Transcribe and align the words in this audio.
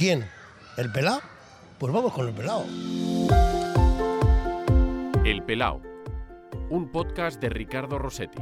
¿Quién? 0.00 0.26
¿El 0.78 0.90
pelado? 0.90 1.20
Pues 1.78 1.92
vamos 1.92 2.14
con 2.14 2.26
el 2.26 2.32
pelado. 2.32 2.64
El 5.26 5.42
Pelao, 5.42 5.82
un 6.70 6.88
podcast 6.90 7.38
de 7.38 7.50
Ricardo 7.50 7.98
Rossetti. 7.98 8.38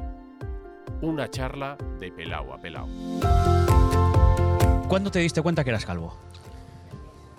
Una 1.03 1.29
charla 1.29 1.77
de 1.99 2.13
pelao 2.13 2.53
a 2.53 2.61
pelao. 2.61 2.87
¿Cuándo 4.89 5.11
te 5.11 5.19
diste 5.19 5.43
cuenta 5.43 5.65
que 5.65 5.71
eras 5.71 5.85
calvo? 5.85 6.17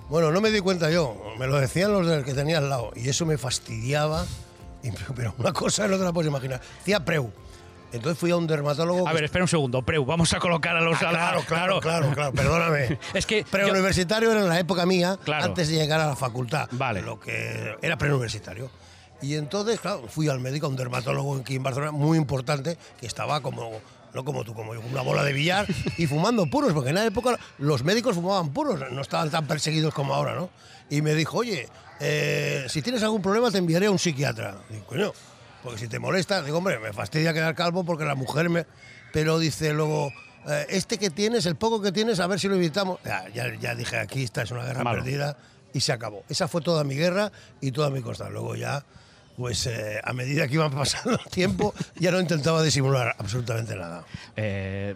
Bueno, 0.10 0.32
no 0.32 0.42
me 0.42 0.52
di 0.52 0.60
cuenta 0.60 0.92
yo, 0.92 1.16
me 1.40 1.48
lo 1.48 1.56
decían 1.58 1.94
los 1.94 2.06
del 2.06 2.26
que 2.26 2.34
tenía 2.34 2.58
al 2.58 2.70
lado 2.70 2.92
y 2.98 3.08
eso 3.08 3.26
me 3.26 3.38
fastidiaba. 3.38 4.26
Y- 4.84 4.92
Pero 5.16 5.34
una 5.38 5.54
cosa 5.54 5.88
no 5.88 5.98
te 5.98 6.04
la 6.04 6.12
puedes 6.12 6.28
imaginar. 6.30 6.60
Decía 6.80 7.06
preu. 7.06 7.32
Entonces 7.92 8.20
fui 8.20 8.30
a 8.32 8.36
un 8.38 8.46
dermatólogo. 8.48 9.08
A 9.08 9.14
ver, 9.14 9.24
espera 9.24 9.44
un 9.44 9.48
segundo, 9.48 9.82
Preu, 9.82 10.06
vamos 10.06 10.32
a 10.34 10.40
colocar 10.40 10.76
a 10.78 10.82
los... 10.82 10.96
Ah, 10.96 11.00
claro, 11.00 11.42
claro, 11.48 11.80
claro, 11.80 12.12
claro, 12.14 12.34
perdóname. 12.34 13.00
Es 13.14 13.26
que 13.26 13.40
yo- 13.44 13.48
Preuniversitario 13.50 14.32
era 14.32 14.42
en 14.42 14.50
la 14.50 14.60
época 14.60 14.86
mía, 14.86 15.18
Claro. 15.24 15.46
antes 15.46 15.70
de 15.70 15.76
llegar 15.76 16.00
a 16.00 16.08
la 16.08 16.16
facultad. 16.16 16.68
Vale. 16.72 17.02
Lo 17.02 17.20
que 17.20 17.76
era 17.82 17.98
preuniversitario. 17.98 18.70
Y 19.22 19.36
entonces, 19.36 19.80
claro, 19.80 20.08
fui 20.08 20.30
al 20.30 20.40
médico, 20.40 20.68
a 20.68 20.70
un 20.70 20.76
dermatólogo 20.76 21.38
aquí 21.38 21.56
en 21.56 21.64
Barcelona, 21.64 21.92
muy 21.92 22.18
importante, 22.18 22.78
que 23.00 23.08
estaba 23.08 23.42
como, 23.42 23.70
no 24.14 24.24
como 24.24 24.44
tú, 24.46 24.54
como 24.54 24.74
yo, 24.76 24.82
una 24.82 25.02
bola 25.02 25.24
de 25.24 25.34
billar 25.34 25.66
y 25.98 26.08
fumando 26.08 26.46
puros, 26.46 26.72
porque 26.74 26.90
en 26.90 26.96
la 26.96 27.06
época 27.06 27.38
los 27.58 27.84
médicos 27.84 28.16
fumaban 28.16 28.50
puros, 28.54 28.80
no 28.92 29.02
estaban 29.02 29.30
tan 29.30 29.46
perseguidos 29.48 29.94
como 29.94 30.14
ahora, 30.14 30.36
¿no? 30.36 30.50
Y 30.90 31.02
me 31.02 31.16
dijo, 31.16 31.40
oye, 31.40 31.68
eh, 32.00 32.66
si 32.70 32.82
tienes 32.82 33.04
algún 33.04 33.22
problema 33.22 33.52
te 33.52 33.58
enviaré 33.58 33.88
a 33.88 33.92
un 33.92 34.00
psiquiatra. 34.00 34.56
Digo, 34.70 34.86
coño, 34.86 35.12
porque 35.64 35.80
si 35.80 35.88
te 35.88 36.00
molesta, 36.00 36.42
digo, 36.42 36.58
hombre, 36.58 36.80
me 36.80 36.94
fastidia 36.94 37.34
quedar 37.34 37.56
calvo 37.56 37.84
porque 37.84 38.06
la 38.06 38.16
mujer 38.16 38.50
me... 38.50 38.66
Pero 39.12 39.40
dice 39.40 39.74
luego, 39.74 40.12
eh, 40.48 40.66
este 40.70 40.98
que 40.98 41.10
tienes, 41.10 41.46
el 41.46 41.56
poco 41.56 41.82
que 41.82 41.92
tienes, 41.92 42.20
a 42.20 42.28
ver 42.28 42.40
si 42.40 42.48
lo 42.48 42.56
evitamos. 42.56 43.00
Ya, 43.04 43.28
ya, 43.30 43.54
ya 43.56 43.76
dije, 43.76 43.98
aquí 43.98 44.24
esta 44.24 44.44
es 44.44 44.52
una 44.52 44.64
guerra 44.64 44.84
Malo. 44.84 45.00
perdida 45.04 45.38
y 45.74 45.82
se 45.82 45.92
acabó. 45.92 46.24
Esa 46.30 46.48
fue 46.48 46.62
toda 46.62 46.84
mi 46.84 46.96
guerra 46.96 47.32
y 47.62 47.72
toda 47.72 47.90
mi 47.90 48.02
costa. 48.02 48.30
Luego 48.30 48.56
ya, 48.56 48.84
pues 49.38 49.66
eh, 49.68 50.00
a 50.04 50.14
medida 50.14 50.48
que 50.48 50.56
iba 50.56 50.70
pasando 50.70 51.20
el 51.24 51.32
tiempo, 51.32 51.74
ya 51.96 52.12
no 52.12 52.20
intentaba 52.20 52.62
disimular 52.64 53.16
absolutamente 53.18 53.76
nada. 53.76 54.06
Eh, 54.36 54.96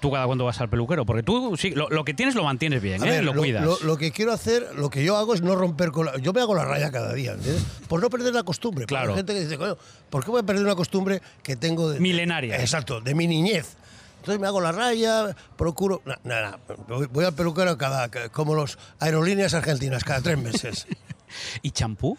¿Tú 0.00 0.10
cada 0.10 0.26
cuándo 0.26 0.46
vas 0.46 0.60
al 0.60 0.70
peluquero? 0.70 1.04
Porque 1.04 1.22
tú 1.22 1.56
sí, 1.58 1.70
lo, 1.70 1.88
lo 1.90 2.04
que 2.04 2.14
tienes 2.14 2.34
lo 2.34 2.42
mantienes 2.42 2.80
bien, 2.80 3.02
A 3.02 3.06
¿eh? 3.06 3.10
ver, 3.10 3.24
lo, 3.24 3.34
cuidas. 3.34 3.64
Lo, 3.64 3.78
lo 3.80 3.98
que 3.98 4.10
quiero 4.12 4.32
hacer, 4.32 4.66
lo 4.74 4.88
que 4.88 5.04
yo 5.04 5.16
hago 5.16 5.34
es 5.34 5.42
no 5.42 5.54
romper 5.54 5.90
con 5.90 6.06
la, 6.06 6.16
Yo 6.18 6.32
me 6.32 6.40
hago 6.40 6.54
la 6.54 6.64
raya 6.64 6.90
cada 6.90 7.12
día, 7.12 7.32
¿entiendes? 7.32 7.62
Por 7.86 8.00
no 8.00 8.08
perder 8.08 8.34
la 8.34 8.42
costumbre. 8.42 8.86
Claro. 8.86 9.10
Hay 9.10 9.16
gente 9.18 9.34
que 9.34 9.40
dice, 9.40 9.58
coño, 9.58 9.76
¿por 10.08 10.24
qué 10.24 10.30
voy 10.30 10.40
a 10.40 10.42
perder 10.42 10.64
una 10.64 10.74
costumbre 10.74 11.20
que 11.42 11.56
tengo 11.56 11.90
de. 11.90 12.00
Milenaria. 12.00 12.56
Exacto, 12.56 13.00
de 13.00 13.14
mi 13.14 13.26
niñez. 13.26 13.76
Entonces 14.20 14.40
me 14.40 14.46
hago 14.46 14.60
la 14.60 14.72
raya, 14.72 15.36
procuro. 15.56 16.02
Nada. 16.24 16.58
Voy, 16.88 17.06
voy 17.06 17.24
al 17.26 17.34
peluquero 17.34 17.76
cada. 17.76 18.08
como 18.30 18.54
los 18.54 18.78
aerolíneas 18.98 19.52
argentinas, 19.54 20.04
cada 20.04 20.22
tres 20.22 20.38
meses. 20.38 20.86
¿Y 21.62 21.70
champú? 21.72 22.16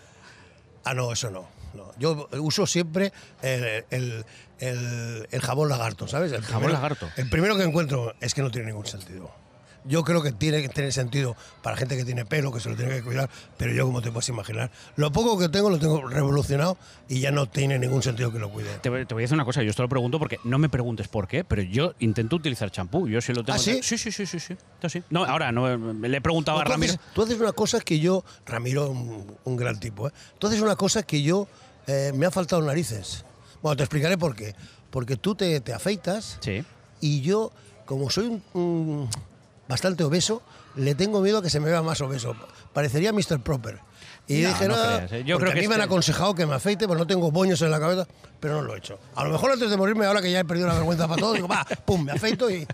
Ah, 0.84 0.94
no, 0.94 1.12
eso 1.12 1.30
no. 1.32 1.61
No. 1.74 1.92
Yo 2.00 2.28
uso 2.40 2.66
siempre 2.68 3.12
el, 3.42 3.86
el- 3.90 4.26
el- 4.60 5.28
el 5.32 5.42
jabón 5.42 5.70
lagarto, 5.70 6.08
¿sabes? 6.08 6.32
El 6.32 6.44
Jabón 6.44 6.72
lagarto. 6.74 7.10
El 7.18 7.30
primero 7.30 7.58
que 7.58 7.64
encuentro 7.64 8.14
es 8.22 8.34
que 8.34 8.42
no 8.42 8.52
tiene 8.52 8.68
ningún 8.68 8.86
sentido. 8.86 9.32
Yo 9.84 10.04
creo 10.04 10.22
que 10.22 10.32
tiene 10.32 10.62
que 10.62 10.70
tener 10.70 10.94
sentido 10.94 11.36
para 11.64 11.76
gente 11.76 11.98
que 11.98 12.06
tiene 12.06 12.24
pelo, 12.24 12.52
que 12.52 12.60
se 12.60 12.70
lo 12.70 12.76
tiene 12.76 12.92
que 12.98 13.02
cuidar, 13.04 13.30
pero 13.58 13.74
yo, 13.74 13.86
como 13.88 14.02
te 14.02 14.12
puedes 14.12 14.30
imaginar, 14.30 14.70
lo 14.96 15.12
poco 15.12 15.40
que 15.40 15.50
tengo 15.50 15.72
lo 15.72 15.80
tengo 15.80 16.08
revolucionado 16.08 16.78
y 17.10 17.20
ya 17.20 17.32
no 17.32 17.48
tiene 17.48 17.80
ningún 17.80 18.04
sentido 18.04 18.32
que 18.32 18.38
lo 18.38 18.52
cuide. 18.52 18.70
Te, 18.82 18.90
voy 18.90 19.06
te 19.08 19.14
voy 19.16 19.22
a 19.22 19.24
decir 19.24 19.34
una 19.34 19.46
cosa, 19.46 19.64
yo 19.64 19.72
esto 19.72 19.82
lo 19.82 19.90
pregunto 19.90 20.20
porque 20.20 20.40
no 20.44 20.60
me 20.60 20.70
preguntes 20.70 21.08
por 21.08 21.28
qué, 21.28 21.44
pero 21.44 21.64
yo 21.64 21.96
intento 22.00 22.36
utilizar 22.36 22.70
champú. 22.70 23.08
Yo 23.08 23.22
sí 23.22 23.34
lo 23.34 23.44
tengo. 23.44 23.56
¿Ah, 23.56 23.60
sí? 23.60 23.80
Sí, 23.82 23.98
sí, 23.98 24.12
sí, 24.12 24.26
sí, 24.28 24.40
sí. 24.40 24.54
Esto 24.54 24.88
sí. 24.90 25.02
No, 25.10 25.24
ahora 25.26 25.52
no, 25.52 25.76
le 25.76 26.18
he 26.18 26.22
preguntado 26.22 26.60
a 26.60 26.64
Ramiro. 26.64 26.94
haces, 26.94 27.06
tú 27.16 27.24
haces 27.24 27.40
una 27.40 27.52
cosa 27.54 27.80
que 27.80 28.00
yo, 28.00 28.24
Ramiro, 28.46 28.90
un, 28.90 29.36
un 29.44 29.56
gran 29.58 29.80
tipo, 29.80 30.08
¿eh? 30.08 30.12
tú 30.38 30.46
haces 30.48 30.62
una 30.62 30.76
cosa 30.76 31.02
que 31.02 31.24
yo 31.24 31.48
eh, 31.88 32.12
me 32.14 32.28
ha 32.28 32.32
faltado 32.32 32.62
narices. 32.62 33.26
Bueno, 33.64 33.78
te 33.78 33.84
explicaré 33.84 34.16
por 34.18 34.36
qué. 34.36 34.54
Porque 34.92 35.16
tú 35.18 35.34
te, 35.34 35.60
te 35.62 35.74
afeitas 35.74 36.38
Sí. 36.42 36.64
y 37.00 37.22
yo, 37.22 37.52
como 37.86 38.10
soy 38.12 38.28
un, 38.28 38.44
un 38.54 39.10
bastante 39.68 40.04
obeso, 40.04 40.42
le 40.76 40.96
tengo 40.96 41.22
miedo 41.22 41.40
a 41.40 41.42
que 41.42 41.50
se 41.50 41.60
me 41.60 41.70
vea 41.70 41.82
más 41.82 42.02
obeso. 42.02 42.36
Parecería 42.74 43.12
Mr. 43.14 43.42
Proper. 43.42 43.80
Y 44.28 44.42
No, 44.42 44.50
dije, 44.50 44.68
no 44.68 44.76
creas, 44.76 45.12
¿eh? 45.12 45.24
Yo 45.26 45.36
porque 45.36 45.46
creo 45.46 45.52
a 45.52 45.56
que 45.56 45.62
mí 45.62 45.68
me 45.68 45.76
han 45.76 45.82
aconsejado 45.82 46.36
que 46.36 46.46
me 46.46 46.56
afeite, 46.56 46.88
pues 46.88 46.98
no 46.98 47.08
tengo 47.08 47.32
boños 47.32 47.62
en 47.62 47.72
la 47.72 47.80
cabeza, 47.80 48.08
pero 48.40 48.56
no 48.56 48.62
lo 48.62 48.76
he 48.76 48.78
hecho. 48.78 49.00
A 49.16 49.24
lo 49.24 49.32
mejor 49.32 49.52
antes 49.52 49.70
de 49.70 49.76
morirme, 49.78 50.06
ahora 50.06 50.22
que 50.22 50.32
ya 50.32 50.40
he 50.40 50.46
perdido 50.46 50.68
la 50.68 50.76
vergüenza 50.76 51.08
para 51.08 51.20
todo, 51.20 51.34
digo, 51.34 51.48
va, 51.48 51.66
pum, 51.86 52.04
me 52.06 52.12
afeito 52.14 52.50
y, 52.50 52.66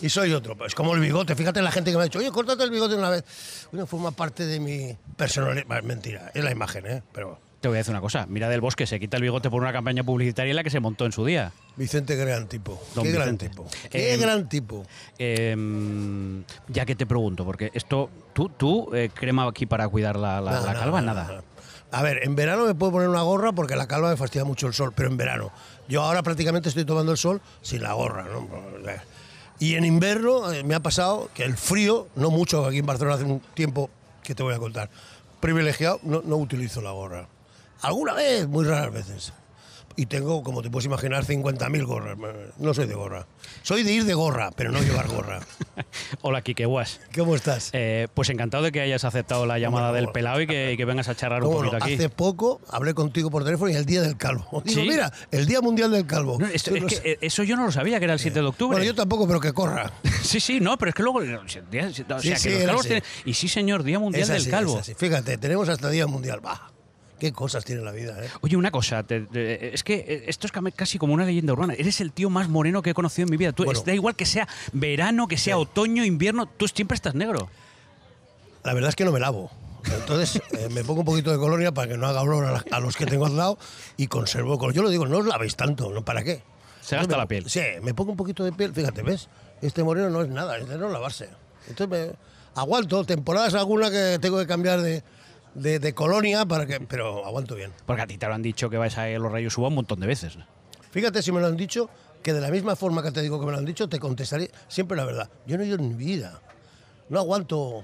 y 0.00 0.08
soy 0.08 0.32
otro. 0.32 0.56
Pues 0.56 0.74
como 0.74 0.94
el 0.94 1.00
bigote, 1.00 1.34
fíjate 1.34 1.58
en 1.58 1.64
la 1.64 1.72
gente 1.72 1.90
que 1.90 1.96
me 1.96 2.02
ha 2.02 2.04
dicho, 2.04 2.20
oye, 2.20 2.30
córtate 2.30 2.62
el 2.62 2.70
bigote 2.70 2.94
una 2.94 3.10
vez. 3.10 3.24
Bueno, 3.72 3.86
forma 3.86 4.12
parte 4.12 4.46
de 4.46 4.60
mi 4.60 4.96
personalidad. 5.16 5.82
Mentira, 5.82 6.30
es 6.32 6.42
la 6.44 6.52
imagen, 6.52 6.86
¿eh? 6.86 7.02
Pero 7.12 7.38
Te 7.64 7.68
voy 7.68 7.76
a 7.76 7.80
decir 7.80 7.92
una 7.92 8.02
cosa. 8.02 8.26
Mira 8.28 8.50
del 8.50 8.60
Bosque 8.60 8.86
se 8.86 9.00
quita 9.00 9.16
el 9.16 9.22
bigote 9.22 9.48
por 9.48 9.62
una 9.62 9.72
campaña 9.72 10.04
publicitaria 10.04 10.50
en 10.50 10.56
la 10.56 10.62
que 10.62 10.68
se 10.68 10.80
montó 10.80 11.06
en 11.06 11.12
su 11.12 11.24
día. 11.24 11.50
Vicente, 11.76 12.14
qué 12.14 12.22
gran 12.26 12.46
tipo. 12.46 12.78
Don 12.94 13.04
qué 13.04 13.10
gran 13.10 13.38
tipo. 13.38 13.66
Qué 13.90 14.12
Eh, 14.12 14.16
gran 14.18 14.50
tipo. 14.50 14.84
Eh, 15.18 15.56
ya 16.68 16.84
que 16.84 16.94
te 16.94 17.06
pregunto, 17.06 17.46
porque 17.46 17.70
esto, 17.72 18.10
tú, 18.34 18.50
tú 18.50 18.90
eh, 18.94 19.08
crema 19.14 19.48
aquí 19.48 19.64
para 19.64 19.88
cuidar 19.88 20.16
la, 20.16 20.42
la- 20.42 20.50
Nada, 20.50 20.74
la 20.74 20.78
calva, 20.78 21.00
nada, 21.00 21.22
nada. 21.22 21.34
nada. 21.36 21.44
A 21.90 22.02
ver, 22.02 22.20
en 22.24 22.36
verano 22.36 22.66
me 22.66 22.74
puedo 22.74 22.92
poner 22.92 23.08
una 23.08 23.22
gorra 23.22 23.52
porque 23.52 23.76
la 23.76 23.86
calva 23.86 24.10
me 24.10 24.16
fastidia 24.18 24.44
mucho 24.44 24.66
el 24.66 24.74
sol, 24.74 24.92
pero 24.94 25.08
en 25.08 25.16
verano. 25.16 25.50
Yo 25.88 26.02
ahora 26.02 26.22
prácticamente 26.22 26.68
estoy 26.68 26.84
tomando 26.84 27.12
el 27.12 27.18
sol 27.18 27.40
sin 27.62 27.82
la 27.82 27.94
gorra, 27.94 28.24
¿no? 28.30 28.46
Y 29.58 29.76
en 29.76 29.86
invierno 29.86 30.52
eh, 30.52 30.64
me 30.64 30.74
ha 30.74 30.80
pasado 30.80 31.30
que 31.32 31.44
el 31.44 31.56
frío, 31.56 32.08
no 32.14 32.28
mucho, 32.30 32.66
aquí 32.66 32.76
en 32.80 32.84
Barcelona 32.86 33.14
hace 33.16 33.24
un 33.24 33.40
tiempo 33.54 33.88
que 34.22 34.34
te 34.34 34.42
voy 34.42 34.52
a 34.54 34.58
contar, 34.58 34.90
privilegiado, 35.40 35.98
no, 36.02 36.20
no 36.26 36.36
utilizo 36.36 36.82
la 36.82 36.90
gorra. 36.90 37.26
Alguna 37.84 38.14
vez, 38.14 38.48
muy 38.48 38.64
raras 38.64 38.92
veces. 38.92 39.32
Y 39.96 40.06
tengo, 40.06 40.42
como 40.42 40.60
te 40.60 40.70
puedes 40.70 40.86
imaginar, 40.86 41.24
50.000 41.24 41.84
gorras. 41.84 42.18
No 42.58 42.74
soy 42.74 42.86
de 42.88 42.94
gorra. 42.94 43.28
Soy 43.62 43.84
de 43.84 43.92
ir 43.92 44.04
de 44.04 44.14
gorra, 44.14 44.50
pero 44.50 44.72
no 44.72 44.80
llevar 44.80 45.06
gorra. 45.06 45.38
Hola, 46.22 46.42
Kike 46.42 46.66
Guas. 46.66 47.00
¿Cómo 47.16 47.36
estás? 47.36 47.70
Eh, 47.74 48.08
pues 48.12 48.28
encantado 48.30 48.64
de 48.64 48.72
que 48.72 48.80
hayas 48.80 49.04
aceptado 49.04 49.46
la 49.46 49.60
llamada 49.60 49.90
Hombre, 49.90 50.00
del 50.00 50.10
pelado 50.10 50.40
y 50.40 50.48
que, 50.48 50.72
y 50.74 50.76
que 50.76 50.84
vengas 50.84 51.08
a 51.08 51.14
charlar 51.14 51.44
un 51.44 51.48
¿Cómo 51.50 51.62
no? 51.62 51.70
poquito 51.70 51.84
aquí. 51.84 51.94
Hace 51.94 52.08
poco 52.08 52.60
hablé 52.70 52.92
contigo 52.92 53.30
por 53.30 53.44
teléfono 53.44 53.70
y 53.70 53.74
el 53.76 53.86
día 53.86 54.02
del 54.02 54.16
calvo. 54.16 54.62
Digo, 54.64 54.80
¿Sí? 54.82 54.88
mira, 54.88 55.12
el 55.30 55.46
Día 55.46 55.60
Mundial 55.60 55.92
del 55.92 56.06
Calvo. 56.06 56.38
No, 56.40 56.46
esto- 56.48 56.74
es 56.74 56.82
no 56.82 56.88
que, 56.88 56.96
eh, 57.04 57.18
eso 57.20 57.44
yo 57.44 57.54
no 57.54 57.64
lo 57.66 57.70
sabía, 57.70 58.00
que 58.00 58.06
era 58.06 58.14
el 58.14 58.18
7 58.20 58.40
de 58.40 58.46
octubre. 58.46 58.74
Bueno, 58.74 58.84
yo 58.84 58.96
tampoco, 58.96 59.28
pero 59.28 59.38
que 59.38 59.52
corra. 59.52 59.92
Sí, 60.22 60.40
sí, 60.40 60.58
no, 60.58 60.76
pero 60.76 60.88
es 60.88 60.94
que 60.96 61.04
luego. 61.04 61.18
o 61.20 61.48
sea, 61.48 61.62
día- 61.70 61.86
o 61.86 61.92
sea, 61.92 62.32
que 62.32 62.36
sí, 62.40 62.50
los 62.50 62.62
calvos 62.64 62.82
tienen- 62.86 63.04
Y 63.26 63.34
sí, 63.34 63.46
señor, 63.46 63.84
Día 63.84 64.00
Mundial 64.00 64.22
Es 64.22 64.28
del 64.28 64.38
así, 64.38 64.50
Calvo. 64.50 64.74
es 64.74 64.80
así. 64.80 64.94
Fíjate, 64.94 65.38
tenemos 65.38 65.68
hasta 65.68 65.88
Día 65.88 66.08
Mundial. 66.08 66.40
Bah, 66.40 66.72
qué 67.18 67.32
cosas 67.32 67.64
tiene 67.64 67.82
la 67.82 67.92
vida, 67.92 68.16
¿eh? 68.24 68.28
Oye, 68.40 68.56
una 68.56 68.70
cosa, 68.70 69.02
te- 69.02 69.22
te- 69.22 69.74
es 69.74 69.82
que 69.84 69.94
eh, 70.06 70.24
esto 70.26 70.46
es 70.46 70.52
casi 70.74 70.98
como 70.98 71.14
una 71.14 71.24
leyenda 71.24 71.52
urbana. 71.52 71.74
Eres 71.74 72.00
el 72.00 72.12
tío 72.12 72.30
más 72.30 72.48
moreno 72.48 72.82
que 72.82 72.90
he 72.90 72.94
conocido 72.94 73.26
en 73.26 73.30
mi 73.30 73.36
vida. 73.36 73.52
Tú, 73.52 73.64
Bueno. 73.64 73.78
es- 73.78 73.84
da 73.86 73.94
igual 73.94 74.16
que 74.16 74.26
sea 74.26 74.48
verano, 74.72 75.26
que 75.28 75.36
sea 75.38 75.54
Sí. 75.56 75.60
otoño, 75.62 76.04
invierno, 76.04 76.46
tú 76.46 76.68
siempre 76.68 76.94
estás 76.96 77.14
negro. 77.14 77.48
La 78.62 78.74
verdad 78.74 78.88
es 78.90 78.96
que 78.96 79.04
no 79.04 79.12
me 79.12 79.20
lavo. 79.20 79.50
Entonces 80.00 80.40
eh, 80.52 80.68
me 80.70 80.82
pongo 80.84 81.00
un 81.00 81.06
poquito 81.06 81.30
de 81.30 81.38
colonia 81.38 81.72
para 81.72 81.88
que 81.88 81.96
no 81.98 82.06
haga 82.06 82.22
olor 82.22 82.44
a, 82.46 82.52
la- 82.52 82.64
a 82.70 82.80
los 82.80 82.96
que 82.96 83.06
tengo 83.06 83.26
al 83.26 83.36
lado 83.36 83.58
y 83.96 84.06
conservo 84.06 84.58
color. 84.58 84.74
Yo 84.74 84.82
lo 84.82 84.88
digo, 84.90 85.06
no 85.06 85.18
os 85.18 85.26
lavéis 85.26 85.56
tanto, 85.56 85.90
¿no? 85.90 86.04
¿Para 86.04 86.24
qué? 86.24 86.42
Se 86.80 86.96
gasta 86.96 87.12
me- 87.14 87.18
la 87.18 87.26
piel. 87.26 87.48
Sí, 87.48 87.60
me 87.82 87.94
pongo 87.94 88.10
un 88.12 88.16
poquito 88.16 88.44
de 88.44 88.52
piel, 88.52 88.72
fíjate, 88.74 89.02
¿ves? 89.02 89.28
Este 89.62 89.82
moreno 89.82 90.10
no 90.10 90.22
es 90.22 90.28
nada, 90.28 90.58
es 90.58 90.68
de 90.68 90.76
no 90.78 90.88
lavarse. 90.88 91.28
Entonces 91.68 91.88
me 92.10 92.14
aguanto, 92.60 93.04
temporadas 93.04 93.54
alguna 93.54 93.90
que 93.90 94.18
tengo 94.20 94.38
que 94.38 94.46
cambiar 94.46 94.80
de, 94.82 95.02
de- 95.54 95.78
de 95.78 95.94
colonia, 95.94 96.44
para 96.46 96.66
que, 96.66 96.80
pero 96.80 97.24
aguanto 97.24 97.54
bien. 97.54 97.72
Porque 97.86 98.02
a 98.02 98.06
ti 98.06 98.18
te 98.18 98.26
lo 98.26 98.34
han 98.34 98.42
dicho 98.42 98.68
que 98.70 98.76
vais 98.76 98.96
a 98.98 99.08
ir 99.08 99.20
los 99.20 99.30
rayos 99.32 99.52
suba 99.54 99.68
un 99.68 99.74
montón 99.76 100.00
de 100.00 100.06
veces. 100.06 100.36
Fíjate 100.90 101.22
si 101.22 101.32
me 101.32 101.40
lo 101.40 101.46
han 101.46 101.56
dicho, 101.56 101.88
que 102.22 102.32
de 102.32 102.40
la 102.40 102.50
misma 102.50 102.76
forma 102.76 103.02
que 103.02 103.10
te 103.12 103.20
digo 103.22 103.38
que 103.40 103.46
me 103.46 103.52
lo 103.52 103.58
han 103.58 103.64
dicho, 103.64 103.88
te 103.88 103.98
contestaré 103.98 104.50
siempre 104.68 104.96
la 104.96 105.04
verdad. 105.04 105.28
Yo 105.46 105.56
no 105.56 105.62
he 105.62 105.66
ido 105.66 105.76
en 105.76 105.88
mi 105.88 105.94
vida. 105.94 106.40
No 107.08 107.18
aguanto 107.18 107.82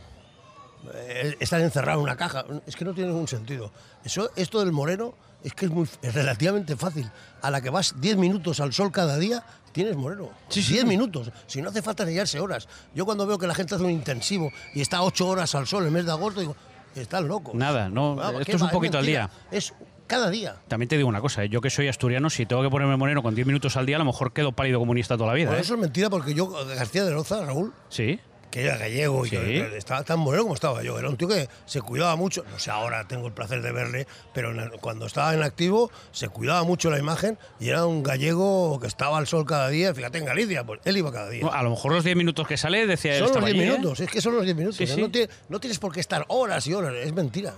eh, 0.95 1.37
estar 1.41 1.61
encerrado 1.61 1.99
en 1.99 2.05
una 2.05 2.17
caja. 2.17 2.45
Es 2.67 2.77
que 2.77 2.85
no 2.85 2.95
tiene 2.95 3.11
ningún 3.11 3.29
sentido. 3.29 3.71
Eso, 4.05 4.31
esto 4.37 4.61
del 4.61 4.73
moreno 4.73 5.15
es 5.45 5.53
que 5.55 5.67
es, 5.67 5.71
muy, 5.71 5.87
es 6.03 6.15
relativamente 6.15 6.77
fácil. 6.77 7.11
A 7.43 7.51
la 7.51 7.61
que 7.61 7.71
vas 7.71 8.01
10 8.01 8.17
minutos 8.17 8.61
al 8.61 8.73
sol 8.73 8.91
cada 8.91 9.19
día, 9.19 9.45
tienes 9.73 9.97
moreno. 9.97 10.31
Sí, 10.49 10.63
sí. 10.63 10.73
10 10.75 10.87
minutos. 10.87 11.31
Si 11.47 11.61
no 11.61 11.69
hace 11.69 11.83
falta 11.83 12.05
ni 12.05 12.13
llevarse 12.13 12.41
horas. 12.41 12.67
Yo 12.95 13.05
cuando 13.05 13.27
veo 13.27 13.39
que 13.39 13.47
la 13.47 13.55
gente 13.55 13.75
hace 13.75 13.85
un 13.85 13.91
intensivo 13.91 14.51
y 14.75 14.81
está 14.81 15.03
8 15.03 15.27
horas 15.29 15.55
al 15.55 15.67
sol 15.67 15.83
en 15.83 15.89
el 15.89 15.93
mes 15.93 16.07
de 16.07 16.13
agosto, 16.13 16.41
digo, 16.41 16.57
están 16.97 17.29
locos. 17.29 17.55
Nada, 17.55 17.89
no, 17.89 18.17
Vamos, 18.17 18.41
esto 18.41 18.45
¿qué 18.45 18.57
es 18.57 18.63
un 18.63 18.69
va? 18.69 18.73
poquito 18.73 18.99
al 18.99 19.07
día. 19.07 19.31
Es 19.51 19.73
cada 20.07 20.29
día. 20.29 20.57
También 20.67 20.89
te 20.89 20.97
digo 20.97 21.09
una 21.09 21.21
cosa, 21.21 21.45
¿eh? 21.45 21.49
yo 21.49 21.61
que 21.61 21.71
soy 21.71 21.87
asturiano, 21.89 22.31
si 22.31 22.45
tengo 22.47 22.63
que 22.63 22.71
ponerme 22.71 22.97
moreno 22.97 23.23
con 23.23 23.35
10 23.35 23.47
minutos 23.47 23.77
al 23.77 23.87
día, 23.87 23.97
a 23.97 24.01
lo 24.01 24.05
mejor 24.05 24.33
quedo 24.33 24.53
pálido 24.53 24.79
comunista 24.81 25.17
toda 25.17 25.29
la 25.29 25.35
vida. 25.35 25.47
Bueno, 25.47 25.59
¿eh? 25.61 25.63
eso 25.65 25.75
es 25.75 25.81
mentira 25.81 26.11
porque 26.11 26.35
yo, 26.35 26.49
García 26.51 27.05
de 27.05 27.13
Loza, 27.13 27.45
Raúl, 27.45 27.73
Sí. 27.89 28.19
Que 28.51 28.63
era 28.65 28.77
gallego 28.77 29.25
y 29.27 29.31
Sí. 29.31 29.37
que 29.37 29.77
estaba 29.77 30.03
tan 30.03 30.25
bueno 30.25 30.43
como 30.43 30.55
estaba 30.55 30.83
yo. 30.83 30.99
Era 30.99 31.09
un 31.09 31.17
tío 31.17 31.29
que 31.29 31.49
se 31.67 31.81
cuidaba 31.81 32.17
mucho. 32.17 32.45
No 32.51 32.59
sé, 32.59 32.71
ahora 32.71 33.07
tengo 33.07 33.27
el 33.27 33.33
placer 33.33 33.63
de 33.63 33.73
verle, 33.73 34.07
pero 34.35 34.53
cuando 34.81 35.07
estaba 35.07 35.33
en 35.35 35.43
activo 35.43 35.91
se 36.13 36.29
cuidaba 36.29 36.65
mucho 36.65 36.91
la 36.91 36.99
imagen 36.99 37.39
y 37.59 37.69
era 37.69 37.87
un 37.87 38.03
gallego 38.03 38.79
que 38.81 38.87
estaba 38.87 39.19
al 39.19 39.27
sol 39.27 39.45
cada 39.47 39.69
día. 39.69 39.95
Fíjate, 39.95 40.19
en 40.19 40.25
Galicia, 40.25 40.65
pues 40.65 40.81
él 40.85 40.97
iba 40.97 41.13
cada 41.13 41.29
día. 41.31 41.47
A 41.47 41.63
lo 41.63 41.71
mejor 41.71 41.93
los 41.93 42.05
10 42.05 42.17
minutos 42.17 42.47
que 42.47 42.57
sale 42.57 42.87
decía 42.87 43.13
él 43.13 43.19
son 43.19 43.29
los 43.29 43.37
estaba 43.37 43.47
10 43.47 43.57
allí, 43.57 43.65
¿eh? 43.69 43.73
minutos, 43.79 44.01
es 44.01 44.11
que 44.11 44.21
son 44.21 44.35
los 44.35 44.45
10 44.45 44.57
minutos. 44.57 44.77
Sí, 44.77 44.85
¿eh? 44.85 44.87
sí. 44.87 45.01
No, 45.01 45.09
no 45.49 45.61
tienes 45.61 45.79
por 45.79 45.93
qué 45.93 46.01
estar 46.01 46.25
horas 46.29 46.67
y 46.67 46.75
horas, 46.75 46.95
es 46.95 47.13
mentira. 47.13 47.55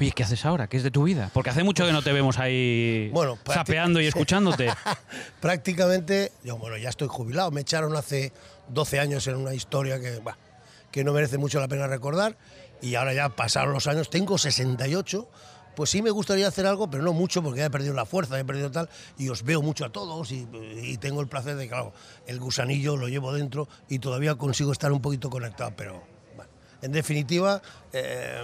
Oye, 0.00 0.10
¿qué 0.10 0.24
haces 0.24 0.44
ahora? 0.44 0.66
¿Qué 0.66 0.76
es 0.76 0.82
de 0.82 0.90
tu 0.90 1.04
vida? 1.04 1.30
Porque 1.32 1.50
hace 1.50 1.62
mucho 1.62 1.86
que 1.86 1.92
no 1.92 2.02
te 2.02 2.12
vemos 2.12 2.38
ahí 2.38 3.08
Bueno, 3.14 3.38
zapeando 3.48 4.00
y 4.00 4.06
escuchándote. 4.08 4.68
Prácticamente, 5.40 6.32
yo 6.42 6.56
bueno, 6.58 6.76
ya 6.76 6.88
estoy 6.88 7.08
jubilado. 7.08 7.50
Me 7.50 7.60
echaron 7.60 7.94
hace 7.96 8.32
12 8.68 9.00
años 9.00 9.26
en 9.26 9.36
una 9.36 9.54
historia 9.54 10.00
que, 10.00 10.20
que 10.90 11.04
no 11.04 11.12
merece 11.12 11.38
mucho 11.38 11.60
la 11.60 11.68
pena 11.68 11.86
recordar. 11.86 12.36
Y 12.80 12.94
ahora 12.94 13.14
ya 13.14 13.28
pasaron 13.30 13.72
los 13.72 13.86
años, 13.86 14.10
tengo 14.10 14.38
68. 14.38 15.28
Pues 15.74 15.90
sí 15.90 16.00
me 16.00 16.10
gustaría 16.10 16.48
hacer 16.48 16.66
algo, 16.66 16.88
pero 16.88 17.02
no 17.02 17.12
mucho 17.12 17.42
porque 17.42 17.60
ya 17.60 17.66
he 17.66 17.70
perdido 17.70 17.92
la 17.92 18.06
fuerza, 18.06 18.38
he 18.40 18.44
perdido 18.46 18.70
tal, 18.70 18.88
y 19.18 19.28
os 19.28 19.42
veo 19.42 19.60
mucho 19.60 19.84
a 19.84 19.92
todos 19.92 20.32
y, 20.32 20.46
tengo 20.96 21.20
el 21.20 21.28
placer 21.28 21.56
de 21.56 21.68
claro, 21.68 21.92
el 22.26 22.40
gusanillo 22.40 22.96
lo 22.96 23.08
llevo 23.08 23.30
dentro 23.34 23.68
y 23.86 23.98
todavía 23.98 24.36
consigo 24.36 24.72
estar 24.72 24.90
un 24.90 25.02
poquito 25.02 25.28
conectado, 25.28 25.74
pero 25.76 26.02
bueno, 26.34 26.50
en 26.80 26.92
definitiva, 26.92 27.60
eh, 27.92 28.42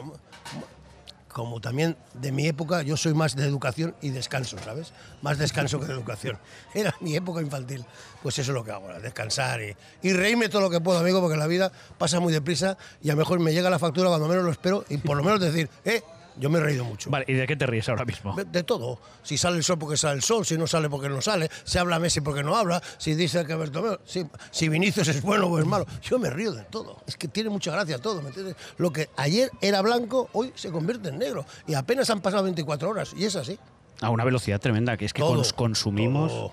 como 1.32 1.60
también 1.60 1.96
de 2.14 2.30
mi 2.30 2.46
época, 2.46 2.82
yo 2.82 2.96
soy 2.96 3.14
más 3.14 3.34
de 3.34 3.44
educación 3.44 3.94
y 4.00 4.10
descanso, 4.10 4.58
¿sabes? 4.58 4.92
Más 5.22 5.38
descanso 5.38 5.80
que 5.80 5.86
de 5.86 5.92
educación. 5.92 6.38
Era 6.74 6.94
mi 7.00 7.16
época 7.16 7.40
infantil. 7.40 7.84
Pues 8.22 8.38
eso 8.38 8.52
es 8.52 8.54
lo 8.54 8.64
que 8.64 8.70
hago 8.70 8.88
descansar 9.00 9.60
y, 9.62 9.76
y 10.02 10.12
reírme 10.12 10.48
todo 10.48 10.62
lo 10.62 10.70
que 10.70 10.80
puedo, 10.80 10.98
amigo, 10.98 11.20
porque 11.20 11.36
la 11.36 11.46
vida 11.46 11.72
pasa 11.98 12.20
muy 12.20 12.32
deprisa 12.32 12.76
y 13.02 13.08
a 13.08 13.14
lo 13.14 13.18
mejor 13.18 13.40
me 13.40 13.52
llega 13.52 13.70
la 13.70 13.78
factura 13.78 14.08
cuando 14.08 14.28
menos 14.28 14.44
lo 14.44 14.50
espero 14.50 14.84
y 14.88 14.98
por 14.98 15.16
lo 15.16 15.24
menos 15.24 15.40
decir, 15.40 15.68
eh, 15.84 16.02
yo 16.38 16.50
me 16.50 16.58
he 16.58 16.62
reído 16.62 16.84
mucho. 16.84 17.10
Vale, 17.10 17.24
¿y 17.28 17.34
de 17.34 17.46
qué 17.46 17.56
te 17.56 17.66
ríes 17.66 17.88
ahora 17.88 18.04
mismo? 18.04 18.34
De, 18.34 18.44
de 18.44 18.62
todo. 18.62 18.98
Si 19.22 19.36
sale 19.38 19.56
el 19.58 19.64
sol 19.64 19.78
porque 19.78 19.96
sale 19.96 20.14
el 20.16 20.22
sol, 20.22 20.44
si 20.46 20.56
no 20.56 20.66
sale 20.66 20.88
porque 20.90 21.08
no 21.08 21.20
sale, 21.20 21.50
si 21.64 21.78
habla 21.78 21.98
Messi 21.98 22.20
porque 22.20 22.42
no 22.42 22.56
habla, 22.56 22.82
si 22.98 23.14
dice 23.14 23.44
que 23.44 23.54
Bertomeu, 23.54 23.98
si, 24.04 24.26
si 24.50 24.68
Vinicius 24.68 25.08
es 25.08 25.22
bueno 25.22 25.46
o 25.46 25.58
es 25.58 25.66
malo. 25.66 25.86
Yo 26.02 26.18
me 26.18 26.30
río 26.30 26.52
de 26.52 26.62
todo. 26.64 26.98
Es 27.06 27.16
que 27.16 27.28
tiene 27.28 27.50
mucha 27.50 27.70
gracia 27.72 27.98
todo, 27.98 28.22
¿me 28.22 28.28
entiendes? 28.28 28.56
Lo 28.78 28.92
que 28.92 29.08
ayer 29.16 29.50
era 29.60 29.82
blanco, 29.82 30.28
hoy 30.32 30.52
se 30.54 30.70
convierte 30.70 31.10
en 31.10 31.18
negro. 31.18 31.44
Y 31.66 31.74
apenas 31.74 32.08
han 32.10 32.20
pasado 32.20 32.42
24 32.44 32.88
horas. 32.90 33.12
Y 33.16 33.24
es 33.24 33.36
así. 33.36 33.58
A 34.00 34.10
una 34.10 34.24
velocidad 34.24 34.60
tremenda, 34.60 34.96
que 34.96 35.04
es 35.04 35.12
que 35.12 35.20
Todo, 35.22 35.42
cons- 35.42 35.52
consumimos. 35.54 36.32
todo. 36.32 36.52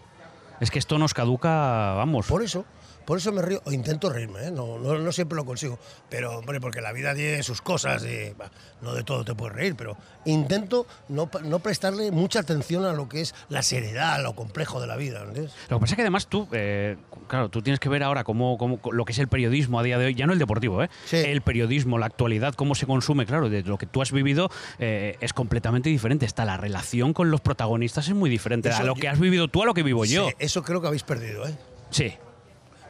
Es 0.59 0.69
que 0.71 0.79
esto 0.79 0.97
nos 0.97 1.13
caduca, 1.13 1.93
vamos. 1.93 2.27
Por 2.27 2.43
eso, 2.43 2.65
por 3.06 3.18
eso 3.18 3.31
me 3.31 3.42
río, 3.42 3.62
o 3.66 3.72
intento 3.72 4.10
reírme, 4.10 4.48
¿eh? 4.48 4.51
no, 4.51 4.78
no, 4.78 4.98
no 4.98 5.12
siempre 5.12 5.36
lo 5.36 5.46
consigo. 5.46 5.80
Pero, 6.10 6.38
hombre, 6.38 6.60
porque 6.62 6.81
la 6.81 6.92
vida 6.92 7.13
tiene 7.16 7.42
sus 7.44 7.62
cosas 7.62 8.04
y 8.06 8.34
bah, 8.38 8.51
no 8.81 8.94
de 8.94 9.04
todo 9.04 9.25
te 9.25 9.34
puedes 9.36 9.56
reír, 9.56 9.75
pero 9.75 9.98
intento 10.25 10.86
no, 11.07 11.30
no 11.44 11.60
prestarle 11.60 12.12
mucha 12.12 12.40
atención 12.40 12.86
a 12.86 12.94
lo 12.94 13.10
que 13.10 13.22
es 13.22 13.34
la 13.50 13.62
seriedad, 13.63 14.22
lo 14.22 14.34
complejo 14.36 14.80
de 14.80 14.88
la 14.88 14.96
vida, 14.96 15.24
¿entiendes? 15.24 15.54
Lo 15.69 15.78
que 15.78 15.81
pasa 15.81 15.94
es 15.94 15.96
que 15.96 16.01
además 16.04 16.28
tú, 16.28 16.48
eh, 16.51 16.98
claro, 17.28 17.50
tú 17.50 17.62
tienes 17.62 17.80
que 17.80 17.90
ver 17.90 18.04
ahora 18.04 18.24
cómo, 18.24 18.57
cómo- 18.57 18.80
lo 18.92 19.06
que 19.06 19.12
es 19.13 19.19
el 19.19 19.28
periodismo 19.28 19.80
a 19.80 19.84
día 19.84 19.98
de 19.98 20.06
hoy, 20.06 20.16
ya 20.16 20.28
no 20.28 20.34
el 20.34 20.40
deportivo, 20.40 20.84
¿eh? 20.84 20.90
Sí. 21.06 21.18
El 21.18 21.42
periodismo, 21.42 21.98
la 21.98 22.06
actualidad, 22.06 22.54
cómo 22.54 22.75
se 22.75 22.86
consume, 22.86 23.25
claro, 23.25 23.50
de 23.50 23.63
lo 23.63 23.78
que 23.78 23.86
tú 23.86 24.01
has 24.01 24.12
vivido 24.12 24.50
eh, 24.78 25.18
es 25.19 25.34
completamente 25.34 25.90
diferente. 25.90 26.25
Está 26.25 26.46
la 26.46 26.57
relación 26.57 27.13
con 27.13 27.31
los 27.31 27.42
protagonistas 27.42 28.07
es 28.07 28.13
muy 28.13 28.30
diferente 28.30 28.69
Eso 28.69 28.80
a 28.81 28.84
lo 28.84 28.96
yo- 28.96 29.01
que 29.01 29.07
has 29.10 29.19
vivido 29.19 29.48
tú 29.48 29.63
a 29.63 29.66
lo 29.66 29.74
que 29.74 29.84
vivo 29.84 30.06
yo. 30.06 30.30
Eso 30.40 30.63
creo 30.63 30.81
que 30.81 30.88
habéis 30.88 31.04
perdido, 31.04 31.48
¿eh? 31.48 31.56
Sí. 31.90 32.13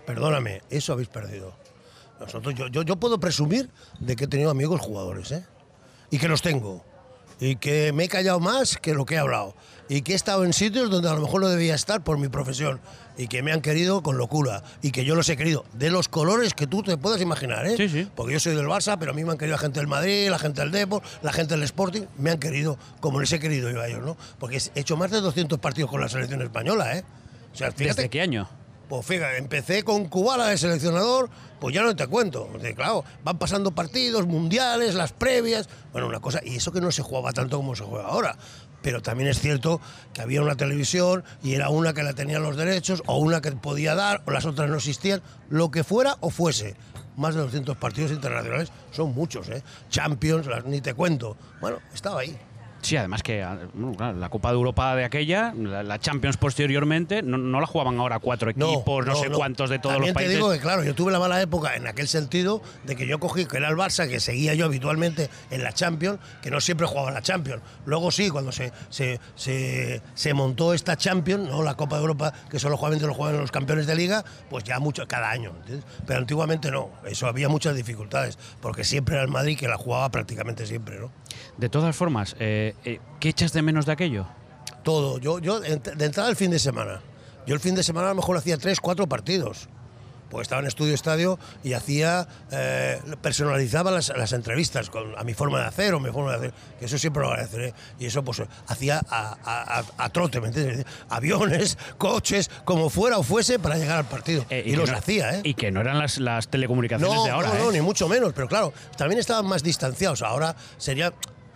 Perdóname, 0.09 0.63
eso 0.71 0.93
habéis 0.93 1.07
perdido. 1.07 1.53
Nosotros, 2.19 2.55
yo, 2.55 2.67
yo, 2.67 2.81
yo 2.81 2.95
puedo 2.95 3.19
presumir 3.19 3.69
de 3.99 4.15
que 4.15 4.23
he 4.23 4.27
tenido 4.27 4.49
amigos 4.49 4.81
jugadores, 4.81 5.31
¿eh? 5.31 5.45
Y 6.09 6.17
que 6.17 6.27
los 6.27 6.41
tengo. 6.41 6.83
Y 7.39 7.57
que 7.57 7.93
me 7.93 8.05
he 8.05 8.07
callado 8.07 8.39
más 8.39 8.77
que 8.77 8.95
lo 8.95 9.05
que 9.05 9.13
he 9.13 9.17
hablado. 9.19 9.53
Y 9.87 10.01
que 10.01 10.13
he 10.13 10.15
estado 10.15 10.45
en 10.45 10.53
sitios 10.53 10.89
donde 10.89 11.09
a 11.09 11.13
lo 11.13 11.21
mejor 11.21 11.41
no 11.41 11.47
debía 11.47 11.75
estar 11.75 12.03
por 12.03 12.17
mi 12.17 12.27
profesión. 12.27 12.81
Y 13.19 13.27
que 13.27 13.43
me 13.43 13.51
han 13.51 13.61
querido 13.61 14.01
con 14.01 14.17
locura. 14.17 14.63
Y 14.81 14.89
que 14.89 15.05
yo 15.05 15.13
los 15.13 15.29
he 15.29 15.37
querido. 15.37 15.63
De 15.73 15.91
los 15.91 16.07
colores 16.09 16.55
que 16.55 16.65
tú 16.65 16.81
te 16.81 16.97
puedas 16.97 17.21
imaginar, 17.21 17.67
¿eh? 17.67 17.77
Sí, 17.77 17.87
sí. 17.87 18.07
Porque 18.15 18.33
yo 18.33 18.39
soy 18.39 18.55
del 18.55 18.65
Barça, 18.65 18.97
pero 18.97 19.11
a 19.11 19.13
mí 19.13 19.23
me 19.23 19.33
han 19.33 19.37
querido 19.37 19.57
la 19.57 19.61
gente 19.61 19.79
del 19.79 19.87
Madrid, 19.87 20.31
la 20.31 20.39
gente 20.39 20.61
del 20.61 20.71
Depor, 20.71 21.03
la 21.21 21.33
gente 21.33 21.53
del 21.53 21.61
Sporting. 21.61 22.01
Me 22.17 22.31
han 22.31 22.39
querido 22.39 22.79
como 22.99 23.19
les 23.19 23.31
he 23.31 23.39
querido 23.39 23.69
yo 23.69 23.79
a 23.79 23.87
ellos, 23.87 24.03
¿no? 24.03 24.17
Porque 24.39 24.57
he 24.73 24.79
hecho 24.79 24.97
más 24.97 25.11
de 25.11 25.21
200 25.21 25.59
partidos 25.59 25.91
con 25.91 26.01
la 26.01 26.09
selección 26.09 26.41
española, 26.41 26.97
¿eh? 26.97 27.03
O 27.53 27.55
sea, 27.55 27.71
fíjate, 27.71 28.01
¿Desde 28.01 28.09
qué 28.09 28.21
año? 28.21 28.49
Pues 28.89 29.05
fíjate, 29.05 29.37
empecé 29.37 29.83
con 29.83 30.05
Kubala 30.05 30.47
de 30.47 30.57
seleccionador, 30.57 31.29
pues 31.59 31.75
ya 31.75 31.83
no 31.83 31.95
te 31.95 32.07
cuento. 32.07 32.49
Claro, 32.75 33.05
van 33.23 33.37
pasando 33.37 33.71
partidos, 33.71 34.25
mundiales, 34.25 34.95
las 34.95 35.13
previas. 35.13 35.69
Bueno, 35.91 36.07
una 36.07 36.19
cosa, 36.19 36.41
y 36.43 36.55
eso 36.55 36.71
que 36.71 36.81
no 36.81 36.91
se 36.91 37.03
jugaba 37.03 37.31
tanto 37.31 37.57
como 37.57 37.75
se 37.75 37.83
juega 37.83 38.07
ahora. 38.07 38.35
Pero 38.81 39.01
también 39.01 39.29
es 39.29 39.39
cierto 39.39 39.79
que 40.13 40.21
había 40.21 40.41
una 40.41 40.55
televisión 40.55 41.23
y 41.43 41.53
era 41.53 41.69
una 41.69 41.93
que 41.93 42.01
la 42.01 42.13
tenía 42.13 42.39
los 42.39 42.57
derechos, 42.57 43.03
o 43.05 43.17
una 43.17 43.41
que 43.41 43.51
podía 43.51 43.93
dar, 43.93 44.23
o 44.25 44.31
las 44.31 44.45
otras 44.45 44.69
no 44.69 44.77
existían, 44.77 45.21
lo 45.49 45.69
que 45.69 45.83
fuera 45.83 46.17
o 46.21 46.29
fuese. 46.29 46.75
Más 47.15 47.35
de 47.35 47.41
200 47.41 47.77
partidos 47.77 48.11
internacionales 48.11 48.71
son 48.91 49.13
muchos, 49.13 49.49
¿eh? 49.49 49.61
Champions, 49.89 50.47
ni 50.65 50.81
te 50.81 50.93
cuento. 50.93 51.37
Bueno, 51.61 51.79
estaba 51.93 52.21
ahí. 52.21 52.37
Sí, 52.81 52.97
además 52.97 53.23
que 53.23 53.43
ah, 53.43 53.57
bueno, 53.73 53.95
claro, 53.95 54.17
la 54.17 54.29
Copa 54.29 54.49
de 54.49 54.55
Europa 54.55 54.95
de 54.95 55.05
aquella, 55.05 55.53
la, 55.55 55.83
la 55.83 55.99
Champions 55.99 56.37
posteriormente, 56.37 57.21
no, 57.21 57.37
no 57.37 57.59
la 57.59 57.67
jugaban 57.67 57.99
ahora 57.99 58.19
cuatro 58.19 58.49
equipos, 58.49 59.05
no, 59.05 59.15
sé 59.15 59.29
cuántos 59.29 59.69
de 59.69 59.79
todos 59.79 59.95
También 59.95 60.13
los 60.13 60.15
países. 60.15 60.33
te 60.33 60.37
digo 60.37 60.51
que, 60.51 60.59
claro, 60.59 60.83
yo 60.83 60.93
tuve 60.95 61.11
la 61.11 61.19
mala 61.19 61.41
época 61.41 61.75
en 61.75 61.87
aquel 61.87 62.07
sentido 62.07 62.61
de 62.85 62.95
que 62.95 63.07
yo 63.07 63.19
cogí, 63.19 63.45
que 63.45 63.57
era 63.57 63.69
el 63.69 63.75
Barça, 63.75 64.07
que 64.07 64.19
seguía 64.19 64.53
yo 64.55 64.65
habitualmente 64.65 65.29
en 65.51 65.63
la 65.63 65.73
Champions, 65.73 66.19
que 66.41 66.51
no 66.51 66.59
siempre 66.59 66.87
jugaba 66.87 67.11
la 67.11 67.21
Champions. 67.21 67.61
Luego 67.85 68.11
sí, 68.11 68.29
cuando 68.29 68.51
se, 68.51 68.71
se, 68.89 69.19
se, 69.35 70.01
se 70.15 70.33
montó 70.33 70.73
esta 70.73 70.97
Champions, 70.97 71.49
¿no? 71.49 71.63
la 71.63 71.75
Copa 71.75 71.95
de 71.95 72.01
Europa, 72.01 72.33
que 72.49 72.59
solo 72.59 72.77
solamente 72.89 73.05
lo 73.05 73.13
juegan 73.13 73.39
los 73.39 73.51
campeones 73.51 73.85
de 73.85 73.95
liga, 73.95 74.25
pues 74.49 74.63
ya 74.63 74.79
mucho, 74.79 75.07
cada 75.07 75.29
año. 75.29 75.51
¿entiendes? 75.59 75.85
Pero 76.07 76.19
antiguamente 76.19 76.71
no, 76.71 76.89
eso 77.05 77.27
había 77.27 77.49
muchas 77.49 77.75
dificultades, 77.75 78.37
porque 78.61 78.83
siempre 78.83 79.15
era 79.15 79.23
el 79.23 79.29
Madrid 79.29 79.57
que 79.57 79.67
la 79.67 79.77
jugaba 79.77 80.09
prácticamente 80.09 80.65
siempre, 80.65 80.99
¿no? 80.99 81.11
De 81.57 81.69
todas 81.69 81.95
formas, 81.95 82.35
eh, 82.39 82.75
eh, 82.85 82.99
¿qué 83.19 83.29
echas 83.29 83.53
de 83.53 83.61
menos 83.61 83.85
de 83.85 83.91
aquello? 83.91 84.25
Todo. 84.83 85.19
Yo, 85.19 85.39
yo 85.39 85.59
de 85.59 86.05
entrada 86.05 86.29
el 86.29 86.35
fin 86.35 86.51
de 86.51 86.59
semana. 86.59 87.01
Yo 87.45 87.53
el 87.55 87.59
fin 87.59 87.75
de 87.75 87.83
semana 87.83 88.07
a 88.07 88.09
lo 88.11 88.15
mejor 88.15 88.37
hacía 88.37 88.57
tres, 88.57 88.79
cuatro 88.79 89.07
partidos. 89.07 89.69
Porque 90.29 90.43
estaba 90.43 90.61
en 90.61 90.67
estudio 90.67 90.93
estadio 90.93 91.39
y 91.63 91.73
hacía, 91.73 92.27
eh, 92.51 92.99
personalizaba 93.21 93.91
las, 93.91 94.09
las 94.15 94.31
entrevistas 94.33 94.89
con, 94.89 95.17
a 95.17 95.23
mi 95.23 95.33
forma 95.33 95.59
de 95.61 95.65
hacer 95.67 95.93
o 95.93 95.99
mi 95.99 96.11
forma 96.11 96.31
de 96.31 96.37
hacer. 96.37 96.53
Que 96.79 96.85
eso 96.85 96.97
siempre 96.97 97.21
lo 97.23 97.29
agradeceré. 97.29 97.73
Y 97.99 98.05
eso 98.05 98.23
pues 98.23 98.41
hacía 98.67 99.01
a, 99.09 99.37
a- 99.43 99.79
a- 99.79 99.85
a 100.05 100.09
trote, 100.09 100.39
¿me 100.41 100.47
entiendes? 100.49 100.85
Aviones, 101.09 101.77
coches, 101.97 102.49
como 102.65 102.89
fuera 102.89 103.17
o 103.17 103.23
fuese 103.23 103.59
para 103.59 103.77
llegar 103.77 103.97
al 103.97 104.05
partido. 104.07 104.45
Eh, 104.49 104.63
y 104.65 104.75
los 104.75 104.89
no- 104.91 104.97
hacía, 104.97 105.35
¿eh? 105.35 105.41
Y 105.43 105.53
que 105.55 105.71
no 105.71 105.81
eran 105.81 105.97
las, 105.99 106.17
las 106.19 106.47
telecomunicaciones 106.49 107.15
No, 107.15 107.23
de 107.25 107.31
ahora. 107.31 107.49
no, 107.49 107.55
no, 107.65 107.69
¿eh? 107.69 107.73
ni 107.73 107.81
mucho 107.81 108.07
menos, 108.07 108.33
pero 108.33 108.47
claro, 108.47 108.73
también 108.97 109.19
estaban 109.19 109.45
más 109.45 109.63
distanciados. 109.63 110.21
Ahora 110.21 110.55
sería 110.77 111.13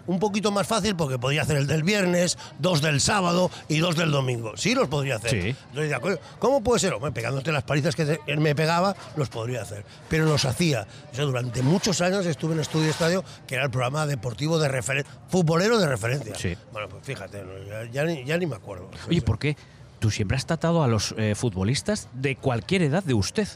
un 0.08 0.20
poquito 0.20 0.52
más 0.52 0.68
fácil 0.68 0.96
porque 0.96 1.18
podía 1.18 1.42
hacer 1.44 1.58
el 1.58 1.68
del 1.68 1.84
viernes, 1.84 2.38
dos 2.60 2.82
del 2.82 3.00
sábado 3.02 3.50
y 3.68 3.80
dos 3.80 3.96
del 3.96 4.12
domingo. 4.12 4.54
Sí 4.58 4.76
los 4.76 4.88
podría 4.88 5.16
hacer. 5.16 5.30
Sí. 5.32 5.38
Entonces, 5.50 5.74
decía, 5.76 6.00
"Coño, 6.00 6.18
¿cómo 6.40 6.62
puede 6.64 6.80
ser? 6.80 6.94
Hombre, 6.94 7.12
pegándote 7.12 7.52
las 7.52 7.64
palizas 7.64 7.96
que 7.96 8.06
te- 8.06 8.38
me 8.38 8.56
pegaba, 8.56 8.96
los 9.16 9.30
podría 9.30 9.62
hacer. 9.62 9.86
Pero 10.10 10.26
los 10.26 10.46
hacía. 10.46 10.88
O 11.12 11.16
sea, 11.16 11.26
durante 11.26 11.62
muchos 11.62 12.02
años 12.02 12.26
estuve 12.26 12.54
en 12.54 12.60
Estudio 12.60 12.90
Estadio, 12.90 13.24
que 13.48 13.56
era 13.56 13.64
el 13.66 13.72
programa 13.72 14.06
deportivo 14.06 14.60
de 14.60 14.68
referencia, 14.68 15.14
futbolero 15.30 15.78
de 15.80 15.88
referencia. 15.88 16.36
Sí. 16.36 16.56
Bueno, 16.72 16.90
pues 16.90 17.04
fíjate, 17.06 17.42
no, 17.44 17.52
ya, 17.64 17.92
ya 17.92 18.04
ni, 18.04 18.26
ya 18.26 18.38
ni 18.38 18.46
me 18.46 18.56
acuerdo. 18.56 18.90
Oye, 19.08 19.22
¿por 19.22 19.40
qué? 19.40 19.56
Tú 20.00 20.12
siempre 20.12 20.36
has 20.36 20.46
tratado 20.46 20.84
a 20.84 20.88
los 20.88 21.16
eh, 21.18 21.34
futbolistas 21.34 22.10
de 22.14 22.36
cualquier 22.36 22.82
edad 22.82 23.04
de 23.04 23.14
usted. 23.14 23.48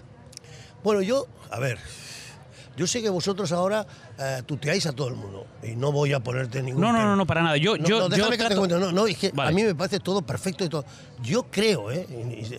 Bueno, 0.84 1.02
yo, 1.02 1.28
a 1.52 1.60
ver, 1.60 1.78
yo 2.78 2.88
sé 2.88 3.02
que 3.02 3.10
vosotros 3.10 3.52
ahora 3.52 3.86
eh, 4.18 4.44
tuteáis 4.46 4.86
a 4.86 4.94
todo 4.94 5.10
el 5.10 5.16
mundo 5.16 5.46
y 5.64 5.76
no 5.76 5.92
voy 5.92 6.14
a 6.14 6.20
ponerte 6.22 6.62
ningún. 6.64 6.80
No, 6.82 6.94
no, 6.94 7.04
no, 7.04 7.16
no, 7.16 7.26
para 7.28 7.42
nada. 7.44 7.58
Yo, 7.58 7.76
No, 7.78 7.86
yo, 7.86 7.98
no, 8.00 8.04
yo 8.04 8.16
déjame 8.16 8.38
que 8.38 8.46
te 8.48 8.56
cuente. 8.56 8.78
No, 8.80 8.92
no, 8.92 9.08
es 9.08 9.18
que 9.18 9.32
Vale. 9.32 9.50
a 9.50 9.54
mí 9.54 9.64
me 9.64 9.76
parece 9.76 10.00
todo 10.00 10.22
perfecto 10.22 10.64
y 10.64 10.70
todo. 10.70 10.86
Yo 11.22 11.48
creo, 11.52 11.92
¿eh? 11.92 12.08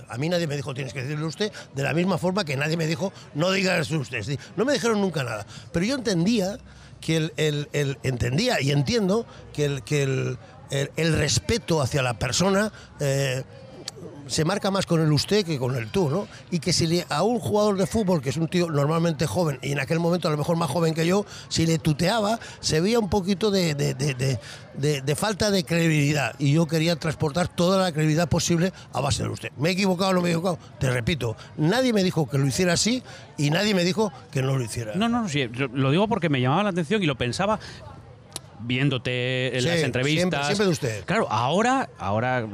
a 0.08 0.18
mí 0.18 0.28
nadie 0.28 0.46
me 0.46 0.56
dijo 0.56 0.74
tienes 0.74 0.92
que 0.92 1.02
decirle 1.02 1.24
usted, 1.24 1.50
de 1.74 1.82
la 1.82 1.94
misma 1.94 2.18
forma 2.18 2.44
que 2.44 2.56
nadie 2.56 2.76
me 2.76 2.86
dijo 2.86 3.12
no 3.34 3.50
digas 3.52 3.90
usted. 3.90 4.38
No 4.56 4.64
me 4.64 4.72
dijeron 4.74 5.00
nunca 5.00 5.22
nada. 5.24 5.46
Pero 5.72 5.86
yo 5.86 5.94
entendía 5.94 6.58
que 7.00 7.16
el, 7.16 7.32
el- 7.36 7.68
el- 7.72 7.98
entendía 8.02 8.60
y 8.60 8.72
entiendo 8.72 9.24
que 9.52 9.64
el, 9.66 9.82
que 9.84 10.02
el, 10.02 10.38
el- 10.70 10.90
el 10.96 11.12
respeto 11.16 11.80
hacia 11.80 12.02
la 12.02 12.18
persona. 12.18 12.72
eh, 13.00 13.44
se 14.28 14.44
marca 14.44 14.70
más 14.70 14.86
con 14.86 15.00
el 15.00 15.12
usted 15.12 15.44
que 15.44 15.58
con 15.58 15.74
el 15.76 15.90
tú, 15.90 16.08
¿no? 16.08 16.28
Y 16.50 16.60
que 16.60 16.72
si 16.72 16.86
le, 16.86 17.06
a 17.08 17.22
un 17.22 17.38
jugador 17.38 17.76
de 17.76 17.86
fútbol, 17.86 18.22
que 18.22 18.30
es 18.30 18.36
un 18.36 18.48
tío 18.48 18.70
normalmente 18.70 19.26
joven, 19.26 19.58
y 19.62 19.72
en 19.72 19.80
aquel 19.80 19.98
momento 19.98 20.28
a 20.28 20.30
lo 20.30 20.36
mejor 20.36 20.56
más 20.56 20.70
joven 20.70 20.94
que 20.94 21.06
yo, 21.06 21.26
si 21.48 21.66
le 21.66 21.78
tuteaba, 21.78 22.38
se 22.60 22.80
veía 22.80 22.98
un 22.98 23.08
poquito 23.08 23.50
de, 23.50 23.74
de, 23.74 23.94
de, 23.94 24.38
de 25.02 25.16
falta 25.16 25.50
de 25.50 25.64
credibilidad. 25.64 26.34
Y 26.38 26.52
yo 26.52 26.66
quería 26.66 26.96
transportar 26.96 27.48
toda 27.48 27.82
la 27.82 27.92
credibilidad 27.92 28.28
posible 28.28 28.72
a 28.92 29.00
base 29.00 29.22
de 29.22 29.28
usted. 29.28 29.50
¿Me 29.56 29.70
he 29.70 29.72
equivocado 29.72 30.10
o 30.10 30.14
no 30.14 30.20
me 30.20 30.28
he 30.28 30.32
equivocado? 30.32 30.58
Te 30.78 30.90
repito, 30.90 31.36
nadie 31.56 31.92
me 31.92 32.04
dijo 32.04 32.28
que 32.28 32.38
lo 32.38 32.46
hiciera 32.46 32.74
así 32.74 33.02
y 33.36 33.50
nadie 33.50 33.74
me 33.74 33.84
dijo 33.84 34.12
que 34.30 34.42
no 34.42 34.56
lo 34.56 34.64
hiciera. 34.64 34.94
No, 34.94 35.08
no, 35.08 35.28
sí, 35.28 35.46
lo 35.48 35.90
digo 35.90 36.08
porque 36.08 36.28
me 36.28 36.40
llamaba 36.40 36.64
la 36.64 36.70
atención 36.70 37.02
y 37.02 37.06
lo 37.06 37.16
pensaba 37.16 37.58
viéndote 38.60 39.56
en 39.56 39.64
las 39.64 39.82
entrevistas. 39.82 40.46
Siempre, 40.46 40.66
de 40.66 40.72
usted. 40.72 41.04
Claro, 41.04 41.26
ahora, 41.30 41.88
ahora 41.98 42.46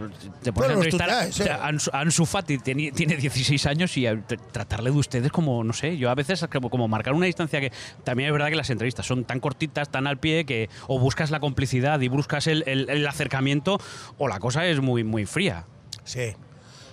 te 0.42 0.52
pones 0.52 0.70
a 0.70 0.74
entrevistar. 0.74 1.74
Ansu, 1.92 2.26
Fati 2.26 2.58
tiene, 2.58 2.90
16 2.90 3.66
años 3.66 3.96
y 3.96 4.06
tratarle 4.52 4.90
de 4.90 4.96
ustedes 4.96 5.32
como, 5.32 5.64
no 5.64 5.72
sé, 5.72 5.96
yo 5.96 6.10
a 6.10 6.14
veces 6.14 6.44
como, 6.52 6.70
como, 6.70 6.88
marcar 6.88 7.14
una 7.14 7.26
distancia 7.26 7.60
que 7.60 7.72
también 8.04 8.28
es 8.28 8.32
verdad 8.32 8.48
que 8.48 8.56
las 8.56 8.70
entrevistas 8.70 9.06
son 9.06 9.24
tan 9.24 9.40
cortitas, 9.40 9.90
tan 9.90 10.06
al 10.06 10.18
pie, 10.18 10.44
que 10.44 10.68
o 10.86 10.98
buscas 10.98 11.30
la 11.30 11.40
complicidad 11.40 12.00
y 12.00 12.08
buscas 12.08 12.46
el, 12.46 12.64
el, 12.66 13.06
acercamiento 13.06 13.78
o 14.18 14.28
la 14.28 14.38
cosa 14.40 14.66
es 14.66 14.80
muy, 14.80 15.04
muy 15.04 15.26
fría. 15.26 15.66
Sí. 16.04 16.34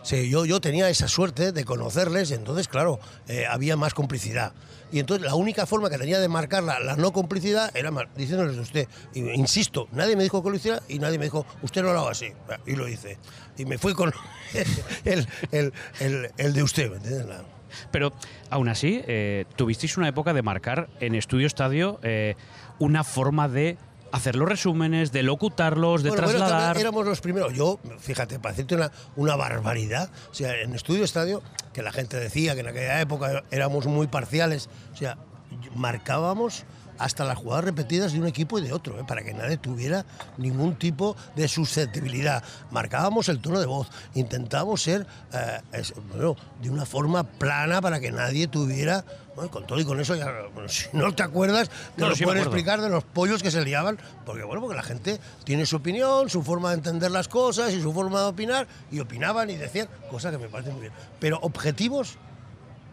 Sí, 0.03 0.29
yo, 0.29 0.45
yo 0.45 0.59
tenía 0.59 0.89
esa 0.89 1.07
suerte 1.07 1.51
de 1.51 1.65
conocerles, 1.65 2.31
entonces, 2.31 2.67
claro, 2.67 2.99
eh, 3.27 3.45
había 3.47 3.77
más 3.77 3.93
complicidad. 3.93 4.53
Y 4.91 4.99
entonces 4.99 5.25
la 5.25 5.35
única 5.35 5.65
forma 5.65 5.89
que 5.89 5.97
tenía 5.97 6.19
de 6.19 6.27
marcar 6.27 6.63
la, 6.63 6.95
no 6.97 7.13
complicidad 7.13 7.75
era 7.75 7.91
diciéndoles 8.15 8.55
de 8.55 8.61
usted. 8.61 8.87
insisto, 9.13 9.87
nadie 9.91 10.15
me 10.15 10.23
dijo 10.23 10.43
que 10.43 10.49
lo 10.49 10.55
hiciera 10.55 10.81
y 10.89 10.99
nadie 10.99 11.17
me 11.17 11.25
dijo, 11.25 11.45
usted 11.61 11.81
no 11.81 11.93
lo 11.93 12.01
haga 12.01 12.11
así. 12.11 12.33
Y 12.65 12.75
lo 12.75 12.87
hice. 12.87 13.17
Y 13.57 13.65
me 13.65 13.77
fui 13.77 13.93
con 13.93 14.11
el, 15.05 15.27
el, 16.37 16.53
de 16.53 16.63
usted, 16.63 16.89
¿me 16.89 16.97
entiendes? 16.97 17.27
Pero 17.91 18.11
aún 18.49 18.67
así, 18.67 19.01
eh, 19.07 19.45
tuvisteis 19.55 19.97
una 19.97 20.09
época 20.09 20.33
de 20.33 20.41
marcar 20.41 20.89
en 20.99 21.15
Estudio 21.15 21.47
Estadio 21.47 21.99
eh, 22.03 22.35
una 22.79 23.03
forma 23.03 23.47
de 23.47 23.77
hacer 24.11 24.35
los 24.35 24.47
resúmenes, 24.47 25.11
de 25.11 25.23
locutarlos, 25.23 26.03
de 26.03 26.11
trasladar. 26.11 26.77
éramos 26.77 27.05
los 27.05 27.21
primeros. 27.21 27.53
Yo, 27.53 27.79
fíjate, 27.99 28.39
para 28.39 28.53
decirte 28.53 28.75
una, 28.75 28.91
una 29.15 29.35
barbaridad, 29.35 30.09
o 30.31 30.33
sea, 30.33 30.59
en 30.61 30.73
Estudio 30.75 31.03
Estadio, 31.03 31.41
que 31.73 31.81
la 31.81 31.91
gente 31.91 32.17
decía 32.17 32.53
que 32.53 32.61
en 32.61 32.67
aquella 32.67 33.01
época 33.01 33.43
éramos 33.51 33.87
muy 33.87 34.07
parciales, 34.07 34.69
o 34.93 34.97
sea, 34.97 35.17
marcábamos 35.75 36.65
hasta 37.03 37.25
las 37.25 37.37
jugadas 37.37 37.65
repetidas 37.65 38.13
de 38.13 38.19
un 38.19 38.27
equipo 38.27 38.59
y 38.59 38.61
de 38.61 38.73
otro, 38.73 38.99
¿eh? 38.99 39.03
para 39.07 39.23
que 39.23 39.33
nadie 39.33 39.57
tuviera 39.57 40.05
ningún 40.37 40.75
tipo 40.75 41.15
de 41.35 41.47
susceptibilidad. 41.47 42.43
Marcábamos 42.69 43.27
el 43.29 43.39
tono 43.39 43.59
de 43.59 43.65
voz, 43.65 43.87
intentábamos 44.13 44.83
ser 44.83 45.07
eh, 45.33 45.59
de 46.61 46.69
una 46.69 46.85
forma 46.85 47.23
plana 47.23 47.81
para 47.81 47.99
que 47.99 48.11
nadie 48.11 48.47
tuviera 48.47 49.03
con 49.49 49.65
todo 49.65 49.79
y 49.79 49.85
con 49.85 49.99
eso, 49.99 50.15
ya, 50.15 50.31
si 50.67 50.87
no 50.93 51.13
te 51.15 51.23
acuerdas, 51.23 51.69
te 51.95 52.05
lo 52.05 52.15
puedo 52.15 52.37
explicar 52.37 52.81
de 52.81 52.89
los 52.89 53.03
pollos 53.03 53.41
que 53.41 53.49
se 53.49 53.63
liaban, 53.63 53.97
porque 54.25 54.43
bueno, 54.43 54.61
porque 54.61 54.75
la 54.75 54.83
gente 54.83 55.19
tiene 55.43 55.65
su 55.65 55.77
opinión, 55.77 56.29
su 56.29 56.43
forma 56.43 56.69
de 56.69 56.75
entender 56.75 57.11
las 57.11 57.27
cosas 57.27 57.73
y 57.73 57.81
su 57.81 57.93
forma 57.93 58.19
de 58.19 58.25
opinar, 58.27 58.67
y 58.91 58.99
opinaban 58.99 59.49
y 59.49 59.55
decían 59.55 59.87
cosas 60.09 60.31
que 60.31 60.37
me 60.37 60.49
parecen 60.49 60.73
muy 60.73 60.81
bien. 60.81 60.93
Pero 61.19 61.39
objetivos, 61.41 62.17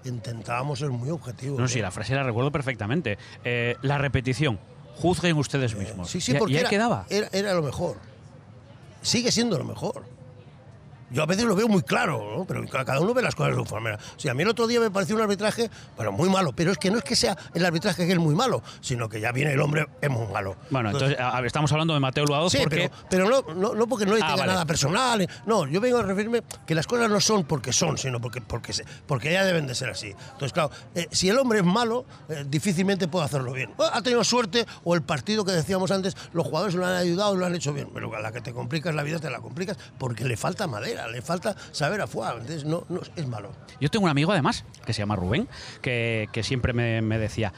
intentábamos 0.05 0.79
ser 0.79 0.91
muy 0.91 1.11
objetivos. 1.11 1.59
No, 1.59 1.69
sí, 1.69 1.81
la 1.81 1.91
frase 1.91 2.15
la 2.15 2.23
recuerdo 2.23 2.51
perfectamente. 2.51 3.19
Eh, 3.45 3.77
la 3.83 3.99
repetición, 3.99 4.59
juzguen 4.97 5.37
ustedes 5.37 5.77
mismos. 5.77 6.11
sí, 6.11 6.21
sí, 6.21 6.35
porque 6.35 6.65
quedaba? 6.65 7.07
Era, 7.09 7.29
era 7.33 7.55
lo 7.55 7.63
mejor. 7.63 7.97
Sigue 9.03 9.31
siendo 9.31 9.59
lo 9.59 9.65
mejor. 9.65 10.05
Yo 11.11 11.23
a 11.23 11.27
veces 11.27 11.45
lo 11.45 11.55
veo 11.55 11.69
muy 11.69 11.83
claro, 11.83 12.37
¿no? 12.37 12.45
pero 12.45 12.65
cada 12.69 13.01
uno 13.01 13.15
ve 13.15 13.23
las 13.23 13.35
cosas 13.35 13.53
de 13.53 13.59
su 13.59 13.65
forma. 13.65 13.95
O 13.95 14.21
sea, 14.21 14.33
a 14.33 14.35
mí 14.35 14.43
el 14.43 14.49
otro 14.49 14.67
día 14.67 14.81
me 14.81 14.91
pareció 14.91 15.17
un 15.17 15.23
arbitraje, 15.23 15.71
pero 15.97 16.13
muy 16.13 16.29
malo. 16.29 16.53
Pero 16.53 16.73
es 16.73 16.79
que 16.79 16.91
no 16.91 16.99
es 16.99 17.05
que 17.05 17.17
sea 17.17 17.37
el 17.55 17.65
arbitraje 17.65 18.07
que 18.07 18.13
es 18.13 18.19
muy 18.19 18.35
malo, 18.35 18.63
sino 18.81 19.09
que 19.09 19.21
ya 19.21 19.33
viene 19.33 19.53
el 19.53 19.61
hombre, 19.61 19.87
es 20.01 20.11
muy 20.11 20.27
malo. 20.27 20.57
Bueno, 20.71 20.91
entonces, 20.91 21.19
estamos 21.45 21.73
hablando 21.73 21.95
de 21.95 22.01
Mateo 22.01 22.25
Luado 22.25 22.51
sí, 22.51 22.59
porque... 22.59 22.91
pero, 23.09 23.29
no, 23.29 23.75
no, 23.75 23.87
porque 23.87 24.07
no 24.07 24.15
le 24.15 24.23
ah, 24.23 24.35
tenga 24.35 24.47
nada 24.47 24.67
personal. 24.67 25.29
No, 25.47 25.67
yo 25.67 25.81
vengo 25.81 25.99
a 25.99 26.03
referirme 26.03 26.43
que 26.67 26.75
las 26.75 26.87
cosas 26.87 27.11
no 27.11 27.21
son 27.21 27.45
porque 27.45 27.73
son, 27.73 27.99
sino 27.99 28.21
porque, 28.21 28.41
porque, 28.41 28.73
porque 29.07 29.33
ya 29.33 29.45
deben 29.45 29.67
de 29.67 29.75
ser 29.75 29.91
así. 29.91 30.09
Entonces, 30.33 30.53
claro, 30.53 30.71
eh, 30.95 31.09
si 31.11 31.29
el 31.29 31.39
hombre 31.39 31.61
es 31.61 31.65
malo, 31.65 32.05
eh, 32.29 32.45
difícilmente 32.47 33.09
puede 33.09 33.25
hacerlo 33.25 33.53
bien. 33.53 33.73
ha 33.79 34.03
tenido 34.03 34.25
suerte 34.25 34.67
o 34.85 34.95
el 34.95 35.03
partido 35.03 35.45
que 35.45 35.53
decíamos 35.53 35.91
antes, 35.91 36.17
los 36.33 36.47
jugadores 36.47 36.75
lo 36.75 36.87
han 36.87 36.95
ayudado 36.95 37.35
y 37.35 37.39
lo 37.39 37.47
han 37.47 37.55
hecho 37.55 37.73
bien. 37.73 37.91
Pero 37.93 38.15
a 38.15 38.21
la 38.21 38.33
que 38.33 38.41
te 38.41 38.53
complicas 38.53 38.95
la 38.95 39.03
vida, 39.03 39.19
te 39.19 39.31
la 39.31 39.41
complicas 39.41 39.77
porque 39.99 40.25
le 40.25 40.37
falta 40.37 40.67
madera, 40.67 40.98
le 41.07 41.23
falta 41.23 41.55
saber 41.71 42.01
a 42.01 42.07
fuego. 42.07 42.39
Entonces, 42.39 42.65
no, 42.65 42.85
no, 42.89 43.01
es 43.15 43.27
malo. 43.27 43.53
Yo 43.81 43.89
tengo 43.89 44.05
un 44.07 44.11
amigo, 44.11 44.33
además, 44.33 44.65
que 44.85 44.93
se 44.93 45.01
llama 45.03 45.15
Rubén, 45.17 45.49
que, 45.81 46.29
que 46.33 46.43
siempre 46.43 46.73
me, 46.73 47.01
me 47.03 47.19
decía 47.19 47.53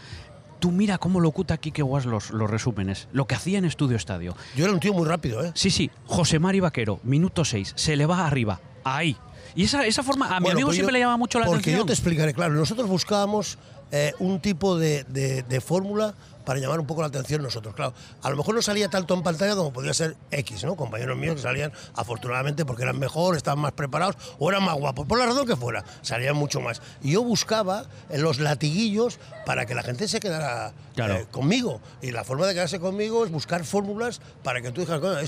tú 0.61 0.70
mira 0.70 0.99
cómo 0.99 1.20
locuta 1.20 1.56
Kike 1.56 1.82
Guas 1.82 2.04
los, 2.04 2.30
los 2.30 2.49
resúmenes, 2.49 3.09
lo 3.12 3.26
que 3.26 3.35
hacía 3.35 3.59
en 3.59 3.64
Estudio 3.64 3.97
Estadio. 3.97 4.37
Yo 4.54 4.64
era 4.66 4.75
un 4.75 4.78
tío 4.78 4.92
muy 4.92 5.06
rápido, 5.09 5.42
¿eh? 5.42 5.52
Sí, 5.54 5.70
sí, 5.70 5.90
José 6.04 6.38
Mari 6.38 6.61
Vaquero, 6.61 7.00
minuto 7.02 7.44
6, 7.44 7.73
se 7.76 7.97
le 7.97 8.06
va 8.06 8.26
arriba, 8.26 8.61
ahí. 8.85 9.16
Y 9.54 9.64
esa, 9.64 9.85
esa 9.87 10.02
forma, 10.02 10.37
a 10.37 10.38
mi 10.38 10.50
amigo 10.50 10.66
pues 10.68 10.76
siempre 10.76 10.92
le 10.92 11.00
llama 11.00 11.16
mucho 11.16 11.38
la 11.38 11.47
atención. 11.47 11.62
Porque 11.62 11.78
yo 11.78 11.87
te 11.87 11.92
explicaré, 11.94 12.35
claro, 12.35 12.54
nosotros 12.54 12.88
buscábamos 12.88 13.59
eh, 13.90 14.12
un 14.20 14.40
tipo 14.40 14.78
de, 14.78 15.04
de, 15.04 15.42
de 15.42 15.61
fórmula 15.61 16.14
para 16.44 16.59
llamar 16.61 16.80
un 16.80 16.87
poco 16.87 17.02
la 17.02 17.09
atención 17.09 17.42
nosotros. 17.42 17.75
Claro, 17.75 17.94
a 18.23 18.30
lo 18.30 18.37
mejor 18.37 18.54
no 18.54 18.62
salía 18.62 18.88
tanto 18.88 19.14
en 19.14 19.23
pantalla 19.23 19.54
como 19.54 19.73
podía 19.73 19.94
ser 19.94 20.16
X, 20.30 20.64
¿no? 20.64 20.76
Compañeros 20.76 21.16
míos 21.16 21.37
que 21.37 21.42
salían 21.42 21.73
afortunadamente 21.94 22.64
porque 22.64 22.82
eran 22.82 22.99
mejor, 22.99 23.37
estaban 23.37 23.61
más 23.61 23.73
preparados 23.73 24.16
o 24.38 24.50
eran 24.50 24.64
más 24.64 24.75
guapos, 24.76 25.06
por 25.06 25.18
la 25.18 25.26
razón 25.26 25.47
que 25.47 25.56
fuera, 25.56 25.85
salían 26.02 26.37
mucho 26.37 26.61
más. 26.61 26.82
Y 27.02 27.12
yo 27.12 27.23
buscaba 27.23 27.85
en 28.09 28.23
los 28.23 28.38
latiguillos 28.38 29.18
para 29.47 29.66
que 29.66 29.75
la 29.75 29.82
gente 29.82 30.09
se 30.09 30.20
quedara 30.20 30.73
eh, 30.97 31.26
conmigo. 31.30 31.80
Y 32.02 32.11
la 32.11 32.25
forma 32.25 32.47
de 32.47 32.54
quedarse 32.54 32.80
conmigo 32.80 33.25
es 33.25 33.30
buscar 33.30 33.64
fórmulas 33.64 34.20
para 34.42 34.61
que 34.61 34.70
tú 34.70 34.82
digas, 34.82 35.00
bueno, 35.00 35.18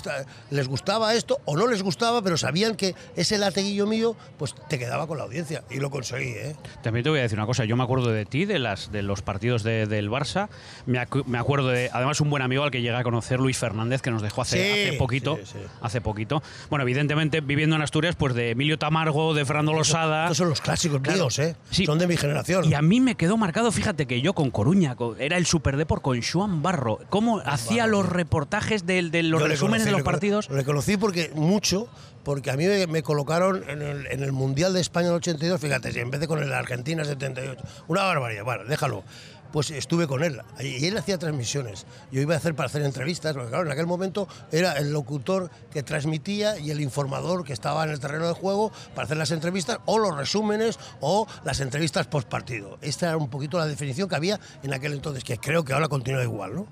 les 0.50 0.68
gustaba 0.68 1.14
esto 1.14 1.40
o 1.44 1.56
no 1.56 1.66
les 1.66 1.82
gustaba, 1.82 2.22
pero 2.22 2.36
sabían 2.36 2.76
que 2.76 2.94
ese 3.16 3.38
latiguillo 3.38 3.86
mío, 3.86 4.16
pues 4.38 4.54
te 4.68 4.78
quedaba 4.78 5.06
con 5.06 5.18
la 5.18 5.24
audiencia. 5.24 5.64
Y 5.70 5.78
lo 5.78 5.90
conseguí, 5.90 6.30
¿eh? 6.30 6.56
También 6.82 7.04
te 7.04 7.10
voy 7.10 7.20
a 7.20 7.22
decir 7.22 7.38
una 7.38 7.46
cosa, 7.46 7.64
yo 7.64 7.76
me 7.76 7.84
acuerdo 7.84 8.10
de 8.10 8.24
ti, 8.24 8.44
de, 8.44 8.58
las, 8.58 8.92
de 8.92 9.02
los 9.02 9.22
partidos 9.22 9.62
del 9.62 10.10
Barça, 10.10 10.48
me 10.86 10.98
me 11.26 11.38
acuerdo 11.38 11.68
de, 11.68 11.90
además, 11.92 12.20
un 12.20 12.30
buen 12.30 12.42
amigo 12.42 12.64
al 12.64 12.70
que 12.70 12.82
llega 12.82 12.98
a 12.98 13.02
conocer, 13.02 13.40
Luis 13.40 13.58
Fernández, 13.58 14.02
que 14.02 14.10
nos 14.10 14.22
dejó 14.22 14.42
hace, 14.42 14.94
poquito. 14.98 15.38
hace 15.80 16.00
poquito. 16.00 16.42
Bueno, 16.70 16.82
evidentemente, 16.82 17.40
viviendo 17.40 17.76
en 17.76 17.82
Asturias, 17.82 18.16
pues 18.16 18.34
de 18.34 18.50
Emilio 18.50 18.78
Tamargo, 18.78 19.34
de 19.34 19.44
Fernando 19.44 19.72
Losada. 19.72 20.24
Estos 20.24 20.38
son 20.38 20.48
los 20.48 20.60
clásicos 20.60 21.00
míos, 21.00 21.38
¿eh? 21.38 21.56
Son 21.70 21.98
de 21.98 22.06
mi 22.06 22.16
generación. 22.16 22.64
Y 22.64 22.74
a 22.74 22.82
mí 22.82 23.00
me 23.00 23.14
quedó 23.14 23.36
marcado, 23.36 23.72
fíjate 23.72 24.06
que 24.06 24.20
yo 24.20 24.34
con 24.34 24.50
Coruña, 24.50 24.96
era 25.18 25.36
el 25.36 25.46
Superdeport 25.46 26.02
con 26.02 26.22
Juan 26.22 26.62
Barro, 26.62 26.98
cómo 27.08 27.40
hacía 27.44 27.86
los 27.86 28.08
reportajes 28.08 28.86
de, 28.86 29.02
los 29.22 29.42
resúmenes 29.42 29.84
de 29.84 29.92
los 29.92 30.02
partidos. 30.02 30.48
Lo 30.48 30.56
reconocí 30.56 30.96
porque 30.96 31.30
mucho, 31.34 31.88
porque 32.24 32.50
a 32.50 32.56
mí 32.56 32.66
me, 32.88 33.02
colocaron 33.02 33.64
en 33.68 33.82
el, 33.82 34.06
en 34.06 34.22
el, 34.22 34.32
Mundial 34.32 34.72
de 34.72 34.80
España 34.80 35.08
del 35.08 35.16
82, 35.16 35.60
fíjate, 35.60 36.00
en 36.00 36.10
vez 36.10 36.20
de 36.20 36.28
con 36.28 36.42
el 36.42 36.52
Argentina 36.52 37.04
78. 37.04 37.62
Una 37.88 38.02
barbaridad, 38.02 38.44
bueno, 38.44 38.64
déjalo 38.64 39.04
pues 39.52 39.70
estuve 39.70 40.06
con 40.06 40.24
él. 40.24 40.40
Y 40.60 40.86
él 40.86 40.96
hacía 40.96 41.18
transmisiones. 41.18 41.86
Yo 42.10 42.20
iba 42.20 42.34
a 42.34 42.38
hacer 42.38 42.54
para 42.54 42.66
hacer 42.66 42.82
entrevistas, 42.82 43.34
porque 43.34 43.50
claro, 43.50 43.66
en 43.66 43.72
aquel 43.72 43.86
momento 43.86 44.26
era 44.50 44.72
el 44.72 44.92
locutor 44.92 45.50
que 45.72 45.82
transmitía 45.82 46.58
y 46.58 46.70
el 46.70 46.80
informador 46.80 47.44
que 47.44 47.52
estaba 47.52 47.84
en 47.84 47.90
el 47.90 48.00
terreno 48.00 48.26
de 48.26 48.34
juego 48.34 48.72
para 48.94 49.04
hacer 49.04 49.16
las 49.16 49.30
entrevistas 49.30 49.78
o 49.86 49.98
los 49.98 50.16
resúmenes 50.16 50.78
o 51.00 51.26
las 51.44 51.60
entrevistas 51.60 52.06
post 52.06 52.28
partido. 52.28 52.78
Esta 52.80 53.08
era 53.08 53.16
un 53.16 53.28
poquito 53.28 53.58
la 53.58 53.66
definición 53.66 54.08
que 54.08 54.16
había 54.16 54.40
en 54.62 54.72
aquel 54.72 54.92
entonces, 54.92 55.24
que 55.24 55.38
creo 55.38 55.64
que 55.64 55.72
ahora 55.72 55.88
continúa 55.88 56.22
igual, 56.22 56.54
¿no? 56.54 56.66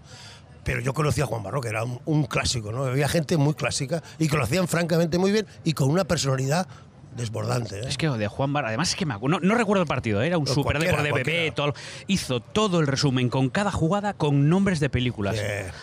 pero 0.63 0.81
yo 0.81 0.93
conocía 0.93 1.25
a 1.25 1.27
Juan 1.27 1.43
Barro, 1.43 1.63
que 1.63 1.69
era 1.69 1.85
un, 1.85 2.01
un, 2.05 2.25
clásico, 2.25 2.71
¿no? 2.71 2.85
Había 2.85 3.09
gente 3.09 3.39
muy 3.39 3.55
clásica 3.55 4.03
y 4.19 4.29
que 4.29 4.37
lo 4.37 4.45
hacían 4.45 4.69
francamente 4.69 5.17
muy 5.17 5.33
bien 5.33 5.47
y 5.65 5.73
con 5.73 5.89
una 5.89 6.05
personalidad 6.05 6.69
desbordante. 7.17 7.81
¿eh? 7.81 7.85
Es 7.89 7.99
que 7.99 8.09
de 8.09 8.29
Juan 8.29 8.53
Bar, 8.53 8.67
además 8.67 8.91
es 8.91 8.97
que 8.97 9.07
me, 9.07 9.15
no, 9.21 9.41
no 9.41 9.55
recuerdo 9.55 9.83
el 9.83 9.89
partido, 9.89 10.23
¿eh? 10.23 10.27
era 10.27 10.39
un 10.39 10.47
super 10.47 10.79
de 10.79 11.13
bebé, 11.13 11.53
todo, 11.55 11.75
hizo 12.07 12.41
todo 12.41 12.81
el 12.81 12.87
resumen 12.87 13.29
con 13.29 13.51
cada 13.51 13.71
jugada 13.71 14.15
con 14.15 14.49
nombres 14.49 14.81
de 14.81 14.91
películas. 14.91 15.37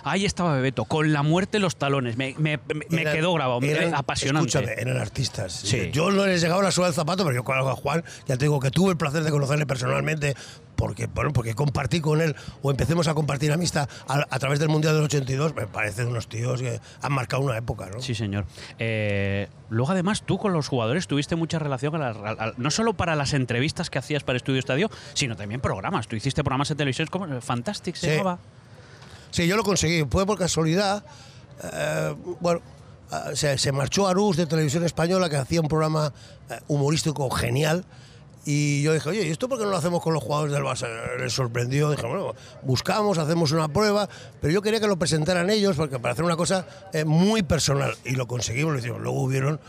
Ahí 0.04 0.26
estaba 0.26 0.56
Bebeto, 0.56 0.86
con 0.86 1.14
la 1.14 1.24
muerte 1.24 1.58
en 1.58 1.64
los 1.64 1.76
talones, 1.76 2.18
me, 2.18 2.36
me, 2.38 2.60
me 2.90 3.04
quedó 3.04 3.34
grabado, 3.34 3.60
apasionante. 3.94 4.50
Escúchame, 4.50 4.82
eran 4.82 4.98
artistas. 4.98 5.54
Sí. 5.54 5.90
Yo 5.92 6.12
no 6.12 6.26
les 6.26 6.42
llegaba 6.42 6.64
la 6.64 6.72
suela 6.72 6.88
del 6.88 6.96
zapato, 6.96 7.24
pero 7.24 7.36
yo 7.36 7.44
conozco 7.44 7.70
a 7.70 7.76
Juan, 7.76 8.04
ya 8.28 8.38
te 8.38 8.46
digo 8.46 8.60
que 8.60 8.72
tuve 8.72 8.92
el 8.92 8.98
placer 8.98 9.24
de 9.24 9.32
conocerle 9.32 9.66
personalmente, 9.66 10.36
porque, 10.78 11.08
bueno, 11.08 11.34
porque 11.34 11.56
compartí 11.56 12.00
con 12.00 12.22
él 12.22 12.36
o 12.62 12.72
empecemos 12.72 13.08
a 13.10 13.14
compartir 13.14 13.52
amistad 13.52 13.90
a, 14.08 14.40
través 14.40 14.60
del 14.60 14.70
Mundial 14.70 14.94
del 14.96 15.04
82, 15.04 15.56
me 15.56 15.68
parecen 15.68 16.08
unos 16.08 16.30
tíos 16.30 16.62
que 16.62 16.80
han 17.02 17.12
marcado 17.12 17.44
una 17.44 17.58
época, 17.58 17.90
¿no? 17.94 18.00
Sí, 18.00 18.16
señor. 18.16 18.46
Eh, 18.80 19.50
luego, 19.70 19.92
además, 19.92 20.24
tú 20.24 20.38
con 20.38 20.54
los 20.54 20.68
jugadores 20.68 21.08
tuviste 21.08 21.36
mucha 21.36 21.60
relación, 21.60 21.94
no 22.58 22.72
solo 22.72 22.94
para 22.94 23.16
las 23.16 23.34
entrevistas 23.34 23.90
que 23.90 24.00
hacías 24.00 24.24
para 24.24 24.38
Estudio 24.38 24.60
Estadio, 24.60 24.90
sino 25.14 25.36
también 25.36 25.60
programas. 25.60 26.08
Tú 26.08 26.16
hiciste 26.16 26.44
programas 26.44 26.70
de 26.70 26.76
televisión 26.76 27.08
como 27.10 27.42
Fantastic, 27.42 27.96
se 27.96 28.20
sí. 28.20 28.24
Sí, 29.32 29.48
yo 29.48 29.58
lo 29.58 29.64
conseguí. 29.64 30.06
Fue 30.10 30.26
por 30.26 30.38
casualidad. 30.38 31.04
Eh, 31.64 32.16
bueno, 32.40 32.62
ah, 33.12 33.32
se, 33.34 33.58
se, 33.58 33.72
marchó 33.72 34.08
Arús 34.08 34.38
de 34.38 34.46
Televisión 34.46 34.86
Española, 34.86 35.30
que 35.30 35.38
hacía 35.38 35.60
un 35.60 35.68
programa 35.68 36.14
eh, 36.50 36.60
humorístico 36.68 37.30
genial. 37.32 37.84
Y 38.50 38.82
yo 38.82 38.94
dije, 38.94 39.10
oye, 39.10 39.28
¿y 39.28 39.30
esto 39.30 39.50
por 39.50 39.58
qué 39.58 39.66
no 39.66 39.72
lo 39.72 39.78
hacemos 39.78 40.02
con 40.02 40.14
los 40.14 40.24
jugadores 40.24 40.54
del 40.54 40.64
Barça? 40.64 40.88
Les 41.20 41.34
sorprendió, 41.34 41.92
dije, 41.92 42.08
bueno, 42.08 42.34
buscamos, 42.62 43.18
hacemos 43.18 43.52
una 43.52 43.68
prueba, 43.68 44.08
pero 44.40 44.54
yo 44.54 44.62
quería 44.62 44.80
que 44.80 44.88
lo 44.88 44.98
presentaran 44.98 45.50
ellos, 45.50 45.76
porque 45.76 46.00
para 46.00 46.14
hacer 46.14 46.24
una 46.24 46.38
cosa 46.38 46.66
eh, 46.94 47.04
muy 47.04 47.44
personal, 47.44 47.94
y 48.06 48.12
lo 48.12 48.26
conseguimos, 48.26 48.72
lo 48.72 48.80
hicimos. 48.80 49.02
Luego 49.02 49.22
hubieron 49.22 49.60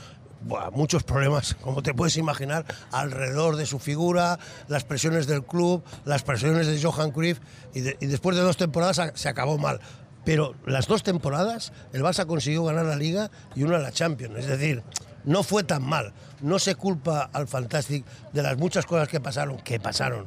muchos 0.71 1.03
problemas, 1.03 1.55
como 1.61 1.83
te 1.83 1.93
puedes 1.93 2.17
imaginar, 2.19 2.67
alrededor 2.93 3.57
de 3.57 3.67
su 3.67 3.81
figura, 3.81 4.39
las 4.69 4.85
presiones 4.85 5.27
del 5.27 5.43
club, 5.43 5.83
las 6.05 6.23
presiones 6.23 6.69
de 6.69 6.81
Johan 6.81 7.11
Cruyff, 7.11 7.41
y, 7.75 7.81
después 7.81 8.37
de 8.37 8.43
dos 8.43 8.59
temporadas 8.59 9.01
se 9.13 9.29
acabó 9.29 9.59
mal. 9.59 9.81
Pero 10.25 10.55
las 10.67 10.87
dos 10.87 11.03
temporadas 11.03 11.73
el 11.93 12.05
Barça 12.05 12.27
consiguió 12.27 12.63
ganar 12.63 12.85
la 12.85 12.95
Liga 12.95 13.29
y 13.57 13.65
una 13.65 13.79
la 13.79 13.91
Champions. 13.91 14.39
Es 14.39 14.47
decir, 14.47 14.85
no 15.25 15.43
fue 15.43 15.65
tan 15.65 15.83
mal. 15.83 16.13
No 16.41 16.59
se 16.59 16.75
culpa 16.75 17.31
al 17.33 17.49
Fantastic 17.49 18.05
de 18.33 18.43
las 18.43 18.57
muchas 18.59 18.87
cosas 18.87 19.09
que 19.09 19.21
pasaron, 19.21 19.59
que 19.59 19.81
pasaron 19.81 20.27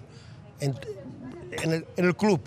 en, 0.59 0.75
el, 1.63 1.85
en 1.95 2.05
el 2.05 2.15
club, 2.15 2.41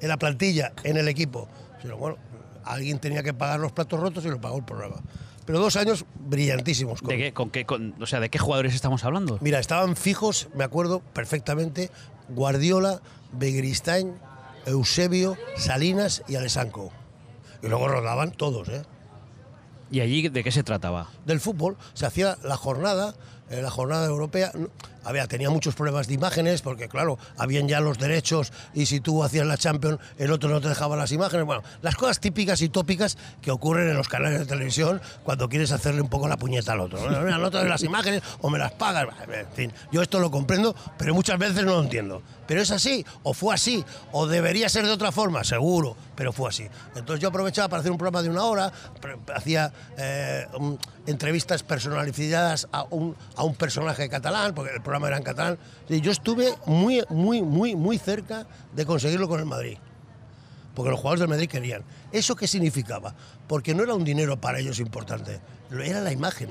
en 0.00 0.08
la 0.08 0.18
plantilla, 0.18 0.72
en 0.84 0.96
el 0.96 1.08
equipo. 1.08 1.48
Pero 1.82 1.96
bueno, 1.96 2.16
alguien 2.64 2.98
tenía 2.98 3.22
que 3.22 3.34
pagar 3.34 3.60
los 3.60 3.72
platos 3.72 3.98
rotos 4.00 4.24
y 4.24 4.28
lo 4.28 4.40
pagó 4.40 4.58
el 4.58 4.64
programa 4.64 5.02
pero 5.50 5.58
dos 5.58 5.74
años 5.74 6.04
brillantísimos. 6.28 7.00
¿De 7.02 7.16
qué, 7.16 7.32
con 7.32 7.50
qué, 7.50 7.66
o 8.00 8.06
sea, 8.06 8.20
¿de 8.20 8.28
qué 8.28 8.38
jugadores 8.38 8.72
estamos 8.72 9.04
hablando? 9.04 9.36
Mira, 9.40 9.58
estaban 9.58 9.96
fijos, 9.96 10.48
me 10.54 10.62
acuerdo 10.62 11.00
perfectamente, 11.00 11.90
Guardiola, 12.28 13.00
Begristain, 13.32 14.14
Eusebio, 14.66 15.36
Salinas 15.56 16.22
y 16.28 16.36
Alessanco. 16.36 16.92
Y 17.64 17.66
luego 17.66 17.88
rodaban 17.88 18.30
todos, 18.30 18.68
¿eh? 18.68 18.82
¿Y 19.90 20.00
allí 20.00 20.28
de 20.28 20.44
qué 20.44 20.52
se 20.52 20.62
trataba? 20.62 21.08
Del 21.26 21.40
fútbol. 21.40 21.76
Se 21.94 22.06
hacía 22.06 22.38
la 22.44 22.56
jornada, 22.56 23.14
eh, 23.50 23.60
la 23.62 23.70
jornada 23.70 24.06
europea 24.06 24.52
había, 25.04 25.26
tenía 25.26 25.50
muchos 25.50 25.74
problemas 25.74 26.06
de 26.06 26.14
imágenes, 26.14 26.62
porque 26.62 26.88
claro, 26.88 27.18
habían 27.36 27.68
ya 27.68 27.80
los 27.80 27.98
derechos 27.98 28.52
y 28.74 28.86
si 28.86 29.00
tú 29.00 29.22
hacías 29.22 29.46
la 29.46 29.56
Champions, 29.56 29.98
el 30.18 30.30
otro 30.30 30.48
no 30.50 30.60
te 30.60 30.68
dejaba 30.68 30.96
las 30.96 31.12
imágenes. 31.12 31.46
Bueno, 31.46 31.62
las 31.82 31.96
cosas 31.96 32.20
típicas 32.20 32.62
y 32.62 32.68
tópicas 32.68 33.16
que 33.40 33.50
ocurren 33.50 33.88
en 33.88 33.96
los 33.96 34.08
canales 34.08 34.40
de 34.40 34.46
televisión 34.46 35.00
cuando 35.24 35.48
quieres 35.48 35.72
hacerle 35.72 36.00
un 36.00 36.08
poco 36.08 36.28
la 36.28 36.36
puñeta 36.36 36.72
al 36.72 36.80
otro. 36.80 36.98
¿no? 37.10 37.50
te 37.50 37.64
las 37.64 37.82
imágenes 37.82 38.22
o 38.40 38.50
me 38.50 38.58
las 38.58 38.72
pagas. 38.72 39.08
En 39.28 39.46
fin, 39.54 39.72
yo 39.90 40.02
esto 40.02 40.20
lo 40.20 40.30
comprendo, 40.30 40.74
pero 40.98 41.14
muchas 41.14 41.38
veces 41.38 41.64
no 41.64 41.72
lo 41.72 41.82
entiendo. 41.82 42.22
Pero 42.46 42.62
es 42.62 42.72
así, 42.72 43.06
o 43.22 43.32
fue 43.32 43.54
así, 43.54 43.84
o 44.10 44.26
debería 44.26 44.68
ser 44.68 44.84
de 44.84 44.90
otra 44.90 45.12
forma, 45.12 45.44
seguro, 45.44 45.96
pero 46.16 46.32
fue 46.32 46.48
así. 46.48 46.66
Entonces 46.96 47.20
yo 47.20 47.28
aprovechaba 47.28 47.68
para 47.68 47.80
hacer 47.80 47.92
un 47.92 47.98
programa 47.98 48.22
de 48.22 48.28
una 48.28 48.42
hora, 48.42 48.72
hacía 49.32 49.72
eh, 49.96 50.46
entrevistas 51.06 51.62
personalizadas 51.62 52.66
a 52.72 52.82
un, 52.90 53.16
a 53.36 53.44
un 53.44 53.54
personaje 53.54 54.08
catalán, 54.08 54.52
porque 54.54 54.80
programa 54.90 55.06
era 55.06 55.18
en 55.18 55.22
catalán. 55.22 55.58
Yo 55.88 56.10
estuve 56.10 56.52
muy, 56.66 57.02
muy, 57.10 57.42
muy, 57.42 57.76
muy 57.76 57.96
cerca 57.96 58.46
de 58.74 58.84
conseguirlo 58.84 59.28
con 59.28 59.38
el 59.38 59.46
Madrid. 59.46 59.78
Porque 60.74 60.90
los 60.90 60.98
jugadores 60.98 61.20
del 61.20 61.28
Madrid 61.28 61.48
querían. 61.48 61.84
¿Eso 62.10 62.34
qué 62.34 62.48
significaba? 62.48 63.14
Porque 63.46 63.72
no 63.74 63.84
era 63.84 63.94
un 63.94 64.04
dinero 64.04 64.40
para 64.40 64.58
ellos 64.58 64.80
importante, 64.80 65.40
era 65.70 66.00
la 66.00 66.12
imagen. 66.12 66.50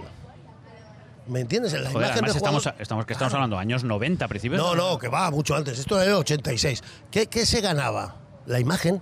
¿Me 1.28 1.42
entiendes? 1.42 1.74
La 1.74 1.92
imagen 1.92 2.26
estamos, 2.26 2.68
estamos, 2.80 3.06
que 3.06 3.14
estamos 3.14 3.34
hablando 3.34 3.58
años 3.58 3.84
90, 3.84 4.28
principios. 4.28 4.62
No, 4.62 4.74
no, 4.74 4.98
que 4.98 5.10
va 5.10 5.30
mucho 5.32 5.56
antes. 5.56 5.78
Esto 5.78 6.02
era 6.02 6.12
de 6.12 6.14
86. 6.14 6.82
¿Qué, 7.12 7.28
¿Qué 7.28 7.46
se 7.46 7.62
ganaba? 7.62 8.16
La 8.46 8.60
imagen. 8.60 9.02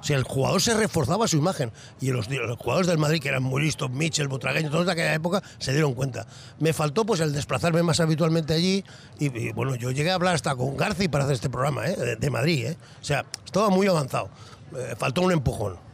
O 0.00 0.04
sea, 0.04 0.16
el 0.16 0.24
jugador 0.24 0.60
se 0.60 0.74
reforzaba 0.74 1.26
su 1.26 1.36
imagen. 1.36 1.72
Y 2.00 2.10
los, 2.10 2.28
jugadores 2.58 2.86
del 2.86 2.98
Madrid, 2.98 3.20
que 3.20 3.28
eran 3.28 3.42
muy 3.42 3.62
listos, 3.62 3.90
Mitchell, 3.90 4.28
Butragueño, 4.28 4.70
todos 4.70 4.86
de 4.86 4.92
aquella 4.92 5.14
época, 5.14 5.42
se 5.58 5.72
dieron 5.72 5.94
cuenta. 5.94 6.26
Me 6.58 6.72
faltó 6.72 7.04
pues 7.04 7.20
el 7.20 7.32
desplazarme 7.32 7.82
más 7.82 8.00
habitualmente 8.00 8.54
allí. 8.54 8.84
Y, 9.18 9.52
bueno, 9.52 9.74
yo 9.74 9.90
llegué 9.90 10.10
a 10.10 10.14
hablar 10.14 10.34
hasta 10.34 10.54
con 10.54 10.76
Garci 10.76 11.08
para 11.08 11.24
hacer 11.24 11.34
este 11.34 11.50
programa, 11.50 11.86
¿eh? 11.86 12.16
de, 12.18 12.30
Madrid. 12.30 12.66
¿eh? 12.66 12.76
O 13.00 13.04
sea, 13.04 13.24
estaba 13.44 13.70
muy 13.70 13.86
avanzado. 13.86 14.28
faltó 14.98 15.22
un 15.22 15.32
empujón. 15.32 15.86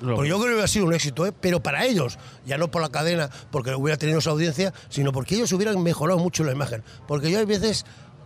Porque 0.00 0.28
yo 0.28 0.36
creo 0.36 0.46
que 0.46 0.52
hubiera 0.52 0.68
sido 0.68 0.86
un 0.86 0.94
éxito, 0.94 1.26
¿eh? 1.26 1.32
pero 1.32 1.60
para 1.60 1.84
ellos, 1.84 2.18
ya 2.46 2.56
no 2.56 2.70
por 2.70 2.82
la 2.82 2.88
cadena, 2.88 3.30
porque 3.50 3.74
hubiera 3.74 3.96
tenido 3.96 4.20
su 4.20 4.30
audiencia, 4.30 4.72
sino 4.88 5.12
porque 5.12 5.34
ellos 5.34 5.52
hubieran 5.52 5.82
mejorado 5.82 6.18
mucho 6.18 6.44
la 6.44 6.52
imagen. 6.52 6.84
Porque 7.06 7.30
yo 7.30 7.38
hay 7.38 7.46
veces, 7.46 7.84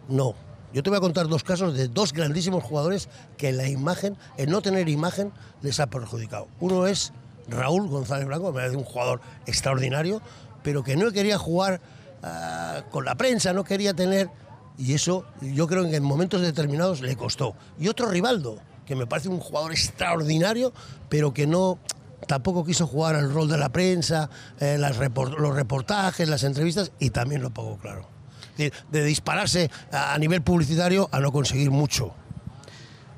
no, 0.08 0.34
yo 0.72 0.82
te 0.82 0.90
voy 0.90 0.96
a 0.96 1.00
contar 1.00 1.28
dos 1.28 1.44
casos 1.44 1.74
de 1.74 1.88
dos 1.88 2.12
grandísimos 2.12 2.64
jugadores 2.64 3.08
que 3.36 3.52
la 3.52 3.68
imagen, 3.68 4.16
el 4.36 4.50
no 4.50 4.62
tener 4.62 4.88
imagen, 4.88 5.32
les 5.60 5.80
ha 5.80 5.86
perjudicado. 5.86 6.48
Uno 6.60 6.86
es 6.86 7.12
Raúl 7.48 7.88
González 7.88 8.26
Blanco, 8.26 8.52
me 8.52 8.60
parece 8.60 8.76
un 8.76 8.84
jugador 8.84 9.20
extraordinario, 9.46 10.22
pero 10.62 10.82
que 10.82 10.96
no 10.96 11.10
quería 11.12 11.38
jugar 11.38 11.80
ah, 12.22 12.84
con 12.90 13.04
la 13.04 13.16
prensa, 13.16 13.52
no 13.52 13.64
quería 13.64 13.92
tener. 13.94 14.30
Y 14.78 14.94
eso 14.94 15.26
yo 15.40 15.66
creo 15.66 15.88
que 15.88 15.96
en 15.96 16.04
momentos 16.04 16.40
determinados 16.40 17.02
le 17.02 17.16
costó. 17.16 17.54
Y 17.78 17.88
otro 17.88 18.08
Rivaldo, 18.08 18.58
que 18.86 18.96
me 18.96 19.06
parece 19.06 19.28
un 19.28 19.40
jugador 19.40 19.72
extraordinario, 19.72 20.72
pero 21.10 21.34
que 21.34 21.46
no 21.46 21.78
tampoco 22.26 22.64
quiso 22.64 22.86
jugar 22.86 23.14
al 23.16 23.32
rol 23.32 23.48
de 23.48 23.58
la 23.58 23.70
prensa, 23.70 24.30
eh, 24.58 24.78
los 24.78 25.54
reportajes, 25.54 26.28
las 26.28 26.44
entrevistas, 26.44 26.92
y 26.98 27.10
también 27.10 27.42
lo 27.42 27.50
pongo 27.50 27.76
claro 27.76 28.11
de, 28.56 29.04
dispararse 29.04 29.70
a, 29.90 30.16
nivel 30.18 30.42
publicitario 30.42 31.08
a 31.12 31.20
no 31.20 31.32
conseguir 31.32 31.70
mucho. 31.70 32.14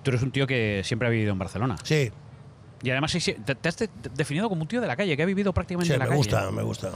Tú 0.02 0.10
eres 0.10 0.22
un 0.22 0.30
tío 0.30 0.46
que 0.46 0.82
siempre 0.84 1.08
ha 1.08 1.10
vivido 1.10 1.32
en 1.32 1.38
Barcelona. 1.38 1.76
Sí. 1.82 2.10
Y 2.82 2.90
además 2.90 3.12
te, 3.12 3.68
has 3.68 3.76
definido 4.14 4.48
como 4.48 4.62
un 4.62 4.68
tío 4.68 4.80
de 4.80 4.86
la 4.86 4.96
calle, 4.96 5.16
que 5.16 5.22
ha 5.22 5.26
vivido 5.26 5.52
prácticamente 5.54 5.94
en 5.94 5.98
la 5.98 6.06
me 6.06 6.16
Gusta, 6.16 6.50
me 6.50 6.62
gusta, 6.62 6.92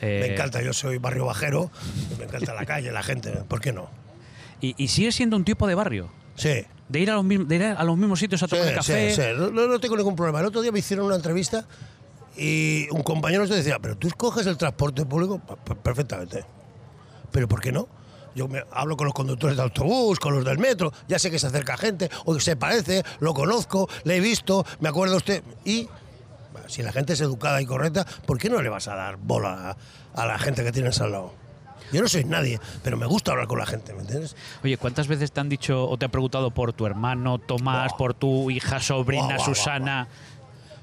me 0.00 0.08
eh, 0.08 0.32
encanta, 0.32 0.62
yo 0.62 0.72
soy 0.72 0.96
barrio 0.98 1.26
bajero, 1.26 1.70
me 2.18 2.24
encanta 2.24 2.54
la 2.54 2.64
calle, 2.64 2.90
la 2.90 3.02
gente, 3.02 3.30
¿por 3.46 3.60
qué 3.60 3.72
no? 3.72 3.90
¿Y, 4.62 4.74
y 4.82 4.88
sigues 4.88 5.14
siendo 5.14 5.36
un 5.36 5.44
tipo 5.44 5.66
de 5.66 5.74
barrio? 5.74 6.10
Sí. 6.36 6.64
De 6.88 7.00
ir 7.00 7.10
a 7.10 7.14
los, 7.14 7.24
a 7.24 7.84
los 7.84 7.98
mismos 7.98 8.18
sitios 8.18 8.42
a 8.42 8.48
tomar 8.48 8.72
café. 8.74 9.10
Sí, 9.10 9.22
sí. 9.22 9.28
No, 9.36 9.66
no, 9.66 9.78
tengo 9.80 9.96
ningún 9.96 10.16
problema. 10.16 10.40
El 10.40 10.46
otro 10.46 10.62
día 10.62 10.72
me 10.72 10.78
hicieron 10.78 11.06
una 11.06 11.16
entrevista 11.16 11.66
y 12.36 12.86
un 12.90 13.02
compañero 13.02 13.46
te 13.46 13.54
decía, 13.54 13.78
pero 13.78 13.96
tú 13.96 14.08
escoges 14.08 14.46
el 14.46 14.56
transporte 14.56 15.04
público 15.04 15.40
perfectamente 15.82 16.44
pero 17.36 17.48
¿por 17.48 17.60
qué 17.60 17.70
no? 17.70 17.86
Yo 18.34 18.48
me 18.48 18.64
hablo 18.72 18.96
con 18.96 19.04
los 19.04 19.12
conductores 19.12 19.58
de 19.58 19.62
autobús, 19.62 20.18
con 20.18 20.34
los 20.34 20.42
del 20.42 20.56
metro, 20.56 20.90
ya 21.06 21.18
sé 21.18 21.30
que 21.30 21.38
se 21.38 21.48
acerca 21.48 21.76
gente, 21.76 22.08
o 22.24 22.40
se 22.40 22.56
parece, 22.56 23.04
lo 23.20 23.34
conozco, 23.34 23.90
le 24.04 24.16
he 24.16 24.20
visto, 24.20 24.64
me 24.80 24.88
acuerdo 24.88 25.18
usted. 25.18 25.44
Y 25.62 25.86
si 26.66 26.82
la 26.82 26.92
gente 26.92 27.12
es 27.12 27.20
educada 27.20 27.60
y 27.60 27.66
correcta, 27.66 28.06
¿por 28.24 28.38
qué 28.38 28.48
no 28.48 28.62
le 28.62 28.70
vas 28.70 28.88
a 28.88 28.94
dar 28.94 29.18
bola 29.18 29.76
a, 30.14 30.24
la 30.24 30.38
gente 30.38 30.64
que 30.64 30.72
tienes 30.72 30.98
al 31.02 31.12
lado? 31.12 31.34
Yo 31.92 32.00
no 32.00 32.08
soy 32.08 32.24
nadie, 32.24 32.58
pero 32.82 32.96
me 32.96 33.04
gusta 33.04 33.32
hablar 33.32 33.48
con 33.48 33.58
la 33.58 33.66
gente, 33.66 33.92
¿me 33.92 34.00
entiendes? 34.00 34.34
Oye, 34.64 34.78
¿cuántas 34.78 35.08
veces 35.08 35.30
te 35.32 35.40
han 35.40 35.50
dicho 35.50 35.86
o 35.86 35.98
te 35.98 36.06
han 36.06 36.10
preguntado 36.10 36.50
por 36.52 36.72
tu 36.72 36.86
hermano 36.86 37.36
Tomás, 37.36 37.92
por 37.92 38.14
tu 38.14 38.50
hija, 38.50 38.80
sobrina, 38.80 39.38
Susana? 39.38 40.08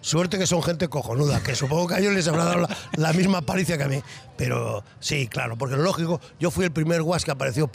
Suerte 0.03 0.37
que 0.37 0.45
son 0.45 0.61
gente 0.61 0.89
cojonuda, 0.89 1.41
que 1.41 1.55
supongo 1.55 1.87
que 1.87 1.93
a 1.93 1.99
ellos 1.99 2.13
les 2.13 2.27
habrá 2.27 2.43
dado 2.43 2.67
la, 2.97 3.13
misma 3.13 3.37
aparición 3.37 3.77
que 3.77 3.83
a 3.85 3.87
mí. 3.87 4.03
Pero 4.35 4.83
sí, 4.99 5.29
claro, 5.29 5.57
porque 5.57 5.77
lo 5.77 5.81
lógico, 5.81 6.19
yo 6.41 6.51
fui 6.51 6.65
el 6.65 6.73
primer 6.73 7.01
guas 7.01 7.23
que 7.23 7.31
apareció 7.31 7.71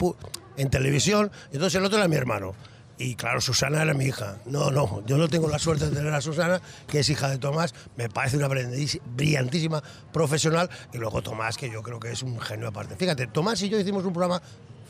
en 0.55 0.69
televisión, 0.69 1.31
entonces 1.51 1.73
el 1.79 1.85
otro 1.85 1.97
era 1.97 2.07
mi 2.07 2.17
hermano. 2.17 2.53
Y 2.99 3.15
claro, 3.15 3.41
Susana 3.41 3.81
era 3.81 3.95
mi 3.95 4.05
hija. 4.05 4.37
No, 4.45 4.69
no, 4.69 5.03
yo 5.07 5.17
no 5.17 5.27
tengo 5.27 5.47
la 5.49 5.57
suerte 5.57 5.89
de 5.89 5.95
tener 5.95 6.13
a 6.13 6.21
Susana, 6.21 6.61
que 6.87 6.99
es 6.99 7.09
hija 7.09 7.29
de 7.29 7.39
Tomás, 7.39 7.73
me 7.97 8.09
parece 8.09 8.37
una 8.37 8.47
brillantísima 8.47 9.81
profesional. 10.13 10.69
Y 10.93 10.99
luego 10.99 11.23
Tomás, 11.23 11.57
que 11.57 11.71
yo 11.71 11.81
creo 11.81 11.99
que 11.99 12.11
es 12.11 12.21
un 12.21 12.39
genio 12.39 12.67
aparte. 12.67 12.95
Fíjate, 12.95 13.25
Tomás 13.25 13.59
y 13.63 13.69
yo 13.69 13.79
hicimos 13.79 14.05
un 14.05 14.13
programa 14.13 14.39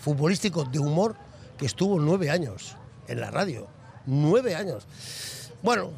futbolístico 0.01 0.65
de 0.65 0.79
humor 0.79 1.15
que 1.57 1.67
estuvo 1.67 2.01
nueve 2.01 2.29
años 2.29 2.75
en 3.07 3.21
la 3.21 3.31
radio. 3.31 3.65
Nueve 4.07 4.55
años. 4.55 4.85
Bueno, 5.63 5.93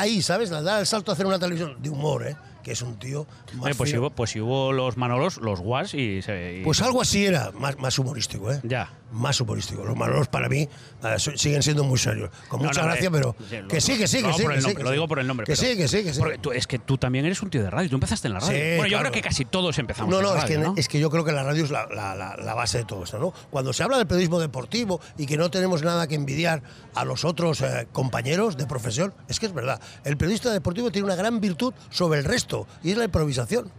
ahí, 0.00 0.22
¿sabes? 0.22 0.50
Dar 0.50 0.80
el 0.80 0.86
salto 0.86 1.10
a 1.10 1.14
hacer 1.14 1.26
una 1.26 1.38
televisión 1.38 1.76
de 1.80 1.90
humor, 1.90 2.26
¿eh? 2.26 2.36
Que 2.68 2.74
es 2.74 2.82
un 2.82 2.98
tío 2.98 3.26
más 3.54 3.74
pues, 3.76 3.90
si 3.90 3.96
hubo, 3.96 4.10
pues 4.10 4.30
si 4.30 4.40
hubo 4.40 4.72
los 4.72 4.98
Manolos, 4.98 5.38
los 5.38 5.58
Guas 5.60 5.94
y, 5.94 6.20
Pues 6.62 6.82
algo 6.82 7.00
así 7.00 7.24
era, 7.24 7.50
más, 7.52 7.78
más 7.78 7.98
humorístico, 7.98 8.52
¿eh? 8.52 8.60
Ya. 8.62 8.92
Más 9.10 9.40
humorístico. 9.40 9.84
Los 9.84 9.96
Manolos 9.96 10.28
para 10.28 10.50
mí 10.50 10.68
eh, 11.02 11.16
siguen 11.16 11.62
siendo 11.62 11.82
muy 11.82 11.98
serios. 11.98 12.30
Con 12.48 12.60
mucha 12.60 12.82
gracia, 12.82 13.08
eh, 13.08 13.10
pero... 13.10 13.34
que 13.68 13.80
sí, 13.80 13.96
que 13.96 14.06
sí, 14.06 14.22
que 14.22 14.32
sí. 14.34 14.74
lo 14.82 14.90
digo 14.90 15.08
por 15.08 15.18
el 15.18 15.26
nombre. 15.26 15.46
Que 15.46 15.56
sí, 15.56 15.78
que 15.78 15.88
sí, 15.88 16.04
que 16.04 16.12
sí. 16.12 16.20
Tú, 16.42 16.52
es 16.52 16.66
que 16.66 16.78
tú 16.78 16.98
también 16.98 17.24
eres 17.24 17.40
un 17.40 17.48
tío 17.48 17.62
de 17.62 17.70
radio. 17.70 17.88
Tú 17.88 17.96
empezaste 17.96 18.28
en 18.28 18.34
la 18.34 18.40
radio. 18.40 18.76
bueno, 18.76 18.86
yo 18.86 18.98
creo 18.98 19.12
que 19.12 19.22
casi 19.22 19.46
todos 19.46 19.78
empezamos 19.78 20.12
no, 20.12 20.20
no, 20.20 20.36
es 20.36 20.44
que, 20.44 20.72
es 20.76 20.88
que 20.88 21.00
yo 21.00 21.08
creo 21.08 21.24
que 21.24 21.32
la 21.32 21.42
radio 21.42 21.64
es 21.64 21.70
la, 21.70 21.86
la, 21.86 22.14
la, 22.14 22.54
base 22.54 22.78
de 22.78 22.84
todo 22.84 23.04
esto, 23.04 23.18
¿no? 23.18 23.32
Cuando 23.50 23.72
se 23.72 23.82
habla 23.82 23.96
del 23.96 24.06
periodismo 24.06 24.40
deportivo 24.40 25.00
y 25.16 25.24
que 25.24 25.38
no 25.38 25.50
tenemos 25.50 25.82
nada 25.82 26.06
que 26.06 26.16
envidiar 26.16 26.62
a 26.94 27.04
los 27.06 27.24
otros 27.24 27.62
eh, 27.62 27.88
compañeros 27.92 28.58
de 28.58 28.66
profesión, 28.66 29.14
es 29.28 29.40
que 29.40 29.46
es 29.46 29.54
verdad. 29.54 29.80
El 30.04 30.18
periodista 30.18 30.52
deportivo 30.52 30.90
tiene 30.90 31.06
una 31.06 31.16
gran 31.16 31.40
virtud 31.40 31.72
sobre 31.90 32.18
el 32.18 32.24
resto 32.26 32.57
y 32.82 32.92
es 32.92 32.96
la 32.96 33.04
improvisación. 33.04 33.70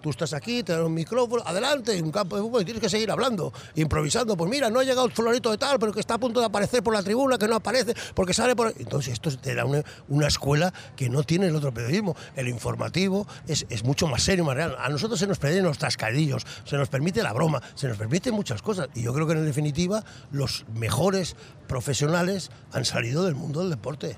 Tú 0.00 0.08
estás 0.08 0.32
aquí, 0.32 0.62
te 0.62 0.72
dan 0.72 0.82
un 0.82 0.94
micrófono, 0.94 1.42
adelante, 1.44 1.94
en 1.94 2.06
un 2.06 2.10
campo 2.10 2.34
de 2.34 2.42
fútbol 2.42 2.62
y 2.62 2.64
tienes 2.64 2.82
que 2.82 2.88
seguir 2.88 3.10
hablando, 3.10 3.52
improvisando. 3.74 4.34
Pues 4.34 4.50
mira, 4.50 4.70
no 4.70 4.80
ha 4.80 4.84
llegado 4.84 5.06
el 5.06 5.12
florito 5.12 5.50
de 5.50 5.58
tal, 5.58 5.78
pero 5.78 5.92
que 5.92 6.00
está 6.00 6.14
a 6.14 6.18
punto 6.18 6.40
de 6.40 6.46
aparecer 6.46 6.82
por 6.82 6.94
la 6.94 7.02
tribuna, 7.02 7.36
que 7.36 7.46
no 7.46 7.56
aparece, 7.56 7.94
porque 8.14 8.32
sale 8.32 8.56
por... 8.56 8.72
Entonces 8.78 9.12
esto 9.12 9.36
te 9.36 9.54
da 9.54 9.66
una, 9.66 9.82
una 10.08 10.26
escuela 10.26 10.72
que 10.96 11.10
no 11.10 11.22
tiene 11.22 11.48
el 11.48 11.56
otro 11.56 11.72
periodismo. 11.74 12.16
El 12.34 12.48
informativo 12.48 13.26
es, 13.46 13.66
es 13.68 13.84
mucho 13.84 14.06
más 14.06 14.22
serio, 14.22 14.44
más 14.44 14.56
real. 14.56 14.74
A 14.78 14.88
nosotros 14.88 15.20
se 15.20 15.26
nos 15.26 15.38
permiten 15.38 15.64
los 15.64 15.76
tascadillos, 15.76 16.46
se 16.64 16.76
nos 16.76 16.88
permite 16.88 17.22
la 17.22 17.34
broma, 17.34 17.60
se 17.74 17.86
nos 17.86 17.98
permite 17.98 18.32
muchas 18.32 18.62
cosas. 18.62 18.88
Y 18.94 19.02
yo 19.02 19.12
creo 19.12 19.26
que 19.26 19.34
en 19.34 19.44
definitiva 19.44 20.02
los 20.32 20.64
mejores 20.74 21.36
profesionales 21.66 22.50
han 22.72 22.86
salido 22.86 23.24
del 23.24 23.34
mundo 23.34 23.60
del 23.60 23.68
deporte 23.68 24.16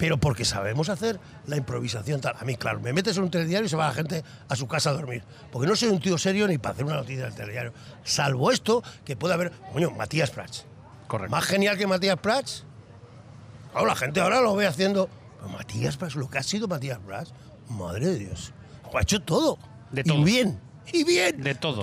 pero 0.00 0.16
porque 0.16 0.46
sabemos 0.46 0.88
hacer 0.88 1.20
la 1.46 1.58
improvisación 1.58 2.22
tal. 2.22 2.34
A 2.40 2.44
mí, 2.44 2.56
claro, 2.56 2.80
me 2.80 2.94
metes 2.94 3.18
en 3.18 3.24
un 3.24 3.30
telediario 3.30 3.66
y 3.66 3.68
se 3.68 3.76
va 3.76 3.88
la 3.88 3.92
gente 3.92 4.24
a 4.48 4.56
su 4.56 4.66
casa 4.66 4.88
a 4.88 4.92
dormir. 4.94 5.22
Porque 5.52 5.68
no 5.68 5.76
soy 5.76 5.90
un 5.90 6.00
tío 6.00 6.16
serio 6.16 6.48
ni 6.48 6.56
para 6.56 6.72
hacer 6.72 6.86
una 6.86 6.94
noticia 6.96 7.24
del 7.24 7.34
telediario. 7.34 7.74
Salvo 8.02 8.50
esto, 8.50 8.82
que 9.04 9.14
puede 9.14 9.34
haber, 9.34 9.52
coño, 9.74 9.90
Matías 9.90 10.30
Prats. 10.30 10.64
Correcto. 11.06 11.30
Más 11.30 11.44
genial 11.44 11.76
que 11.76 11.86
Matías 11.86 12.16
Prats. 12.16 12.64
Claro, 13.72 13.88
la 13.88 13.94
gente 13.94 14.20
ahora 14.20 14.40
lo 14.40 14.56
ve 14.56 14.66
haciendo. 14.66 15.10
Matías 15.52 15.98
Prats, 15.98 16.14
lo 16.14 16.30
que 16.30 16.38
ha 16.38 16.42
sido 16.42 16.66
Matías 16.66 16.98
Prats, 17.00 17.34
madre 17.68 18.06
de 18.06 18.18
Dios. 18.20 18.54
ha 18.94 19.02
hecho 19.02 19.20
todo. 19.20 19.58
De 19.90 20.02
todo. 20.02 20.16
Y 20.16 20.24
bien 20.24 20.69
y 20.92 21.04
bien. 21.04 21.42
De 21.42 21.54
todo. 21.54 21.82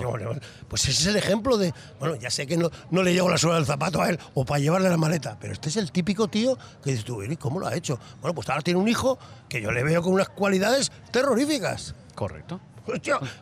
Pues 0.68 0.82
ese 0.88 1.02
es 1.02 1.06
el 1.06 1.16
ejemplo 1.16 1.56
de, 1.56 1.72
bueno, 1.98 2.16
ya 2.16 2.30
sé 2.30 2.46
que 2.46 2.56
no, 2.56 2.70
no 2.90 3.02
le 3.02 3.12
llevo 3.12 3.28
la 3.28 3.38
suela 3.38 3.56
del 3.56 3.66
zapato 3.66 4.02
a 4.02 4.10
él 4.10 4.18
o 4.34 4.44
para 4.44 4.60
llevarle 4.60 4.88
la 4.88 4.96
maleta, 4.96 5.36
pero 5.40 5.52
este 5.52 5.68
es 5.68 5.76
el 5.76 5.92
típico 5.92 6.28
tío 6.28 6.56
que 6.82 6.90
dices 6.90 7.04
tú, 7.04 7.22
¿y 7.22 7.36
cómo 7.36 7.60
lo 7.60 7.66
ha 7.66 7.74
hecho? 7.74 7.98
Bueno, 8.20 8.34
pues 8.34 8.48
ahora 8.48 8.62
tiene 8.62 8.80
un 8.80 8.88
hijo 8.88 9.18
que 9.48 9.60
yo 9.60 9.72
le 9.72 9.82
veo 9.82 10.02
con 10.02 10.12
unas 10.12 10.28
cualidades 10.28 10.92
terroríficas. 11.10 11.94
Correcto. 12.14 12.60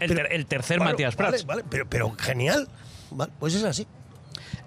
el, 0.01 0.47
tercer 0.47 0.81
Matías 0.81 1.17
Prats. 1.17 1.47
Vale, 1.47 1.65
pero, 1.69 1.87
pero 1.89 2.15
genial. 2.19 2.69
pues 3.39 3.55
es 3.55 3.65
así. 3.65 3.87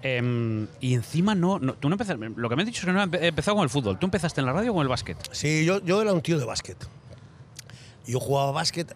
Em, 0.02 0.66
y 0.80 0.94
encima 0.94 1.34
no, 1.34 1.60
tú 1.74 1.88
no 1.88 1.94
empezaste, 1.94 2.30
lo 2.34 2.48
que 2.48 2.56
me 2.56 2.62
has 2.62 2.66
dicho 2.66 2.80
es 2.80 2.86
que 2.86 2.92
no 2.92 3.02
he 3.02 3.28
empezado 3.28 3.56
con 3.56 3.64
el 3.64 3.70
fútbol. 3.70 3.98
¿Tú 3.98 4.06
empezaste 4.06 4.40
en 4.40 4.46
la 4.46 4.52
radio 4.52 4.72
o 4.72 4.74
con 4.74 4.82
el 4.82 4.88
básquet? 4.88 5.18
Sí, 5.32 5.64
yo, 5.64 5.84
yo 5.84 6.00
era 6.00 6.12
un 6.12 6.22
tío 6.22 6.38
de 6.38 6.44
básquet. 6.44 6.78
Yo 8.06 8.18
jugaba 8.18 8.50
básquet, 8.52 8.92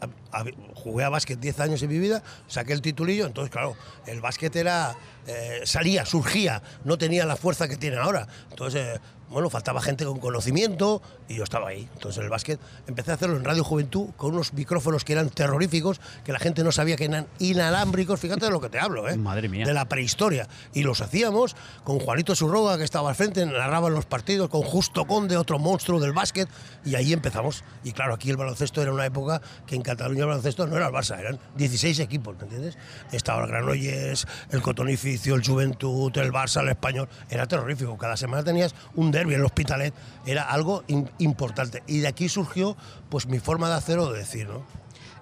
jugué 0.75 1.05
a 1.05 1.09
básquet 1.09 1.39
10 1.39 1.61
años 1.61 1.83
en 1.83 1.91
mi 1.91 1.99
vida, 1.99 2.23
saqué 2.49 2.73
el 2.73 2.83
titulillo, 2.83 3.27
entonces 3.27 3.51
claro, 3.51 3.77
el 4.07 4.21
básquet 4.21 4.55
era, 4.57 4.97
eh, 5.27 5.61
salía, 5.65 6.05
surgía, 6.05 6.63
no 6.85 6.99
tenía 6.99 7.25
la 7.27 7.37
fuerza 7.37 7.69
que 7.69 7.77
tiene 7.77 7.97
ahora. 7.97 8.27
Entonces, 8.51 8.97
eh, 8.97 9.01
bueno, 9.35 9.51
faltaba 9.51 9.83
gente 9.83 10.05
con 10.05 10.19
conocimiento 10.19 11.03
y 11.29 11.35
yo 11.35 11.45
estaba 11.45 11.69
ahí. 11.69 11.89
Entonces 11.95 12.19
en 12.19 12.25
el 12.25 12.31
básquet 12.31 12.61
empecé 12.87 13.11
a 13.11 13.15
hacerlo 13.15 13.37
en 13.37 13.45
Radio 13.45 13.65
Juventud 13.65 14.11
con 14.17 14.33
unos 14.33 14.53
micrófonos 14.55 15.05
que 15.05 15.13
eran 15.13 15.29
terroríficos, 15.29 16.01
que 16.25 16.33
la 16.33 16.39
gente 16.39 16.65
no 16.65 16.73
sabía 16.73 16.97
que 16.97 17.07
eran 17.07 17.27
inalámbricos, 17.39 18.21
fíjate 18.21 18.47
de 18.47 18.53
lo 18.53 18.61
que 18.61 18.69
te 18.69 18.79
hablo, 18.79 19.09
¿eh? 19.09 19.17
Madre 19.17 19.49
mía. 19.49 19.67
De 19.67 19.75
la 19.75 19.87
prehistoria. 19.87 20.49
Y 20.73 20.85
los 20.85 21.01
hacíamos 21.01 21.57
con 21.83 21.99
Juanito 21.99 22.35
Surroga, 22.35 22.79
que 22.79 22.85
estaba 22.85 23.11
al 23.11 23.17
frente, 23.17 23.45
narraba 23.45 23.91
los 23.91 24.07
partidos, 24.07 24.49
con 24.49 24.63
Justo 24.63 25.05
Conde, 25.07 25.37
otro 25.37 25.59
monstruo 25.59 25.99
del 25.99 26.13
básquet, 26.13 26.49
y 26.85 26.95
ahí 26.95 27.13
empezamos. 27.13 27.65
Y 27.83 27.93
claro, 27.93 28.15
aquí 28.15 28.31
el 28.31 28.37
baloncesto 28.37 28.81
era 28.83 28.93
una 28.93 29.05
época 29.05 29.43
que 29.67 29.75
en 29.75 29.83
Cataluña 29.83 30.21
el 30.21 30.29
baloncesto 30.29 30.67
no 30.67 30.77
era 30.77 30.87
el 30.87 30.93
Barça, 30.93 31.19
eran 31.19 31.41
16 31.57 31.99
equipos, 31.99 32.37
¿me 32.37 32.45
entiendes? 32.45 32.79
Estaba 33.11 33.43
el 33.43 33.49
Granollers, 33.49 34.27
el 34.51 34.63
Cotonificio, 34.63 35.35
el 35.35 35.45
Juventud, 35.45 36.17
el 36.19 36.33
Barça, 36.33 36.61
el 36.61 36.69
Español. 36.69 37.09
Era 37.29 37.47
terrorífico. 37.47 37.99
Cada 37.99 38.17
semana 38.17 38.45
tenías 38.45 38.75
un 38.95 39.11
derby 39.11 39.24
en 39.33 39.41
el 39.41 39.45
Hospitalet. 39.47 39.95
Era 40.27 40.43
algo 40.45 40.85
importante. 41.19 41.83
Y 41.87 42.01
de 42.01 42.09
aquí 42.09 42.29
surgió 42.29 42.77
pues 43.09 43.27
mi 43.27 43.39
forma 43.39 43.69
de 43.69 43.75
hacer 43.75 43.99
o 43.99 44.13
de 44.13 44.19
decir, 44.19 44.49
¿no? 44.49 44.63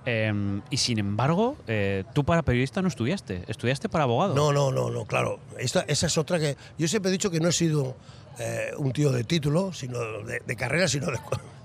Em, 0.04 0.62
y 0.68 0.78
sin 0.78 0.98
embargo, 0.98 1.56
eh, 1.68 2.04
tú 2.12 2.24
para 2.24 2.42
periodista 2.42 2.82
no 2.82 2.88
estudiaste, 2.88 3.44
estudiaste 3.46 3.88
para 3.88 4.04
abogado. 4.04 4.34
No, 4.34 4.52
no, 4.52 4.72
no, 4.72 4.90
no, 4.90 5.04
claro. 5.04 5.38
esa 5.58 5.84
es 5.86 6.18
otra 6.18 6.40
que. 6.40 6.56
Yo 6.76 6.88
siempre 6.88 7.10
he 7.10 7.12
dicho 7.12 7.30
que 7.30 7.38
no 7.38 7.48
he 7.48 7.52
sido 7.52 7.96
eh, 8.38 8.72
un 8.78 8.92
tío 8.92 9.12
de 9.12 9.24
título, 9.24 9.72
sino 9.72 9.98
de, 10.00 10.56
carrera, 10.56 10.88
sino 10.88 11.06
de. 11.06 11.18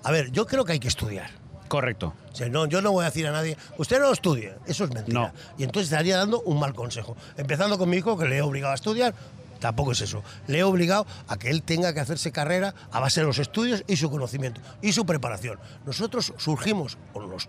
A 0.04 0.12
ver, 0.12 0.32
yo 0.32 0.46
creo 0.46 0.66
que 0.66 0.74
hay 0.74 0.80
que 0.80 0.88
estudiar. 0.88 1.30
Correcto. 1.68 2.14
no, 2.50 2.66
yo 2.66 2.82
no 2.82 2.92
voy 2.94 3.04
a 3.04 3.06
decir 3.06 3.28
a 3.28 3.32
nadie, 3.32 3.58
usted 3.78 4.00
no 4.00 4.12
estudie, 4.14 4.54
eso 4.68 4.86
es 4.86 4.94
mentira. 4.94 5.34
Y 5.58 5.64
entonces 5.64 5.92
estaría 5.92 6.16
dando 6.16 6.40
un 6.42 6.60
mal 6.60 6.74
consejo. 6.74 7.18
Empezando 7.36 7.78
con 7.78 7.90
mi 7.90 7.98
hijo, 7.98 8.18
que 8.18 8.26
le 8.26 8.38
he 8.38 8.42
obligado 8.42 8.72
a 8.72 8.76
estudiar, 8.76 9.14
Tampoco 9.60 9.92
es 9.92 10.02
eso. 10.02 10.24
Le 10.48 10.60
he 10.60 10.64
obligado 10.64 11.06
a 11.28 11.38
que 11.38 11.50
él 11.50 11.64
tenga 11.64 11.94
que 11.94 12.00
hacerse 12.00 12.32
carrera 12.32 12.74
a 12.92 13.00
base 13.00 13.22
de 13.22 13.28
los 13.28 13.40
estudios 13.40 13.84
y 13.88 13.98
su 13.98 14.10
conocimiento 14.10 14.62
y 14.82 14.92
su 14.92 15.06
preparación. 15.06 15.60
Nosotros 15.86 16.34
surgimos, 16.38 16.98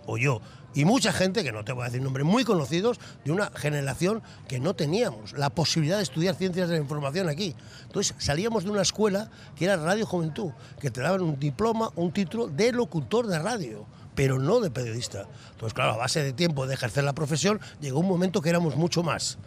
o, 0.06 0.18
yo, 0.18 0.40
y 0.74 0.84
mucha 0.84 1.12
gente, 1.12 1.44
que 1.44 1.52
no 1.52 1.64
te 1.64 1.72
voy 1.72 1.82
a 1.82 1.86
decir 1.86 2.02
nombres, 2.02 2.26
muy 2.26 2.44
conocidos, 2.44 2.98
de 3.24 3.32
una 3.32 3.50
generación 3.54 4.22
que 4.48 4.60
no 4.60 4.74
teníamos 4.74 5.32
la 5.32 5.50
posibilidad 5.50 5.96
de 5.96 6.02
estudiar 6.02 6.34
ciencias 6.34 6.68
de 6.68 6.76
la 6.76 6.82
información 6.82 7.28
aquí. 7.28 7.54
Entonces 7.86 8.14
salíamos 8.18 8.64
de 8.64 8.70
una 8.70 8.82
escuela 8.82 9.30
que 9.56 9.64
era 9.64 9.76
Radio 9.76 10.06
Juventud, 10.06 10.52
que 10.80 10.90
te 10.90 11.00
daban 11.00 11.22
un 11.22 11.38
diploma, 11.38 11.90
un 11.96 12.12
título 12.12 12.48
de 12.48 12.72
locutor 12.72 13.26
de 13.26 13.38
radio 13.38 13.86
pero 14.18 14.40
no 14.40 14.58
de 14.58 14.68
periodista. 14.68 15.28
Entonces, 15.52 15.74
claro, 15.74 15.92
a 15.92 15.96
base 15.96 16.20
de 16.20 16.32
tiempo 16.32 16.66
de 16.66 16.74
ejercer 16.74 17.04
la 17.04 17.12
profesión, 17.12 17.60
llegó 17.80 18.00
un 18.00 18.08
momento 18.08 18.42
que 18.42 18.48
éramos 18.48 18.74
mucho 18.74 19.04
más 19.04 19.38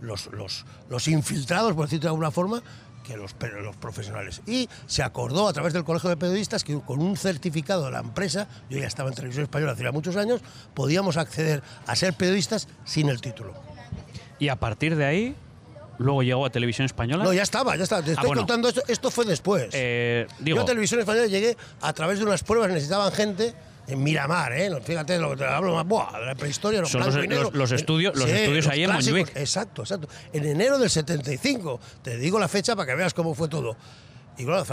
los, 0.00 0.26
los, 0.32 0.64
los 0.88 1.08
infiltrados, 1.08 1.74
por 1.74 1.86
decirlo 1.86 2.02
de 2.02 2.08
alguna 2.08 2.30
forma, 2.30 2.62
que 3.04 3.16
los, 3.16 3.34
los 3.62 3.76
profesionales. 3.76 4.42
Y 4.46 4.68
se 4.86 5.02
acordó 5.02 5.48
a 5.48 5.52
través 5.52 5.72
del 5.72 5.84
Colegio 5.84 6.10
de 6.10 6.16
Periodistas 6.16 6.64
que 6.64 6.78
con 6.80 7.00
un 7.00 7.16
certificado 7.16 7.86
de 7.86 7.90
la 7.92 8.00
empresa, 8.00 8.48
yo 8.68 8.78
ya 8.78 8.86
estaba 8.86 9.08
en 9.08 9.14
Televisión 9.14 9.44
Española 9.44 9.72
hace 9.72 9.90
muchos 9.90 10.16
años, 10.16 10.40
podíamos 10.74 11.16
acceder 11.16 11.62
a 11.86 11.96
ser 11.96 12.14
periodistas 12.14 12.68
sin 12.84 13.08
el 13.08 13.20
título. 13.20 13.54
Y 14.38 14.48
a 14.48 14.56
partir 14.56 14.96
de 14.96 15.04
ahí, 15.04 15.36
luego 15.98 16.22
llegó 16.22 16.46
a 16.46 16.50
Televisión 16.50 16.86
Española. 16.86 17.24
No, 17.24 17.32
ya 17.32 17.42
estaba, 17.42 17.76
ya 17.76 17.84
estaba. 17.84 18.02
Te 18.02 18.10
ah, 18.10 18.14
estoy 18.14 18.36
contando 18.36 18.68
esto, 18.68 18.82
esto 18.88 19.10
fue 19.10 19.24
después. 19.26 19.68
Eh, 19.72 20.26
yo 20.40 20.60
a 20.60 20.64
Televisión 20.64 21.00
Española 21.00 21.26
llegué 21.26 21.56
a 21.80 21.92
través 21.92 22.18
de 22.18 22.24
unas 22.24 22.42
pruebas, 22.42 22.70
necesitaban 22.70 23.12
gente 23.12 23.54
en 23.90 24.02
Miramar, 24.02 24.52
¿eh? 24.52 24.70
Fíjate 24.82 25.18
lo 25.18 25.30
que 25.30 25.36
te 25.36 25.44
hablo 25.44 25.74
más. 25.74 25.86
Buah, 25.86 26.18
de 26.18 26.26
la 26.26 26.34
prehistoria, 26.34 26.80
los, 26.80 26.90
Son 26.90 27.00
los, 27.00 27.14
estudios, 27.72 28.16
los 28.16 28.28
estudios 28.28 28.66
ahí 28.68 28.84
en 28.84 28.92
Montjuic. 28.92 29.36
Exacto, 29.36 29.82
exacto. 29.82 30.08
En 30.32 30.44
enero 30.44 30.78
del 30.78 30.90
75. 30.90 31.80
Te 32.02 32.16
digo 32.16 32.38
la 32.38 32.48
fecha 32.48 32.76
para 32.76 32.86
que 32.86 32.96
veas 32.96 33.14
cómo 33.14 33.34
fue 33.34 33.48
todo. 33.48 33.76
Y 34.38 34.44
claro, 34.44 34.64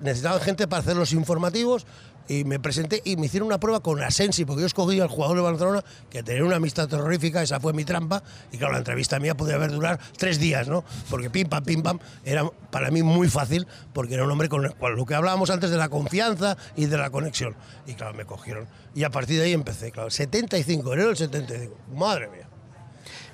necesitaban 0.00 0.40
gente 0.40 0.66
para 0.66 0.80
hacer 0.80 0.96
los 0.96 1.12
informativos 1.12 1.86
y 2.28 2.44
me 2.44 2.58
presenté 2.58 3.02
y 3.04 3.16
me 3.16 3.26
hicieron 3.26 3.46
una 3.46 3.58
prueba 3.58 3.80
con 3.80 4.02
Asensi, 4.02 4.44
porque 4.44 4.62
yo 4.62 4.66
escogí 4.66 5.00
al 5.00 5.08
jugador 5.08 5.36
de 5.36 5.42
Barcelona 5.42 5.84
que 6.10 6.22
tenía 6.22 6.44
una 6.44 6.56
amistad 6.56 6.88
terrorífica, 6.88 7.42
esa 7.42 7.60
fue 7.60 7.72
mi 7.72 7.84
trampa, 7.84 8.22
y 8.52 8.58
claro, 8.58 8.72
la 8.72 8.78
entrevista 8.78 9.18
mía 9.20 9.36
podía 9.36 9.56
haber 9.56 9.70
durar 9.70 9.98
tres 10.16 10.38
días, 10.38 10.68
¿no? 10.68 10.84
Porque 11.10 11.30
pim 11.30 11.48
pam, 11.48 11.64
pim 11.64 11.82
pam, 11.82 11.98
era 12.24 12.48
para 12.70 12.90
mí 12.90 13.02
muy 13.02 13.28
fácil, 13.28 13.66
porque 13.92 14.14
era 14.14 14.24
un 14.24 14.30
hombre 14.30 14.48
con 14.48 14.64
el 14.64 14.74
cual 14.74 14.94
lo 14.94 15.06
que 15.06 15.14
hablábamos 15.14 15.50
antes 15.50 15.70
de 15.70 15.76
la 15.76 15.88
confianza 15.88 16.56
y 16.76 16.86
de 16.86 16.96
la 16.96 17.10
conexión. 17.10 17.54
Y 17.86 17.94
claro, 17.94 18.14
me 18.14 18.24
cogieron. 18.24 18.66
Y 18.94 19.04
a 19.04 19.10
partir 19.10 19.38
de 19.38 19.46
ahí 19.46 19.52
empecé, 19.52 19.90
claro, 19.90 20.10
75, 20.10 20.92
enero 20.92 21.08
del 21.08 21.16
75, 21.16 21.76
madre 21.94 22.28
mía. 22.28 22.43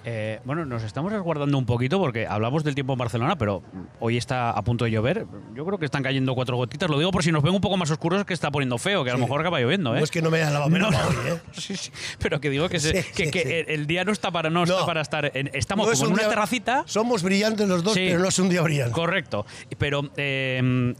Eh, 0.05 0.41
bueno, 0.45 0.65
nos 0.65 0.83
estamos 0.83 1.13
resguardando 1.13 1.59
un 1.59 1.67
poquito 1.67 1.99
porque 1.99 2.27
hablamos 2.27 2.65
del 2.65 2.75
tiempo 2.75 2.95
en 2.95 2.99
Barcelona, 2.99 3.37
pero 3.37 3.63
hoy 3.99 4.17
está 4.17 4.51
a 4.51 4.63
punto 4.63 4.85
de 4.85 4.91
llover. 4.91 5.27
Yo 5.55 5.65
creo 5.67 5.79
que 5.79 5.85
están 5.85 6.03
cayendo 6.03 6.35
cuatro 6.35 6.57
gotitas. 6.57 6.89
Lo 6.89 6.99
digo 6.99 7.11
por 7.11 7.23
si 7.23 7.33
nos 7.33 7.43
ven 7.43 7.55
un 7.55 7.61
poco 7.61 7.77
más 7.77 7.91
oscuros 7.91 8.25
que 8.25 8.33
está 8.33 8.51
poniendo 8.51 8.79
feo, 8.79 9.05
que 9.05 9.11
a 9.11 9.15
lo 9.15 9.21
mejor 9.21 9.41
acaba 9.41 9.61
lloviendo. 9.61 9.95
¿eh? 9.95 9.99
No 9.99 10.05
es 10.05 10.11
que 10.11 10.23
no 10.23 10.31
me 10.31 10.39
haya 10.39 10.51
lavado 10.51 10.71
menos 10.71 10.95
hoy, 10.95 11.15
¿eh? 11.33 11.41
sí, 11.53 11.77
sí. 11.77 11.91
Pero 12.19 12.41
que 12.41 12.49
digo 12.51 12.69
que, 12.69 12.79
que, 13.15 13.65
el 13.69 13.87
día 13.87 14.05
no 14.05 14.13
está 14.13 14.31
para 14.31 14.49
no, 14.49 14.65
está 14.65 14.87
para 14.87 15.03
estar. 15.03 15.31
estamos 15.35 15.91
como 15.91 16.07
en 16.07 16.13
una 16.13 16.29
terracita. 16.29 16.85
Somos 16.87 17.23
brillantes 17.23 17.69
los 17.69 17.83
dos, 17.83 17.95
pero 17.95 18.21
no 18.21 18.29
es 18.29 18.39
un 18.39 18.49
día 18.49 18.63
brillante. 18.63 18.93
Correcto. 18.93 19.45
Pero 19.79 20.11
eh, 20.17 20.95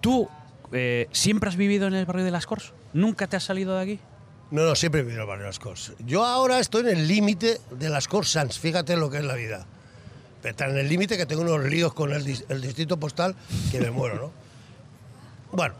tú 0.00 0.28
eh, 0.72 1.08
siempre 1.12 1.48
has 1.48 1.56
vivido 1.56 1.86
en 1.86 1.94
el 1.94 2.04
barrio 2.04 2.24
de 2.24 2.30
Las 2.30 2.46
Cors. 2.46 2.74
¿Nunca 2.92 3.26
te 3.26 3.36
has 3.36 3.44
salido 3.44 3.76
de 3.76 3.82
aquí? 3.82 4.00
No, 4.50 4.64
no, 4.64 4.74
siempre 4.76 5.00
he 5.00 5.04
vivido 5.04 5.22
en 5.22 5.22
el 5.22 5.28
barrio 5.28 5.44
de 5.44 5.48
Las 5.48 5.58
Cors. 5.58 5.92
Yo 6.06 6.24
ahora 6.24 6.60
estoy 6.60 6.82
en 6.82 6.98
el 6.98 7.08
límite 7.08 7.60
de 7.70 7.88
Las 7.88 8.06
Cors 8.06 8.30
Sans, 8.30 8.58
fíjate 8.58 8.96
lo 8.96 9.10
que 9.10 9.18
es 9.18 9.24
la 9.24 9.34
vida. 9.34 9.66
Está 10.44 10.68
en 10.68 10.76
el 10.76 10.88
límite 10.88 11.16
que 11.16 11.26
tengo 11.26 11.42
unos 11.42 11.64
líos 11.64 11.92
con 11.92 12.12
el, 12.12 12.24
distrito 12.24 12.96
postal 12.98 13.34
que 13.72 13.80
me 13.80 13.90
muero, 13.90 14.14
¿no? 14.14 14.32
Bueno, 15.50 15.74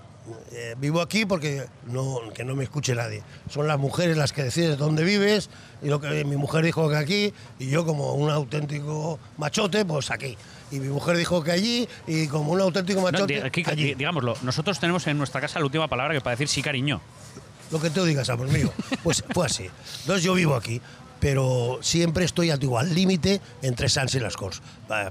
eh, 0.51 0.75
vivo 0.79 1.01
aquí 1.01 1.25
porque 1.25 1.67
no, 1.87 2.19
que 2.35 2.45
no 2.45 2.57
me 2.57 2.65
escuche 2.65 2.93
nadie. 2.97 3.23
Son 3.49 3.69
las 3.69 3.79
mujeres 3.79 4.17
las 4.17 4.33
que 4.33 4.43
deciden 4.43 4.77
dónde 4.77 5.05
vives 5.05 5.51
y 5.83 5.87
lo 5.87 6.01
que 6.01 6.25
mi 6.25 6.37
mujer 6.37 6.65
dijo 6.65 6.89
que 6.89 6.97
aquí 6.97 7.33
y 7.61 7.71
yo 7.71 7.87
como 7.87 8.15
un 8.15 8.29
auténtico 8.31 9.21
machote, 9.39 9.85
pues 9.85 10.11
aquí. 10.11 10.37
Y 10.73 10.81
mi 10.81 10.89
mujer 10.89 11.17
dijo 11.17 11.45
que 11.45 11.53
allí 11.53 11.89
y 12.09 12.27
como 12.27 12.51
un 12.51 12.61
auténtico 12.61 13.01
machote, 13.03 13.41
allí. 13.67 13.95
Digámoslo, 13.95 14.35
nosotros 14.43 14.81
tenemos 14.81 15.07
en 15.07 15.17
nuestra 15.17 15.41
casa 15.41 15.61
la 15.61 15.67
última 15.67 15.87
palabra 15.87 16.13
que 16.13 16.21
para 16.21 16.33
decir 16.33 16.49
sí 16.49 16.61
cariño 16.61 17.01
lo 17.71 17.81
que 17.81 17.91
tú 17.91 18.05
digas, 18.05 18.29
amor 18.31 18.49
mío. 18.49 18.73
Pues 19.03 19.25
fue 19.33 19.47
así. 19.47 19.71
Entonces 20.01 20.25
yo 20.25 20.35
vivo 20.35 20.55
aquí, 20.55 20.81
pero 21.21 21.79
siempre 21.83 22.25
estoy 22.25 22.51
al 22.51 22.61
límite 22.95 23.41
entre 23.63 23.89
Sans 23.89 24.15
y 24.15 24.21
Las 24.21 24.37
Cors. 24.37 24.63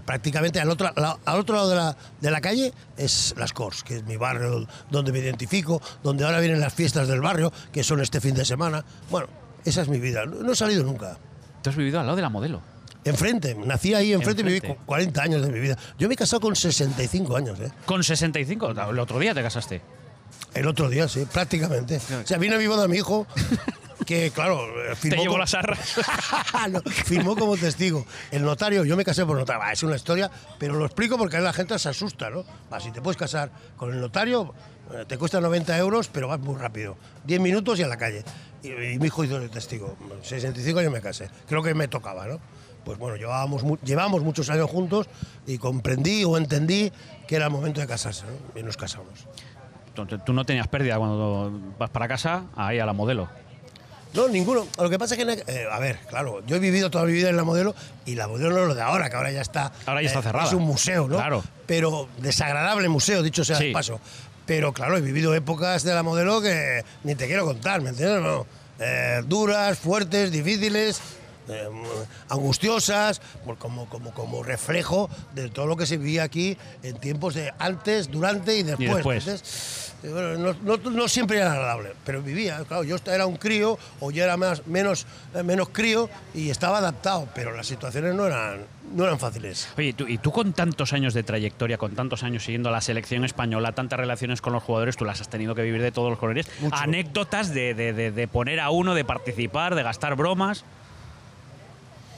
Prácticamente 0.06 0.60
al 0.60 0.70
otro, 0.70 0.91
al 0.96 1.39
otro 1.39 1.56
lado 1.56 1.70
de 1.70 1.76
la, 1.76 1.98
de 2.22 2.32
la 2.32 2.41
calle 2.41 2.74
es 2.98 3.34
Las 3.38 3.54
Cors, 3.54 3.84
que 3.84 3.98
es 3.98 4.04
mi 4.06 4.18
barrio 4.18 4.68
donde 4.89 5.12
me 5.12 5.20
identifico, 5.20 5.82
donde 6.04 6.26
ahora 6.26 6.39
vienen 6.39 6.60
las 6.60 6.74
fiestas 6.74 7.08
del 7.08 7.22
barrio, 7.22 7.52
que 7.72 7.84
son 7.84 8.02
este 8.02 8.22
fin 8.22 8.36
de 8.36 8.46
semana. 8.46 8.86
Bueno, 9.10 9.28
esa 9.63 9.82
es 9.82 9.89
mi 9.89 10.00
vida. 10.00 10.26
No 10.26 10.52
he 10.52 10.56
salido 10.56 10.84
nunca. 10.84 11.18
Tú 11.62 11.70
has 11.70 11.76
vivido 11.76 12.00
al 12.00 12.06
lado 12.06 12.15
de 12.15 12.22
la 12.22 12.30
modelo. 12.30 12.62
Enfrente, 13.04 13.54
nací 13.54 13.94
ahí 13.94 14.13
enfrente, 14.13 14.41
y 14.41 14.46
viví 14.46 14.62
40 14.86 15.22
años 15.22 15.41
de 15.44 15.52
mi 15.52 15.60
vida. 15.60 15.78
Yo 16.00 16.08
me 16.08 16.15
he 16.15 16.18
casado 16.18 16.39
con 16.39 16.56
65 16.56 17.36
años. 17.38 17.60
¿eh? 17.60 17.72
¿Con 17.86 18.04
65? 18.04 18.72
El 18.89 19.00
otro 19.00 19.20
día 19.20 19.34
te 19.34 19.44
casaste. 19.44 19.82
El 20.54 20.67
otro 20.67 20.89
día, 20.89 21.08
sí, 21.10 21.26
prácticamente. 21.32 21.98
O 21.98 22.26
sea, 22.26 22.38
vino 22.38 22.56
a 22.56 22.58
mi 22.58 22.65
boda 22.65 22.88
mi 22.88 22.98
hijo, 22.98 23.28
que 24.06 24.32
claro, 24.32 24.65
firmó. 24.95 25.17
Te 25.17 25.21
llevo 25.21 25.38
las 25.38 25.54
arras. 25.54 25.80
firmó 27.06 27.36
como 27.36 27.58
testigo. 27.58 28.06
El 28.32 28.43
notario, 28.43 28.86
yo 28.86 28.95
me 28.95 29.04
casé 29.04 29.26
por 29.26 29.38
notario. 29.38 29.63
es 29.71 29.84
una 29.84 29.98
historia, 29.98 30.32
pero 30.58 30.76
lo 30.76 30.86
explico 30.86 31.17
porque 31.17 31.39
la 31.39 31.52
gente 31.52 31.78
se 31.78 31.89
asusta, 31.89 32.30
¿no? 32.30 32.45
Si 32.80 32.91
te 32.91 33.02
puedes 33.02 33.17
casar 33.17 33.52
con 33.76 33.93
el 33.93 34.00
notario, 34.00 34.54
eh, 34.93 35.04
te 35.06 35.17
cuesta 35.17 35.41
90 35.41 35.78
euros, 35.78 36.08
pero 36.08 36.30
vas 36.30 36.39
muy 36.39 36.56
rápido. 36.56 36.98
10 37.26 37.41
minutos 37.41 37.78
y 37.80 37.84
a 37.84 37.88
la 37.88 37.98
calle. 37.98 38.24
Y, 38.63 38.69
mi 38.98 39.08
hijo 39.08 39.26
hizo 39.26 39.38
el 39.38 39.50
testigo. 39.50 39.98
65 40.21 40.80
años 40.80 40.93
me 40.93 41.02
casé. 41.02 41.30
Creo 41.48 41.62
que 41.62 41.74
me 41.74 41.89
tocaba, 41.89 42.28
¿no? 42.28 42.39
pues 42.86 43.00
bueno, 43.00 43.17
llevábamos, 43.17 43.63
llevamos 43.84 44.21
muchos 44.21 44.50
años 44.52 44.69
juntos 44.69 45.08
y 45.48 45.58
comprendí 45.58 46.24
o 46.24 46.38
entendí 46.38 46.91
que 47.28 47.36
era 47.36 47.45
el 47.45 47.52
momento 47.52 47.82
de 47.82 47.88
casarse, 47.88 48.26
¿no? 48.26 48.60
y 48.60 48.63
nos 48.63 48.78
casamos. 48.78 49.28
Tú 49.95 50.34
no 50.34 50.45
tenías 50.45 50.67
pérdida 50.67 50.97
cuando 50.97 51.51
vas 51.79 51.89
para 51.89 52.08
casa, 52.08 52.43
ahí 52.55 52.79
a 52.79 52.86
la 52.86 52.93
modelo. 52.93 53.27
No, 54.13 54.29
ninguno. 54.29 54.65
Lo 54.77 54.89
que 54.89 54.97
pasa 54.97 55.15
es 55.15 55.25
que, 55.25 55.43
eh, 55.47 55.67
a 55.69 55.77
ver, 55.79 55.99
claro, 56.08 56.41
yo 56.47 56.55
he 56.55 56.60
vivido 56.60 56.89
toda 56.89 57.05
mi 57.05 57.12
vida 57.12 57.29
en 57.29 57.36
la 57.36 57.43
modelo 57.43 57.75
y 58.05 58.15
la 58.15 58.27
modelo 58.27 58.51
no 58.51 58.62
es 58.62 58.67
lo 58.67 58.75
de 58.75 58.81
ahora, 58.81 59.10
que 59.10 59.15
ahora 59.17 59.31
ya 59.31 59.41
está. 59.41 59.73
Ahora 59.86 60.01
ya 60.01 60.08
está 60.08 60.19
eh, 60.19 60.23
cerrada. 60.23 60.47
Es 60.47 60.53
un 60.53 60.63
museo, 60.63 61.08
¿no? 61.08 61.17
Claro. 61.17 61.43
Pero 61.65 62.08
desagradable 62.19 62.88
museo, 62.88 63.21
dicho 63.23 63.43
sea 63.43 63.60
de 63.60 63.73
paso. 63.73 63.99
Pero 64.45 64.71
claro, 64.73 64.95
he 64.95 65.01
vivido 65.01 65.34
épocas 65.36 65.84
de 65.84 65.93
la 65.93 66.03
modelo 66.03 66.41
que 66.41 66.84
ni 67.03 67.15
te 67.15 67.27
quiero 67.27 67.45
contar, 67.45 67.81
¿me 67.81 67.89
entiendes? 67.89 68.21
No. 68.21 68.45
Eh, 68.79 69.21
duras, 69.25 69.77
fuertes, 69.77 70.31
difíciles, 70.31 71.01
eh, 71.47 71.67
angustiosas, 72.29 73.21
como, 73.60 73.88
como, 73.88 74.13
como 74.13 74.43
reflejo 74.43 75.10
de 75.34 75.49
todo 75.49 75.65
lo 75.65 75.77
que 75.77 75.86
se 75.86 75.97
vivía 75.97 76.23
aquí 76.23 76.58
en 76.84 76.97
tiempos 76.97 77.36
de 77.36 77.53
antes, 77.60 78.10
durante 78.10 78.58
y 78.58 78.63
después. 78.63 79.27
Eh, 79.27 79.38
no, 80.03 81.08
siempre 81.08 81.38
era 81.38 81.51
agradable, 81.51 81.93
pero 82.05 82.21
vivía. 82.21 82.63
Claro, 82.67 82.84
yo 82.84 82.97
era 83.08 83.25
un 83.25 83.38
crío 83.38 83.77
o 83.99 84.12
yo 84.12 84.23
era 84.23 84.38
más, 84.38 84.65
menos, 84.67 85.05
eh, 85.34 85.43
menos 85.43 85.69
crío 85.69 86.10
y 86.34 86.49
estaba 86.49 86.79
adaptado, 86.79 87.27
pero 87.34 87.55
las 87.55 87.67
situaciones 87.67 88.13
no 88.13 88.25
eran, 88.25 88.65
no 88.93 89.03
eran 89.03 89.19
fáciles. 89.19 89.67
Oye, 89.77 89.95
y 90.08 90.17
tú 90.17 90.31
con 90.31 90.53
tantos 90.53 90.93
años 90.93 91.13
de 91.13 91.23
trayectoria, 91.23 91.77
con 91.77 91.95
tantos 91.95 92.23
años 92.23 92.43
siguiendo 92.43 92.71
la 92.71 92.81
selección 92.81 93.25
española, 93.25 93.71
tantas 93.71 93.99
relaciones 93.99 94.41
con 94.41 94.53
los 94.53 94.63
jugadores, 94.63 94.97
tú 94.97 95.05
las 95.05 95.21
has 95.21 95.29
tenido 95.29 95.55
que 95.55 95.62
vivir 95.63 95.81
de 95.81 95.91
todos 95.91 96.10
los 96.10 96.19
colores. 96.19 96.47
Anécdotas 96.71 97.53
de, 97.53 97.73
de 97.73 98.27
poner 98.27 98.60
a 98.60 98.69
uno, 98.69 98.93
de 98.95 99.05
participar, 99.05 99.75
de 99.75 99.84
gastar 99.84 100.15
bromas. 100.15 100.63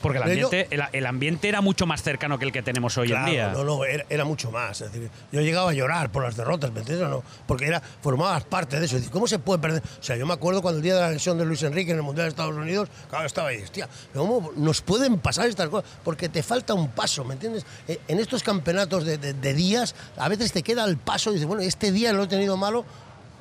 Porque 0.02 0.18
el 0.18 0.24
ambiente, 0.24 0.68
el, 0.94 1.06
ambiente 1.06 1.50
era 1.50 1.62
mucho 1.62 1.86
más 1.86 2.04
cercano 2.04 2.38
que 2.38 2.46
el 2.46 2.52
que 2.52 2.62
tenemos 2.62 2.98
hoy 2.98 3.12
en 3.12 3.26
día. 3.26 3.52
No, 3.52 3.64
no, 3.64 3.84
era, 3.86 4.26
mucho 4.26 4.52
más. 4.52 4.82
Es 4.82 4.92
decir, 4.92 5.10
yo 5.32 5.42
llegaba 5.42 5.72
a 5.72 5.74
llorar 5.74 6.12
por 6.12 6.24
las 6.24 6.36
derrotas, 6.36 6.72
¿me 6.72 6.80
entiendes? 6.80 7.08
No, 7.08 7.24
porque 7.48 7.66
era, 7.66 7.82
formabas 8.02 8.44
parte 8.44 8.80
de 8.80 8.86
eso. 8.86 8.98
¿Cómo 9.12 9.28
se 9.28 9.40
puede 9.40 9.60
perder? 9.60 9.82
O 10.00 10.04
sea, 10.04 10.16
yo 10.16 10.26
me 10.26 10.34
acuerdo 10.34 10.62
cuando 10.62 10.78
el 10.78 10.84
día 10.84 10.96
de 10.96 11.02
la 11.02 11.12
lesión 11.12 11.38
de 11.38 11.46
Luis 11.46 11.64
Enrique 11.64 11.92
en 11.92 11.98
el 11.98 12.04
Mundial 12.04 12.26
de 12.26 12.30
Estados 12.30 12.56
Unidos, 12.56 12.90
claro, 13.10 13.26
estaba 13.26 13.50
ahí, 13.50 13.62
hostia, 13.62 13.90
¿cómo 14.14 14.52
nos 14.56 14.82
pueden 14.82 15.20
pasar 15.20 15.48
estas 15.48 15.70
cosas? 15.70 15.90
Porque 16.04 16.30
te 16.30 16.44
falta 16.44 16.74
un 16.74 16.90
paso, 16.90 17.24
¿me 17.24 17.34
entiendes? 17.34 17.66
Eh, 17.88 18.00
en 18.08 18.20
estos 18.20 18.44
campeonatos 18.44 19.06
de, 19.06 19.54
días, 19.54 19.96
a 20.18 20.30
veces 20.30 20.52
te 20.52 20.62
queda 20.62 20.86
el 20.86 20.98
paso 20.98 21.32
y 21.32 21.34
dices, 21.34 21.48
bueno, 21.48 21.64
este 21.64 21.92
día 21.92 22.14
lo 22.14 22.24
he 22.24 22.28
tenido 22.28 22.58
malo, 22.58 22.86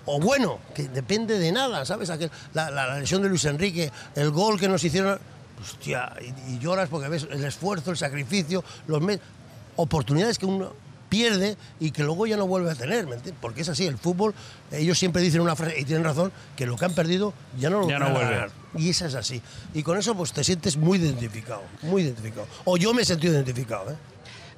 o 0.06 0.20
bueno, 0.20 0.60
que 0.74 0.84
depende 0.84 1.38
de 1.38 1.50
nada, 1.52 1.84
¿sabes? 1.84 2.10
la, 2.54 2.70
la, 2.70 2.98
lesión 2.98 3.22
de 3.22 3.28
Luis 3.28 3.44
Enrique, 3.44 3.90
el 4.14 4.30
gol 4.30 4.58
que 4.58 4.68
nos 4.68 4.82
hicieron 4.84 5.18
hostia, 5.60 6.12
y, 6.48 6.58
lloras 6.58 6.88
porque 6.88 7.08
ves 7.08 7.26
el 7.30 7.44
esfuerzo, 7.44 7.90
el 7.90 7.96
sacrificio, 7.96 8.64
los 8.86 9.02
oportunidades 9.76 10.38
que 10.38 10.46
uno 10.46 10.72
pierde 11.08 11.56
y 11.80 11.90
que 11.90 12.02
luego 12.02 12.26
ya 12.26 12.36
no 12.36 12.46
vuelve 12.46 12.70
a 12.70 12.74
tener, 12.74 13.06
Porque 13.40 13.62
es 13.62 13.68
así, 13.68 13.86
el 13.86 13.98
fútbol, 13.98 14.34
ellos 14.72 14.98
siempre 14.98 15.22
dicen 15.22 15.40
una 15.40 15.56
frase, 15.56 15.80
y 15.80 15.84
tienen 15.84 16.04
razón, 16.04 16.32
que 16.56 16.66
lo 16.66 16.76
que 16.76 16.84
han 16.84 16.94
perdido 16.94 17.32
ya 17.58 17.70
no 17.70 17.80
lo 17.80 17.88
ya 17.88 17.98
no 17.98 18.10
vuelve. 18.10 18.48
Y 18.76 18.90
eso 18.90 19.06
es 19.06 19.14
así. 19.14 19.40
Y 19.74 19.82
con 19.82 19.98
eso 19.98 20.14
pues 20.14 20.32
te 20.32 20.44
sientes 20.44 20.76
muy 20.76 20.98
identificado, 20.98 21.62
muy 21.82 22.02
identificado. 22.02 22.46
O 22.64 22.76
yo 22.76 22.92
me 22.92 23.02
he 23.02 23.04
sentido 23.04 23.34
identificado. 23.34 23.92
¿eh? 23.92 23.96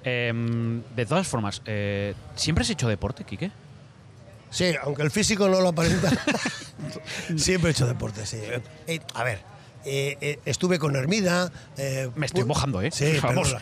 Em, 0.04 0.82
de 0.94 1.06
todas 1.06 1.26
formas, 1.26 1.62
eh, 1.66 2.14
¿siempre 2.34 2.62
has 2.62 2.70
hecho 2.70 2.88
deporte, 2.88 3.24
Quique? 3.24 3.50
Sí, 4.50 4.74
aunque 4.82 5.02
el 5.02 5.10
físico 5.10 5.48
no 5.48 5.60
lo 5.60 5.68
aparenta, 5.68 6.10
siempre 7.36 7.70
he 7.70 7.72
hecho 7.72 7.86
deporte, 7.86 8.24
sí. 8.24 8.38
Eh, 8.86 9.00
a 9.14 9.22
ver, 9.22 9.40
eh, 9.84 10.16
eh, 10.20 10.38
estuve 10.44 10.78
con 10.78 10.94
Hermida. 10.96 11.50
Eh, 11.76 12.10
Me 12.16 12.26
estoy 12.26 12.44
mojando, 12.44 12.82
¿eh? 12.82 12.90
Sí, 12.92 13.18
Vamos. 13.22 13.54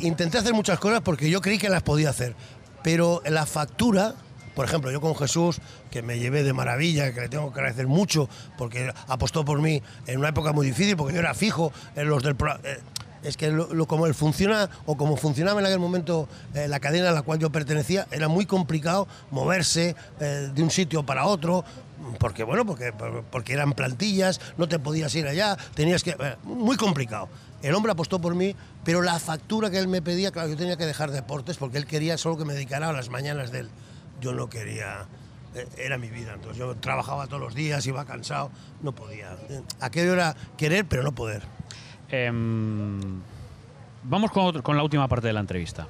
intenté 0.00 0.38
hacer 0.38 0.54
muchas 0.54 0.78
cosas 0.78 1.00
porque 1.02 1.30
yo 1.30 1.40
creí 1.40 1.58
que 1.58 1.68
las 1.68 1.82
podía 1.82 2.10
hacer. 2.10 2.34
Pero 2.82 3.22
la 3.26 3.46
factura, 3.46 4.14
por 4.54 4.66
ejemplo, 4.66 4.90
yo 4.90 5.00
con 5.00 5.16
Jesús, 5.16 5.60
que 5.90 6.02
me 6.02 6.18
llevé 6.18 6.42
de 6.42 6.52
maravilla, 6.52 7.12
que 7.14 7.20
le 7.22 7.28
tengo 7.28 7.52
que 7.52 7.60
agradecer 7.60 7.86
mucho 7.86 8.28
porque 8.58 8.92
apostó 9.08 9.44
por 9.44 9.60
mí 9.62 9.82
en 10.06 10.18
una 10.18 10.28
época 10.28 10.52
muy 10.52 10.66
difícil, 10.66 10.96
porque 10.96 11.14
yo 11.14 11.20
era 11.20 11.34
fijo 11.34 11.72
en 11.96 12.08
los 12.08 12.22
del 12.22 12.36
es 13.24 13.36
que 13.36 13.50
lo, 13.50 13.86
como 13.86 14.06
él 14.06 14.14
funciona 14.14 14.70
o 14.86 14.96
como 14.96 15.16
funcionaba 15.16 15.60
en 15.60 15.66
aquel 15.66 15.78
momento 15.78 16.28
eh, 16.54 16.68
la 16.68 16.78
cadena 16.80 17.08
a 17.08 17.12
la 17.12 17.22
cual 17.22 17.38
yo 17.38 17.50
pertenecía, 17.50 18.06
era 18.10 18.28
muy 18.28 18.46
complicado 18.46 19.08
moverse 19.30 19.96
eh, 20.20 20.50
de 20.54 20.62
un 20.62 20.70
sitio 20.70 21.04
para 21.04 21.24
otro, 21.26 21.64
porque 22.18 22.44
bueno, 22.44 22.64
porque, 22.66 22.92
porque 23.30 23.52
eran 23.54 23.72
plantillas, 23.72 24.40
no 24.58 24.68
te 24.68 24.78
podías 24.78 25.14
ir 25.14 25.26
allá, 25.26 25.56
tenías 25.74 26.02
que... 26.02 26.10
Eh, 26.10 26.36
muy 26.44 26.76
complicado. 26.76 27.28
El 27.62 27.74
hombre 27.74 27.92
apostó 27.92 28.20
por 28.20 28.34
mí, 28.34 28.54
pero 28.84 29.00
la 29.00 29.18
factura 29.18 29.70
que 29.70 29.78
él 29.78 29.88
me 29.88 30.02
pedía, 30.02 30.30
claro, 30.30 30.48
yo 30.50 30.56
tenía 30.56 30.76
que 30.76 30.84
dejar 30.84 31.10
deportes 31.10 31.56
porque 31.56 31.78
él 31.78 31.86
quería 31.86 32.18
solo 32.18 32.36
que 32.36 32.44
me 32.44 32.52
dedicara 32.52 32.90
a 32.90 32.92
las 32.92 33.08
mañanas 33.08 33.50
de 33.50 33.60
él. 33.60 33.70
Yo 34.20 34.34
no 34.34 34.50
quería 34.50 35.06
era 35.78 35.98
mi 35.98 36.08
vida. 36.08 36.34
Entonces 36.34 36.58
yo 36.58 36.74
trabajaba 36.76 37.26
todos 37.26 37.40
los 37.40 37.54
días, 37.54 37.86
iba 37.86 38.04
cansado, 38.04 38.50
no 38.82 38.92
podía. 38.92 39.36
Aquello 39.80 40.12
era 40.12 40.34
querer, 40.56 40.86
pero 40.86 41.02
no 41.02 41.12
poder. 41.12 41.42
Em, 42.14 43.20
vamos 44.04 44.30
con, 44.30 44.76
la 44.76 44.82
última 44.82 45.08
parte 45.08 45.26
de 45.26 45.32
la 45.32 45.40
entrevista. 45.40 45.88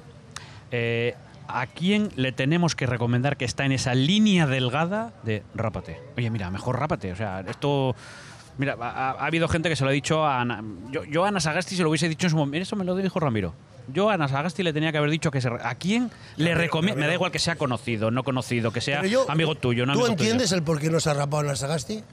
Eh, 0.71 1.15
¿A 1.47 1.67
quién 1.67 2.09
le 2.15 2.31
tenemos 2.31 2.75
que 2.75 2.87
recomendar 2.87 3.37
que 3.37 3.45
está 3.45 3.65
en 3.65 3.71
esa 3.71 3.93
línea 3.93 4.47
delgada 4.47 5.13
de 5.23 5.43
rápate? 5.53 5.99
Oye, 6.17 6.31
mira, 6.31 6.49
mejor 6.49 6.79
rápate. 6.79 7.11
O 7.11 7.15
sea, 7.15 7.41
esto. 7.41 7.95
Mira, 8.57 8.75
ha, 8.79 9.11
habido 9.11 9.47
gente 9.47 9.69
que 9.69 9.75
se 9.75 9.83
lo 9.83 9.91
ha 9.91 9.93
dicho 9.93 10.25
a 10.25 10.41
Ana. 10.41 10.63
Yo, 11.11 11.25
a 11.25 11.27
Ana 11.27 11.39
Sagasti 11.39 11.75
se 11.75 11.83
lo 11.83 11.89
hubiese 11.89 12.09
dicho 12.09 12.25
en 12.25 12.31
su 12.31 12.37
momento. 12.37 12.63
Eso 12.63 12.75
me 12.75 12.85
lo 12.85 12.95
dijo 12.95 13.19
Ramiro. 13.19 13.53
Yo 13.93 14.09
a 14.09 14.15
Ana 14.15 14.27
Sagasti 14.27 14.63
le 14.63 14.73
tenía 14.73 14.91
que 14.91 14.97
haber 14.97 15.11
dicho 15.11 15.29
que 15.29 15.41
se, 15.41 15.49
a 15.49 15.75
quién 15.75 16.09
le 16.37 16.55
recomiendo. 16.55 16.99
Me 16.99 17.05
da 17.05 17.13
igual 17.13 17.31
que 17.31 17.37
sea 17.37 17.57
conocido, 17.57 18.09
no 18.09 18.23
conocido, 18.23 18.71
que 18.71 18.81
sea 18.81 19.03
amigo 19.27 19.53
tuyo. 19.53 19.85
No 19.85 19.93
¿Tú 19.93 20.07
entiendes 20.07 20.51
el 20.51 20.63
por 20.63 20.79
qué 20.79 20.89
nos 20.89 21.05
ha 21.05 21.13
rapado 21.13 21.41
Ana 21.43 21.55
Sagasti? 21.55 22.03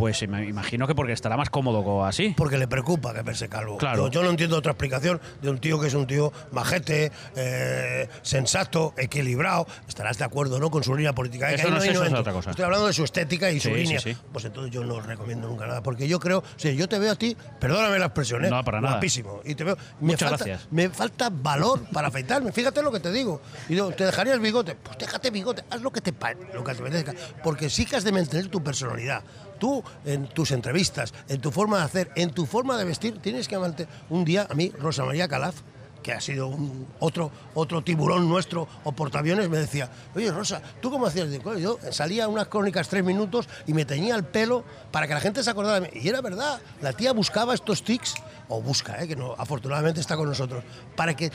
Pues 0.00 0.26
me 0.26 0.46
imagino 0.46 0.86
que 0.86 0.94
porque 0.94 1.12
estará 1.12 1.36
más 1.36 1.50
cómodo 1.50 2.06
así. 2.06 2.32
Porque 2.34 2.56
le 2.56 2.66
preocupa 2.66 3.12
que 3.12 3.20
verse 3.20 3.50
calvo. 3.50 3.76
Claro. 3.76 4.08
Yo, 4.08 4.22
no 4.22 4.30
entiendo 4.30 4.56
otra 4.56 4.72
explicación 4.72 5.20
de 5.42 5.50
un 5.50 5.58
tío 5.58 5.78
que 5.78 5.88
es 5.88 5.94
un 5.94 6.06
tío 6.06 6.32
majete, 6.52 7.12
eh, 7.36 8.08
sensato, 8.22 8.94
equilibrado. 8.96 9.66
Estarás 9.86 10.16
de 10.16 10.24
acuerdo, 10.24 10.58
¿no? 10.58 10.70
Con 10.70 10.82
su 10.84 10.96
línea 10.96 11.12
política. 11.12 11.52
Eso, 11.52 11.68
no, 11.68 11.82
es, 11.82 12.12
otra 12.14 12.32
cosa. 12.32 12.52
Estoy 12.52 12.64
hablando 12.64 12.86
de 12.86 12.94
su 12.94 13.04
estética 13.04 13.50
y 13.50 13.60
su 13.60 13.68
línea. 13.74 14.00
pues 14.32 14.46
entonces 14.46 14.72
yo 14.72 14.84
no 14.84 15.00
recomiendo 15.00 15.48
nunca 15.48 15.66
nada. 15.66 15.82
Porque 15.82 16.08
yo 16.08 16.18
creo, 16.18 16.42
si 16.56 16.74
yo 16.74 16.88
te 16.88 16.98
veo 16.98 17.12
a 17.12 17.16
ti, 17.16 17.36
perdóname 17.58 17.98
la 17.98 18.06
expresión, 18.06 18.42
¿eh? 18.46 18.48
No, 18.48 18.64
para 18.64 18.80
nada. 18.80 18.94
Guapísimo. 18.94 19.42
Y 19.44 19.54
te 19.54 19.64
veo. 19.64 19.76
Muchas 20.00 20.30
falta, 20.30 20.46
gracias. 20.46 20.72
Me 20.72 20.88
falta 20.88 21.28
valor 21.30 21.82
para 21.92 22.08
afeitarme. 22.08 22.52
Fíjate 22.52 22.82
lo 22.82 22.90
que 22.90 23.00
te 23.00 23.12
digo. 23.12 23.42
Y 23.68 23.74
digo, 23.74 23.90
¿te 23.90 24.06
dejarías 24.06 24.40
bigote? 24.40 24.76
Pues 24.76 24.96
déjate 24.96 25.30
bigote. 25.30 25.62
Haz 25.68 25.82
lo 25.82 25.90
que 25.90 26.00
te, 26.00 26.14
lo 26.54 26.64
que 26.64 26.74
te 26.74 26.82
merezca. 26.82 27.12
Porque 27.44 27.68
sí 27.68 27.84
que 27.84 27.96
has 27.96 28.04
de 28.04 28.12
mantener 28.12 28.48
tu 28.48 28.64
personalidad 28.64 29.22
tú 29.60 29.84
en 30.04 30.26
tus 30.26 30.50
entrevistas, 30.50 31.14
en 31.28 31.40
tu 31.40 31.52
forma 31.52 31.78
de 31.78 31.84
hacer, 31.84 32.10
en 32.16 32.32
tu 32.32 32.46
forma 32.46 32.76
de 32.76 32.84
vestir, 32.84 33.18
tienes 33.22 33.46
que 33.46 33.56
mantener. 33.56 33.92
Un 34.08 34.24
día, 34.24 34.48
a 34.50 34.54
mí, 34.54 34.72
Rosa 34.80 35.04
María 35.04 35.28
Calaf, 35.28 35.54
que 36.02 36.12
ha 36.12 36.20
sido 36.20 36.50
otro, 36.98 37.30
otro 37.54 37.82
tiburón 37.82 38.28
nuestro 38.28 38.66
o 38.84 38.92
portaaviones, 38.92 39.48
me 39.48 39.58
decía, 39.58 39.90
oye 40.14 40.32
Rosa, 40.32 40.62
¿tú 40.80 40.90
cómo 40.90 41.06
hacías? 41.06 41.28
Yo 41.60 41.78
salía 41.90 42.26
unas 42.26 42.48
crónicas 42.48 42.88
tres 42.88 43.04
minutos 43.04 43.48
y 43.66 43.74
me 43.74 43.84
teñía 43.84 44.16
el 44.16 44.24
pelo 44.24 44.64
para 44.90 45.06
que 45.06 45.14
la 45.14 45.20
gente 45.20 45.44
se 45.44 45.50
acordara 45.50 45.80
de 45.80 45.88
mí. 45.88 46.00
Y 46.00 46.08
era 46.08 46.20
verdad, 46.20 46.60
la 46.80 46.92
tía 46.92 47.12
buscaba 47.12 47.54
estos 47.54 47.84
tics, 47.84 48.14
o 48.48 48.60
busca, 48.60 49.02
eh, 49.02 49.06
que 49.06 49.14
no, 49.14 49.34
afortunadamente 49.38 50.00
está 50.00 50.16
con 50.16 50.28
nosotros, 50.28 50.64
para 50.96 51.14
que 51.14 51.30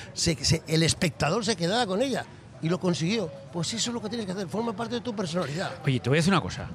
el 0.68 0.84
espectador 0.84 1.46
se 1.46 1.56
quedara 1.56 1.86
con 1.86 2.02
ella. 2.02 2.26
Y 2.62 2.70
lo 2.70 2.80
consiguió. 2.80 3.30
Pues 3.54 3.74
eso 3.74 3.92
es 3.92 3.94
lo 3.94 4.02
que 4.02 4.10
tienes 4.10 4.26
que 4.26 4.32
hacer, 4.32 4.48
forma 4.48 4.76
parte 4.76 4.96
de 4.96 5.02
tu 5.02 5.16
personalidad. 5.16 5.72
Oye, 5.86 6.00
te 6.00 6.10
voy 6.10 6.18
a 6.18 6.20
decir 6.20 6.34
una 6.34 6.42
cosa. 6.42 6.68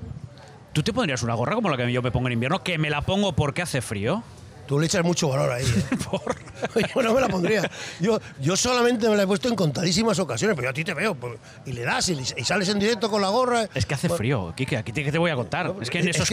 ¿Tú 0.73 0.83
te 0.83 0.93
pondrías 0.93 1.23
una 1.23 1.35
gorra 1.35 1.55
como 1.55 1.69
la 1.69 1.77
que 1.77 1.93
yo 1.93 2.01
me 2.01 2.13
pongo 2.13 2.29
en 2.29 2.35
invierno? 2.35 2.63
Que 2.63 2.79
me 2.79 2.91
la 2.91 3.03
pongo 3.03 3.33
porque 3.33 3.63
hace 3.63 3.81
frío. 3.81 4.23
Tú 4.71 4.79
le 4.79 4.87
echas 4.87 5.03
mucho 5.03 5.29
valor 5.29 5.51
ahí. 5.51 5.65
¿eh? 5.65 6.85
yo 6.95 7.03
no 7.03 7.13
me 7.13 7.21
la 7.21 7.27
pondría. 7.27 7.69
Yo, 7.99 8.21
yo 8.41 8.57
solamente 8.57 9.09
me 9.09 9.17
la 9.17 9.25
he 9.25 9.27
puesto 9.27 9.49
en 9.49 9.57
contadísimas 9.57 10.21
ocasiones, 10.21 10.55
pero 10.55 10.67
yo 10.67 10.71
a 10.71 10.73
ti 10.73 10.85
te 10.85 10.95
veo. 10.95 11.17
Pues, 11.17 11.41
y 11.67 11.73
le 11.73 11.83
das 11.83 12.09
y, 12.09 12.25
sales 12.45 12.69
en 12.69 12.79
directo 12.79 13.11
con 13.11 13.21
la 13.21 13.31
gorra. 13.31 13.69
Es 13.75 13.85
que 13.85 13.95
hace 13.95 14.09
frío, 14.09 14.53
Kike, 14.57 14.77
aquí 14.77 14.93
te, 14.93 15.11
te 15.11 15.19
voy 15.19 15.33
a 15.33 15.35
contar. 15.35 15.75
es 15.81 15.91
que 15.91 15.99
en 15.99 16.09
esos, 16.11 16.31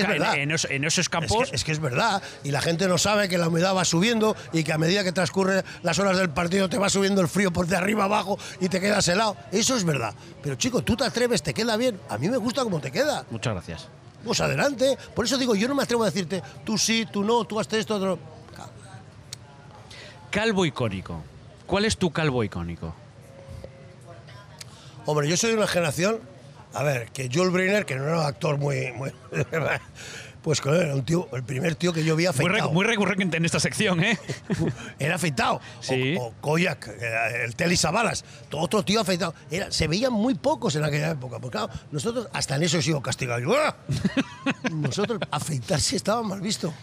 en, 0.69 0.83
esos 0.83 1.09
campos. 1.09 1.49
Es 1.51 1.63
que, 1.63 1.71
es 1.71 1.79
verdad. 1.79 2.21
Y 2.43 2.51
la 2.51 2.61
gente 2.61 2.87
no 2.87 2.99
sabe 2.99 3.27
que 3.27 3.39
la 3.39 3.47
humedad 3.47 3.75
va 3.75 3.85
subiendo 3.85 4.35
y 4.53 4.63
que 4.63 4.71
a 4.71 4.77
medida 4.77 5.03
que 5.03 5.11
transcurren 5.11 5.63
las 5.81 5.97
horas 5.97 6.15
del 6.19 6.29
partido 6.29 6.69
te 6.69 6.77
va 6.77 6.89
subiendo 6.89 7.21
el 7.21 7.27
frío 7.27 7.51
por 7.51 7.65
de 7.65 7.75
arriba 7.75 8.03
abajo 8.03 8.37
y 8.61 8.69
te 8.69 8.79
quedas 8.79 9.07
helado. 9.07 9.35
Eso 9.51 9.75
es 9.75 9.83
verdad. 9.83 10.13
Pero 10.43 10.53
chico, 10.53 10.83
tú 10.83 10.95
te 10.95 11.05
atreves, 11.05 11.41
te 11.41 11.55
queda 11.55 11.75
bien. 11.75 11.99
A 12.07 12.19
mí 12.19 12.29
me 12.29 12.37
gusta 12.37 12.61
como 12.61 12.79
te 12.79 12.91
queda. 12.91 13.25
Muchas 13.31 13.53
gracias 13.53 13.87
pues 14.27 14.41
adelante. 14.41 14.97
Por 15.15 15.25
eso 15.25 15.37
digo, 15.37 15.55
yo 15.55 15.67
no 15.67 15.75
me 15.75 15.83
atrevo 15.83 16.03
a 16.03 16.07
decirte, 16.07 16.43
tú 16.63 16.77
sí, 16.77 17.07
tú 17.11 17.23
no, 17.23 17.45
tú 17.45 17.59
haces 17.59 17.79
esto, 17.79 17.95
otro. 17.95 18.19
Calvo 20.29 20.65
icónico. 20.65 21.23
¿Cuál 21.65 21.85
es 21.85 21.97
tu 21.97 22.11
calvo 22.11 22.43
icónico? 22.43 22.93
Hombre, 25.05 25.27
yo 25.27 25.37
soy 25.37 25.51
de 25.51 25.57
una 25.57 25.67
generación, 25.67 26.19
a 26.73 26.83
ver, 26.83 27.09
que 27.11 27.29
Joel 27.33 27.49
Briner, 27.49 27.85
que 27.85 27.95
no 27.95 28.03
era 28.03 28.19
un 28.19 28.25
actor 28.25 28.57
muy, 28.57 28.91
muy 28.91 29.11
Pues 30.41 30.61
claro, 30.61 30.81
era 30.81 30.95
un 30.95 31.03
tío, 31.03 31.27
el 31.33 31.43
primer 31.43 31.75
tío 31.75 31.91
que 31.91 32.03
yo 32.03 32.15
vi 32.15 32.25
afeitado. 32.25 32.71
Muy, 32.71 32.85
recurrente 32.85 33.37
en 33.37 33.45
esta 33.45 33.59
sección, 33.59 34.03
¿eh? 34.03 34.17
era 34.99 35.15
afeitado. 35.15 35.59
Sí. 35.81 36.15
O, 36.19 36.33
Koyak, 36.39 36.87
el 37.43 37.55
Telly 37.55 37.75
Savalas, 37.75 38.23
otro 38.51 38.83
tío 38.83 39.01
afeitado. 39.01 39.33
Era, 39.51 39.71
se 39.71 39.87
veían 39.87 40.13
muy 40.13 40.35
pocos 40.35 40.75
en 40.75 40.83
aquella 40.83 41.11
época. 41.11 41.39
Porque 41.39 41.57
claro, 41.57 41.73
nosotros 41.91 42.27
hasta 42.33 42.55
en 42.55 42.63
eso 42.63 42.77
he 42.77 42.81
sido 42.81 43.01
castigado. 43.01 43.43
¡Ah! 43.55 43.75
nosotros 44.71 45.19
afeitarse 45.31 45.95
estaba 45.95 46.23
mal 46.23 46.41
visto. 46.41 46.73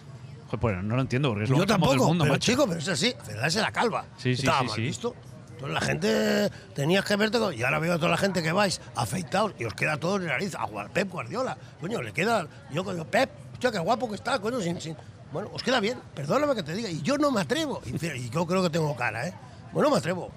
Pues 0.61 0.83
no 0.83 0.95
lo 0.95 1.03
entiendo, 1.03 1.31
porque 1.31 1.45
es 1.45 1.51
lo 1.51 1.59
Yo 1.59 1.67
tampoco, 1.67 1.93
del 1.93 2.01
mundo, 2.03 2.25
pero 2.25 2.37
chico, 2.37 2.67
pero 2.67 2.79
es 2.79 2.89
así, 2.89 3.15
afeitarse 3.19 3.61
la 3.61 3.73
calva. 3.73 4.05
Sí, 4.17 4.37
sí, 4.37 4.43
estaba 4.43 4.61
sí, 4.61 4.67
mal 4.67 4.77
sí. 4.77 4.83
visto. 4.83 5.15
Entonces 5.55 5.75
la 5.75 5.81
gente 5.81 6.51
tenías 6.75 7.05
que 7.05 7.17
verte 7.17 7.39
y 7.57 7.63
ahora 7.63 7.79
veo 7.79 7.95
a 7.95 7.97
toda 7.97 8.11
la 8.11 8.17
gente 8.17 8.43
que 8.43 8.53
vais 8.53 8.81
afeitados 8.97 9.53
y 9.59 9.65
os 9.65 9.75
queda 9.75 9.97
todo 9.97 10.17
en 10.17 10.27
la 10.27 10.33
nariz. 10.33 10.55
A 10.57 10.67
Pep 10.89 11.11
Guardiola, 11.11 11.57
coño, 11.81 12.03
le 12.03 12.13
queda. 12.13 12.47
Yo, 12.73 12.85
coño, 12.85 13.05
Pep, 13.05 13.31
Hostia, 13.65 13.81
qué 13.81 13.83
guapo 13.83 14.11
que 14.11 14.17
está, 14.17 14.39
coño, 14.39 14.61
sin, 14.61 14.79
sin, 14.79 14.95
Bueno, 15.33 15.49
os 15.55 15.63
queda 15.63 15.81
bien, 15.81 15.99
perdóname 16.15 16.55
que 16.55 16.63
te 16.63 16.75
diga. 16.75 16.91
Y 16.91 17.01
yo 17.01 17.17
no 17.17 17.31
me 17.31 17.41
atrevo. 17.41 17.81
Y, 17.87 18.29
yo 18.29 18.47
creo 18.47 18.63
que 18.63 18.69
tengo 18.69 18.95
cara, 18.95 19.27
¿eh? 19.27 19.33
Bueno, 19.73 19.89
me 19.91 19.97
atrevo. 19.97 20.31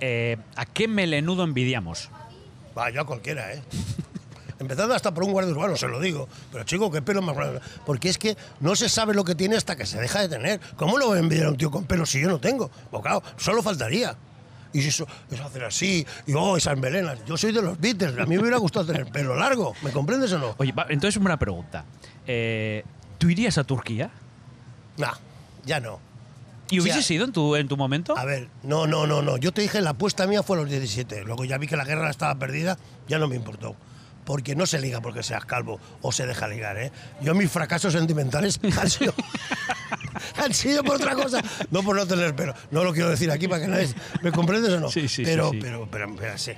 Eh, 0.00 0.36
¿A 0.54 0.66
qué 0.66 0.86
melenudo 0.86 1.44
envidiamos? 1.44 2.10
Va, 2.76 2.90
yo 2.90 3.00
a 3.00 3.06
cualquiera, 3.06 3.54
¿eh? 3.54 3.62
Empezando 4.58 4.94
hasta 4.94 5.14
por 5.14 5.24
un 5.24 5.32
guardia 5.32 5.50
urbano, 5.50 5.76
se 5.76 5.88
lo 5.88 5.98
digo. 5.98 6.28
Pero 6.52 6.64
chico, 6.64 6.90
qué 6.90 7.00
pelo 7.00 7.22
más. 7.22 7.36
Porque 7.86 8.10
es 8.10 8.18
que 8.18 8.36
no 8.60 8.76
se 8.76 8.90
sabe 8.90 9.14
lo 9.14 9.24
que 9.24 9.34
tiene 9.34 9.56
hasta 9.56 9.74
que 9.74 9.86
se 9.86 9.98
deja 9.98 10.20
de 10.20 10.28
tener. 10.28 10.60
¿Cómo 10.76 10.98
lo 10.98 11.06
voy 11.06 11.16
a 11.16 11.20
envidiar 11.20 11.46
a 11.46 11.50
un 11.50 11.56
tío 11.56 11.70
con 11.70 11.86
pelo 11.86 12.04
si 12.04 12.20
yo 12.20 12.28
no 12.28 12.38
tengo? 12.38 12.70
Pues 12.90 13.02
claro, 13.02 13.22
solo 13.38 13.62
faltaría. 13.62 14.14
Y 14.76 14.86
eso, 14.86 15.06
es 15.30 15.40
hacer 15.40 15.64
así, 15.64 16.06
y 16.26 16.34
oh, 16.34 16.56
esas 16.56 16.78
melenas. 16.78 17.24
Yo 17.24 17.38
soy 17.38 17.52
de 17.52 17.62
los 17.62 17.80
Beatles, 17.80 18.18
a 18.18 18.26
mí 18.26 18.36
me 18.36 18.40
hubiera 18.40 18.58
gustado 18.58 18.84
tener 18.84 19.06
pelo 19.06 19.34
largo. 19.34 19.74
¿Me 19.82 19.90
comprendes 19.90 20.30
o 20.34 20.38
no? 20.38 20.54
Oye, 20.58 20.74
entonces 20.90 21.16
una 21.20 21.38
pregunta. 21.38 21.86
Eh, 22.26 22.84
¿Tú 23.16 23.30
irías 23.30 23.56
a 23.56 23.64
Turquía? 23.64 24.10
No, 24.98 25.08
ya 25.64 25.80
no. 25.80 25.98
¿Y 26.68 26.80
hubiese 26.80 27.02
sido 27.02 27.24
en 27.24 27.32
tu, 27.32 27.56
en 27.56 27.68
tu 27.68 27.76
momento? 27.78 28.18
A 28.18 28.26
ver, 28.26 28.48
no, 28.62 28.86
no, 28.86 29.06
no, 29.06 29.22
no. 29.22 29.38
Yo 29.38 29.52
te 29.52 29.62
dije, 29.62 29.80
la 29.80 29.90
apuesta 29.90 30.26
mía 30.26 30.42
fue 30.42 30.58
a 30.58 30.60
los 30.60 30.70
17. 30.70 31.24
Luego 31.24 31.46
ya 31.46 31.56
vi 31.56 31.68
que 31.68 31.76
la 31.76 31.84
guerra 31.84 32.10
estaba 32.10 32.34
perdida, 32.34 32.76
ya 33.08 33.18
no 33.18 33.28
me 33.28 33.36
importó. 33.36 33.76
Porque 34.26 34.54
no 34.54 34.66
se 34.66 34.80
liga 34.80 35.00
porque 35.00 35.22
seas 35.22 35.46
calvo 35.46 35.80
o 36.02 36.12
se 36.12 36.26
deja 36.26 36.48
ligar, 36.48 36.76
¿eh? 36.76 36.92
Yo 37.22 37.34
mis 37.34 37.50
fracasos 37.50 37.94
sentimentales 37.94 38.60
han 38.78 38.90
sido, 38.90 39.14
han 40.36 40.52
sido 40.52 40.82
por 40.82 40.96
otra 40.96 41.14
cosa, 41.14 41.40
no 41.70 41.82
por 41.82 41.96
no 41.96 42.06
tener 42.06 42.36
pelo. 42.36 42.52
No 42.70 42.84
lo 42.84 42.92
quiero 42.92 43.08
decir 43.08 43.30
aquí 43.30 43.48
para 43.48 43.62
que 43.62 43.68
nadie... 43.68 43.88
¿Me 44.22 44.32
comprendes 44.32 44.72
o 44.72 44.80
no? 44.80 44.90
Sí, 44.90 45.08
sí, 45.08 45.22
pero, 45.24 45.50
sí, 45.52 45.60
Pero, 45.62 45.88
pero, 45.90 46.14
pero, 46.14 46.36
sí. 46.36 46.52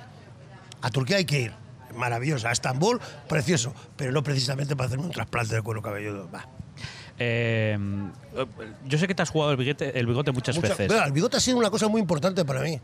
A 0.81 0.89
Turquía 0.89 1.17
hay 1.17 1.25
que 1.25 1.41
ir 1.41 1.53
maravillosa. 1.95 2.49
A 2.49 2.51
Estambul, 2.51 2.99
precioso, 3.27 3.73
pero 3.95 4.11
no 4.11 4.23
precisamente 4.23 4.75
para 4.75 4.87
hacerme 4.87 5.05
un 5.05 5.11
trasplante 5.11 5.55
de 5.55 5.61
cuero 5.61 5.81
cabelludo. 5.81 6.29
Va. 6.33 6.47
Eh, 7.19 7.77
yo 8.87 8.97
sé 8.97 9.07
que 9.07 9.13
te 9.13 9.21
has 9.21 9.29
jugado 9.29 9.51
el 9.51 9.57
bigote, 9.57 9.99
el 9.99 10.07
bigote 10.07 10.31
muchas 10.31 10.59
veces. 10.59 10.89
el 10.89 11.11
bigote 11.11 11.37
ha 11.37 11.39
sido 11.39 11.57
una 11.57 11.69
cosa 11.69 11.87
muy 11.87 12.01
importante 12.01 12.43
para 12.45 12.61
mí. 12.61 12.79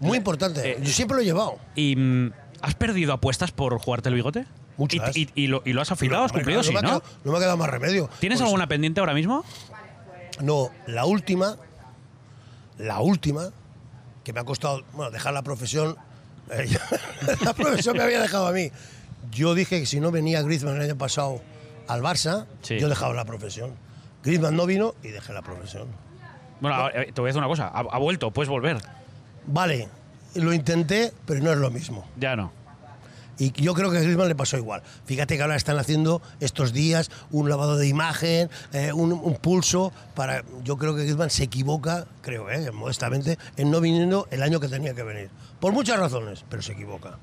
Muy 0.00 0.18
importante. 0.18 0.72
Eh, 0.72 0.78
yo 0.82 0.92
siempre 0.92 1.16
lo 1.16 1.22
he 1.22 1.24
llevado. 1.24 1.58
¿Y 1.76 1.94
mm, 1.94 2.32
has 2.64 2.74
perdido 2.74 3.12
apuestas 3.12 3.52
por 3.52 3.78
jugarte 3.78 4.08
el 4.08 4.14
bigote? 4.14 4.46
Muchas. 4.76 5.16
¿Y, 5.16 5.30
y, 5.34 5.46
lo, 5.46 5.62
y 5.64 5.72
lo, 5.72 5.82
has 5.82 5.92
afilado? 5.92 6.24
¿Has 6.24 6.32
cumplido? 6.32 6.60
no, 6.60 6.64
sí, 6.64 6.74
me 6.74 6.82
¿no? 6.82 6.88
Quedado, 6.88 7.02
no 7.24 7.32
me 7.32 7.38
ha 7.38 7.40
quedado 7.40 7.56
más 7.56 7.70
remedio. 7.70 8.10
¿Tienes 8.20 8.38
pues, 8.38 8.46
alguna 8.46 8.66
pendiente 8.66 9.00
ahora 9.00 9.14
mismo? 9.14 9.44
No, 10.40 10.70
la 10.86 11.04
última, 11.04 11.56
la 12.78 13.00
última, 13.00 13.50
que 14.24 14.32
me 14.32 14.40
ha 14.40 14.44
costado 14.44 14.82
bueno, 14.94 15.10
dejar 15.10 15.32
la 15.32 15.42
profesión 15.42 15.96
la 17.44 17.54
profesión 17.54 17.96
me 17.96 18.02
había 18.02 18.20
dejado 18.20 18.46
a 18.46 18.52
mí. 18.52 18.70
Yo 19.30 19.54
dije 19.54 19.80
que 19.80 19.86
si 19.86 20.00
no 20.00 20.10
venía 20.10 20.42
Griezmann 20.42 20.76
el 20.76 20.82
año 20.82 20.98
pasado 20.98 21.40
al 21.88 22.02
Barça, 22.02 22.46
yo 22.62 22.88
dejaba 22.88 23.14
la 23.14 23.24
profesión. 23.24 23.72
Griezmann 24.22 24.56
no 24.56 24.66
vino 24.66 24.94
y 25.02 25.08
dejé 25.08 25.32
la 25.32 25.42
profesión. 25.42 25.88
Bueno, 26.60 26.88
te 26.92 27.20
voy 27.20 27.28
a 27.28 27.30
decir 27.30 27.38
una 27.38 27.48
cosa. 27.48 27.68
Ha, 27.68 27.80
ha, 27.80 27.98
vuelto, 27.98 28.30
puedes 28.30 28.48
volver. 28.48 28.78
Vale, 29.46 29.88
lo 30.34 30.52
intenté, 30.52 31.12
pero 31.26 31.40
no 31.40 31.52
es 31.52 31.58
lo 31.58 31.70
mismo. 31.70 32.04
Ya 32.18 32.36
no. 32.36 32.52
Y 33.38 33.50
yo 33.60 33.74
creo 33.74 33.90
que 33.90 33.98
a 33.98 34.00
Griezmann 34.00 34.28
le 34.28 34.34
pasó 34.34 34.56
igual. 34.56 34.82
Fíjate 35.06 35.36
que 35.36 35.42
ahora 35.42 35.56
están 35.56 35.78
haciendo 35.78 36.22
estos 36.40 36.72
días 36.72 37.10
un 37.30 37.48
lavado 37.48 37.76
de 37.76 37.88
imagen, 37.88 38.48
eh, 38.72 38.92
un, 38.92 39.12
un, 39.12 39.34
pulso 39.36 39.92
para. 40.14 40.44
Yo 40.62 40.76
creo 40.76 40.94
que 40.94 41.02
Griezmann 41.02 41.30
se 41.30 41.44
equivoca, 41.44 42.06
creo, 42.22 42.48
eh, 42.50 42.70
modestamente, 42.70 43.38
en 43.56 43.70
no 43.70 43.80
viniendo 43.80 44.28
el 44.30 44.42
año 44.42 44.60
que 44.60 44.68
tenía 44.68 44.94
que 44.94 45.02
venir. 45.02 45.30
Por 45.58 45.72
muchas 45.72 45.98
razones, 45.98 46.44
pero 46.48 46.62
se 46.62 46.72
equivoca. 46.72 47.18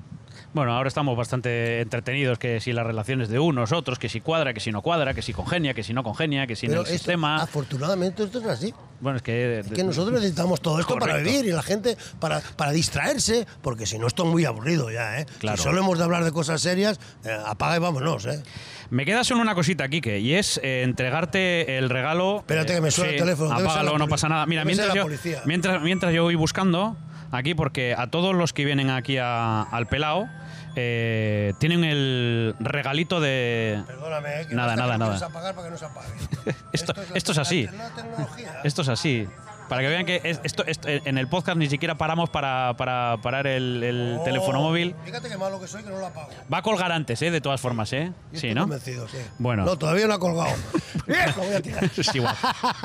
Bueno, 0.54 0.74
ahora 0.76 0.88
estamos 0.88 1.16
bastante 1.16 1.80
entretenidos 1.80 2.38
que 2.38 2.60
si 2.60 2.74
las 2.74 2.86
relaciones 2.86 3.30
de 3.30 3.38
unos, 3.38 3.72
otros, 3.72 3.98
que 3.98 4.10
si 4.10 4.20
cuadra, 4.20 4.52
que 4.52 4.60
si 4.60 4.70
no 4.70 4.82
cuadra, 4.82 5.14
que 5.14 5.22
si 5.22 5.32
congenia, 5.32 5.72
que 5.72 5.82
si 5.82 5.94
no 5.94 6.02
congenia, 6.04 6.46
que 6.46 6.56
si 6.56 6.66
Pero 6.66 6.80
en 6.82 6.86
el 6.86 6.92
esto, 6.92 6.98
sistema. 6.98 7.36
Afortunadamente 7.42 8.22
esto 8.24 8.38
es 8.40 8.44
así. 8.46 8.74
Bueno, 9.00 9.16
es 9.16 9.22
que. 9.22 9.60
Es 9.60 9.68
que 9.68 9.82
nosotros 9.82 10.12
necesitamos 10.12 10.60
todo 10.60 10.78
esto 10.78 10.92
Correcto. 10.92 11.10
para 11.14 11.22
vivir 11.22 11.46
y 11.46 11.52
la 11.52 11.62
gente 11.62 11.96
para, 12.20 12.40
para 12.56 12.70
distraerse, 12.72 13.46
porque 13.62 13.86
si 13.86 13.98
no, 13.98 14.06
esto 14.06 14.24
es 14.24 14.28
muy 14.30 14.44
aburrido 14.44 14.90
ya, 14.90 15.20
¿eh? 15.20 15.26
Claro. 15.38 15.56
Si 15.56 15.62
solo 15.62 15.80
hemos 15.80 15.96
de 15.96 16.04
hablar 16.04 16.22
de 16.22 16.32
cosas 16.32 16.60
serias, 16.60 17.00
eh, 17.24 17.34
apaga 17.46 17.76
y 17.76 17.78
vámonos, 17.78 18.26
¿eh? 18.26 18.42
Me 18.90 19.06
queda 19.06 19.24
solo 19.24 19.40
una 19.40 19.54
cosita, 19.54 19.88
Quique, 19.88 20.18
y 20.18 20.34
es 20.34 20.60
eh, 20.62 20.82
entregarte 20.82 21.78
el 21.78 21.88
regalo. 21.88 22.40
Espérate 22.40 22.74
que 22.74 22.80
me 22.82 22.90
suena 22.90 23.08
sí, 23.12 23.16
el 23.16 23.22
teléfono. 23.22 23.54
Apágalo, 23.54 23.96
no 23.96 24.06
pasa 24.06 24.28
nada. 24.28 24.44
Mira, 24.44 24.66
mientras 24.66 24.92
yo, 24.92 25.06
mientras, 25.46 25.80
mientras 25.82 26.12
yo 26.12 26.24
voy 26.24 26.34
buscando 26.34 26.94
aquí, 27.30 27.54
porque 27.54 27.94
a 27.96 28.08
todos 28.08 28.34
los 28.34 28.52
que 28.52 28.66
vienen 28.66 28.90
aquí 28.90 29.16
a- 29.16 29.62
al 29.62 29.86
pelao 29.88 30.28
eh, 30.76 31.54
tienen 31.58 31.84
el 31.84 32.54
regalito 32.60 33.20
de. 33.20 33.82
Perdóname, 33.86 34.40
¿eh? 34.42 34.46
que 34.48 34.54
Nada, 34.54 34.76
nada, 34.76 34.92
que 34.94 34.98
nada. 34.98 35.26
apagar 35.26 35.54
para 35.54 35.66
que 35.68 35.72
no 35.72 35.78
se 35.78 35.84
apague. 35.84 36.08
Esto- 36.72 36.94
la- 36.96 37.16
esto 37.16 37.32
es 37.32 37.38
así. 37.38 37.68
tecnología. 37.96 38.60
Esto 38.64 38.82
es 38.82 38.88
así. 38.88 39.28
Para 39.68 39.80
que 39.80 39.88
vean 39.88 40.04
que 40.04 40.20
es- 40.24 40.40
esto, 40.42 40.64
esto- 40.66 40.88
en 40.88 41.16
el 41.16 41.28
podcast 41.28 41.56
ni 41.56 41.66
siquiera 41.68 41.94
paramos 41.96 42.28
para, 42.28 42.74
para 42.76 43.16
parar 43.22 43.46
el, 43.46 43.82
el 43.82 44.16
Oh, 44.20 44.24
teléfono 44.24 44.60
móvil. 44.60 44.94
Fíjate 45.04 45.28
qué 45.30 45.38
malo 45.38 45.58
que 45.60 45.66
soy 45.66 45.82
que 45.82 45.88
no 45.90 45.98
lo 45.98 46.06
apago. 46.06 46.28
Va 46.52 46.58
a 46.58 46.62
colgar 46.62 46.92
antes, 46.92 47.22
¿eh? 47.22 47.30
De 47.30 47.40
todas 47.40 47.60
formas, 47.60 47.90
¿eh? 47.94 48.12
Yo 48.32 48.40
Sí, 48.40 48.48
estoy 48.48 48.54
¿no? 48.54 48.62
convencido, 48.62 49.08
sí. 49.08 49.16
Bueno. 49.38 49.64
No, 49.64 49.78
todavía 49.78 50.06
no 50.06 50.14
ha 50.14 50.18
colgado. 50.18 50.50
Lo 51.06 51.42
voy 51.44 51.54
a 51.54 51.60
tirar. 51.62 51.84
Es 51.96 52.14
igual. 52.14 52.36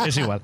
Es 0.05 0.17
igual. 0.17 0.41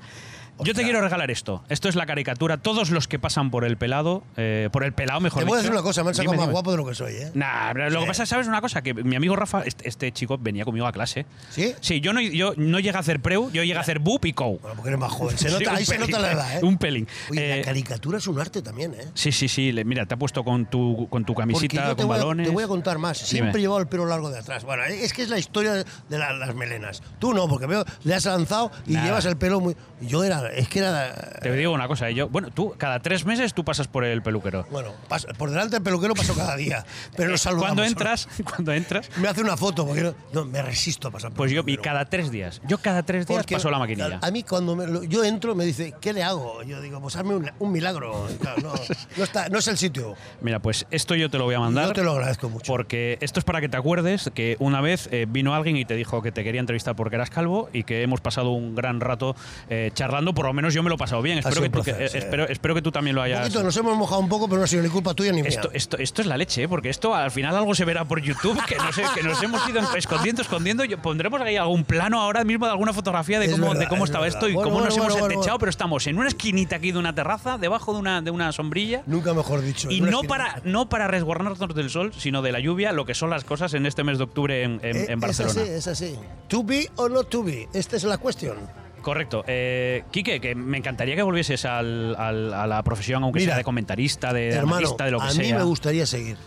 Yo 0.60 0.72
te 0.74 0.82
quiero 0.84 1.00
regalar 1.00 1.30
esto. 1.30 1.64
Esto 1.68 1.88
es 1.88 1.96
la 1.96 2.06
caricatura. 2.06 2.56
Todos 2.58 2.90
los 2.90 3.08
que 3.08 3.18
pasan 3.18 3.50
por 3.50 3.64
el 3.64 3.76
pelado, 3.76 4.22
eh, 4.36 4.68
por 4.72 4.84
el 4.84 4.92
pelado 4.92 5.20
mejor 5.20 5.42
Te 5.42 5.48
voy 5.48 5.56
a 5.58 5.62
dicho. 5.62 5.62
decir 5.70 5.72
una 5.72 5.82
cosa, 5.82 6.02
me 6.04 6.10
han 6.10 6.14
sacado 6.14 6.32
Dime, 6.32 6.36
más 6.38 6.46
dime. 6.46 6.52
guapo 6.52 6.70
de 6.70 6.76
lo 6.76 6.86
que 6.86 6.94
soy, 6.94 7.14
¿eh? 7.14 7.30
Nah, 7.34 7.72
pero 7.72 7.90
lo 7.90 8.00
que 8.02 8.06
pasa, 8.06 8.24
¿sabes 8.26 8.46
una 8.46 8.60
cosa? 8.60 8.82
Que 8.82 8.94
mi 8.94 9.16
amigo 9.16 9.34
Rafa, 9.36 9.62
este, 9.64 9.88
este 9.88 10.12
chico, 10.12 10.38
venía 10.38 10.64
conmigo 10.64 10.86
a 10.86 10.92
clase. 10.92 11.26
¿Sí? 11.50 11.74
Sí, 11.80 12.00
yo 12.00 12.12
no, 12.12 12.20
yo 12.20 12.52
no 12.56 12.78
llegué 12.78 12.96
a 12.96 13.00
hacer 13.00 13.20
preu, 13.20 13.50
yo 13.50 13.62
llegué 13.64 13.76
a 13.76 13.80
hacer 13.80 13.98
bup 13.98 14.24
y 14.26 14.32
cow. 14.32 14.58
Bueno, 14.60 14.76
porque 14.76 14.90
eres 14.90 15.00
más 15.00 15.12
joven. 15.12 15.36
Se 15.38 15.48
Sí, 15.48 15.54
nota, 15.54 15.70
un 15.70 15.76
ahí 15.76 15.84
se 15.84 15.94
pelín, 15.94 16.10
nota 16.10 16.22
la 16.22 16.32
edad, 16.32 16.56
¿eh? 16.56 16.60
Un 16.62 16.78
pelín. 16.78 17.08
Oye, 17.30 17.52
Eh, 17.54 17.58
la 17.58 17.64
caricatura 17.64 18.18
es 18.18 18.26
un 18.28 18.38
arte 18.40 18.62
también, 18.62 18.94
¿eh? 18.94 19.08
sí, 19.14 19.32
sí, 19.32 19.48
sí. 19.48 19.72
le- 19.72 19.84
Mira, 19.84 20.06
te 20.06 20.14
ha 20.14 20.16
puesto 20.16 20.44
con 20.44 20.66
tu, 20.66 21.08
con 21.10 21.24
tu 21.24 21.34
Porque 21.34 21.52
camisita, 21.52 21.88
yo 21.88 21.96
te 21.96 22.02
con 22.02 22.06
voy, 22.08 22.16
a, 22.16 22.18
balones. 22.20 22.46
te 22.46 22.52
voy 22.52 22.62
a 22.64 22.68
contar 22.68 22.98
más. 22.98 23.18
Siempre 23.18 23.48
Dime. 23.50 23.58
he 23.58 23.62
llevado 23.62 23.80
el 23.80 23.88
pelo 23.88 24.06
largo 24.06 24.30
de 24.30 24.38
atrás. 24.38 24.64
Bueno, 24.64 24.84
es 24.84 25.12
que 25.12 25.22
es 25.22 25.28
la 25.30 25.38
historia 25.38 25.72
de 25.72 25.84
la- 26.18 26.32
las 26.32 26.54
melenas. 26.54 27.02
Tú 27.18 27.34
no, 27.34 27.48
porque 27.48 27.66
veo, 27.66 27.84
le 28.04 28.14
has 28.14 28.24
lanzado 28.24 28.70
y 28.86 28.92
Nada. 28.92 29.06
llevas 29.06 29.24
el 29.24 29.36
pelo 29.36 29.60
muy. 29.60 29.76
Yo 30.00 30.22
era 30.24 30.43
es 30.46 30.68
que 30.68 30.80
era. 30.80 31.14
Te 31.40 31.52
digo 31.52 31.72
una 31.72 31.88
cosa, 31.88 32.10
yo, 32.10 32.28
bueno, 32.28 32.50
tú 32.50 32.74
cada 32.76 33.00
tres 33.00 33.24
meses 33.24 33.54
tú 33.54 33.64
pasas 33.64 33.88
por 33.88 34.04
el 34.04 34.22
peluquero. 34.22 34.66
Bueno, 34.70 34.92
por 35.38 35.50
delante 35.50 35.76
del 35.76 35.82
peluquero 35.82 36.14
paso 36.14 36.34
cada 36.34 36.56
día, 36.56 36.84
pero 37.16 37.30
nos 37.30 37.40
saludamos. 37.40 37.68
Cuando 37.68 37.84
entras, 37.84 38.28
cuando 38.44 38.72
entras, 38.72 39.10
me 39.16 39.28
hace 39.28 39.40
una 39.40 39.56
foto 39.56 39.86
porque 39.86 40.14
no, 40.32 40.44
me 40.44 40.62
resisto 40.62 41.08
a 41.08 41.10
pasar. 41.10 41.30
Por 41.30 41.38
pues 41.38 41.52
yo 41.52 41.62
y 41.66 41.76
cada 41.76 42.04
tres 42.04 42.30
días, 42.30 42.60
yo 42.66 42.78
cada 42.78 43.02
tres 43.02 43.26
días 43.26 43.46
paso 43.46 43.70
la 43.70 43.78
maquinilla. 43.78 44.18
A 44.22 44.30
mí 44.30 44.42
cuando 44.42 45.04
yo 45.04 45.24
entro 45.24 45.54
me 45.54 45.64
dice 45.64 45.94
¿qué 46.00 46.12
le 46.12 46.22
hago? 46.22 46.62
Yo 46.62 46.80
digo 46.80 47.00
pues 47.00 47.16
hazme 47.16 47.34
un, 47.58 47.72
milagro. 47.72 48.28
no, 48.62 49.24
está, 49.24 49.48
no 49.48 49.58
es 49.58 49.68
el 49.68 49.78
sitio. 49.78 50.14
Mira, 50.40 50.60
pues 50.60 50.86
esto 50.90 51.14
yo 51.14 51.30
te 51.30 51.38
lo 51.38 51.44
voy 51.44 51.54
a 51.54 51.60
mandar. 51.60 51.88
Yo 51.88 51.92
te 51.92 52.02
lo 52.02 52.12
agradezco 52.12 52.48
mucho. 52.48 52.70
Porque 52.70 53.18
esto 53.20 53.40
es 53.40 53.44
para 53.44 53.60
que 53.60 53.68
te 53.68 53.76
acuerdes 53.76 54.30
que 54.34 54.56
una 54.58 54.80
vez 54.80 55.08
eh, 55.12 55.26
vino 55.28 55.54
alguien 55.54 55.76
y 55.76 55.84
te 55.84 55.94
dijo 55.94 56.22
que 56.22 56.32
te 56.32 56.44
quería 56.44 56.60
entrevistar 56.60 56.96
porque 56.96 57.16
eras 57.16 57.30
calvo 57.30 57.68
y 57.72 57.84
que 57.84 58.02
hemos 58.02 58.20
pasado 58.20 58.50
un 58.50 58.74
gran 58.74 59.00
rato 59.00 59.34
eh, 59.68 59.90
charlando. 59.94 60.33
Por 60.34 60.46
lo 60.46 60.52
menos 60.52 60.74
yo 60.74 60.82
me 60.82 60.88
lo 60.88 60.96
he 60.96 60.98
pasado 60.98 61.22
bien. 61.22 61.38
Espero, 61.38 61.62
que, 61.62 61.70
tú, 61.70 61.82
eh, 61.86 62.10
espero, 62.12 62.48
espero, 62.48 62.74
que 62.74 62.82
tú 62.82 62.90
también 62.92 63.16
lo 63.16 63.22
hayas. 63.22 63.54
nos 63.54 63.76
hemos 63.76 63.96
mojado 63.96 64.20
un 64.20 64.28
poco, 64.28 64.46
pero 64.46 64.58
no 64.58 64.64
ha 64.64 64.66
sido 64.66 64.82
ni 64.82 64.88
culpa 64.88 65.14
tuya 65.14 65.32
ni 65.32 65.42
mía. 65.42 65.48
Esto, 65.48 65.70
esto, 65.72 65.98
esto 65.98 66.22
es 66.22 66.26
la 66.26 66.36
leche, 66.36 66.68
porque 66.68 66.90
esto 66.90 67.14
al 67.14 67.30
final 67.30 67.56
algo 67.56 67.74
se 67.74 67.84
verá 67.84 68.04
por 68.04 68.20
YouTube, 68.20 68.58
que, 68.66 68.76
no 68.76 68.92
sé, 68.92 69.02
que 69.14 69.22
nos 69.22 69.42
hemos 69.42 69.66
ido 69.68 69.80
escondiendo, 69.96 70.42
escondiendo. 70.42 70.84
Pondremos 71.02 71.40
ahí 71.40 71.56
algún 71.56 71.84
plano 71.84 72.20
ahora 72.20 72.44
mismo 72.44 72.66
de 72.66 72.72
alguna 72.72 72.92
fotografía 72.92 73.38
de 73.38 73.50
cómo, 73.50 73.74
de 73.74 73.86
cómo 73.88 74.04
estaba 74.04 74.26
esto 74.26 74.48
y 74.48 74.54
cómo 74.54 74.80
nos 74.80 74.96
hemos 74.96 75.16
entechado, 75.16 75.58
pero 75.58 75.70
estamos 75.70 76.06
en 76.06 76.18
una 76.18 76.28
esquinita 76.28 76.76
aquí 76.76 76.92
de 76.92 76.98
una 76.98 77.14
terraza, 77.14 77.58
debajo 77.58 77.92
de 77.92 77.98
una, 77.98 78.22
de 78.22 78.30
una 78.30 78.52
sombrilla. 78.52 79.02
Nunca 79.06 79.34
mejor 79.34 79.62
dicho. 79.62 79.90
Y 79.90 80.00
no 80.00 80.22
para, 80.22 80.60
no 80.64 80.88
para 80.88 81.08
resguardarnos 81.08 81.58
del 81.74 81.90
sol, 81.90 82.12
sino 82.16 82.42
de 82.42 82.52
la 82.52 82.60
lluvia, 82.60 82.92
lo 82.92 83.04
que 83.04 83.14
son 83.14 83.30
las 83.30 83.44
cosas 83.44 83.74
en 83.74 83.86
este 83.86 84.04
mes 84.04 84.18
de 84.18 84.24
octubre 84.24 84.62
en, 84.62 84.80
en, 84.82 85.20
Barcelona. 85.20 85.62
Eh, 85.62 85.76
es 85.76 85.86
así, 85.86 86.04
es 86.04 86.14
así. 86.14 86.18
To 86.48 86.62
be 86.62 86.90
or 86.96 87.10
not 87.10 87.28
to 87.30 87.42
be. 87.42 87.68
Esta 87.72 87.96
es 87.96 88.04
la 88.04 88.18
cuestión. 88.18 88.83
Correcto. 89.04 89.44
Eh, 89.46 90.04
Quique, 90.10 90.40
que 90.40 90.54
me 90.54 90.78
encantaría 90.78 91.14
que 91.14 91.22
volvieses 91.22 91.66
al, 91.66 92.16
a 92.16 92.66
la 92.66 92.82
profesión, 92.82 93.22
aunque 93.22 93.40
sea 93.40 93.56
de 93.58 93.62
comentarista, 93.62 94.32
de, 94.32 94.46
de 94.46 94.54
de 94.54 95.10
lo 95.10 95.20
que 95.20 95.30
sea. 95.30 95.44
A 95.44 95.46
mí 95.46 95.52
me 95.52 95.62
gustaría 95.62 96.06
seguir, 96.06 96.38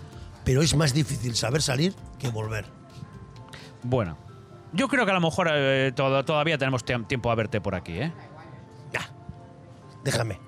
pero 0.43 0.63
es 0.63 0.75
más 0.75 0.91
difícil 0.91 1.35
saber 1.35 1.61
salir 1.61 1.93
que 2.17 2.29
volver. 2.29 2.65
Bueno, 3.83 4.17
yo 4.73 4.87
creo 4.87 5.05
que 5.05 5.11
a 5.11 5.13
lo 5.13 5.21
mejor 5.21 5.49
eh, 5.51 5.91
todavía 5.93 6.57
tenemos 6.57 6.83
tiempo 6.83 7.29
a 7.29 7.35
verte 7.35 7.61
por 7.61 7.75
aquí, 7.75 7.99
¿eh? 7.99 8.11
Ya. 8.91 9.07
Déjame. 10.03 10.39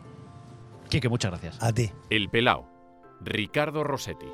Quique, 0.90 1.10
muchas 1.10 1.30
gracias. 1.30 1.62
A 1.62 1.72
ti. 1.72 1.92
El 2.10 2.30
Pelao. 2.30 2.68
Ricardo 3.22 3.84
Rossetti. 3.84 4.26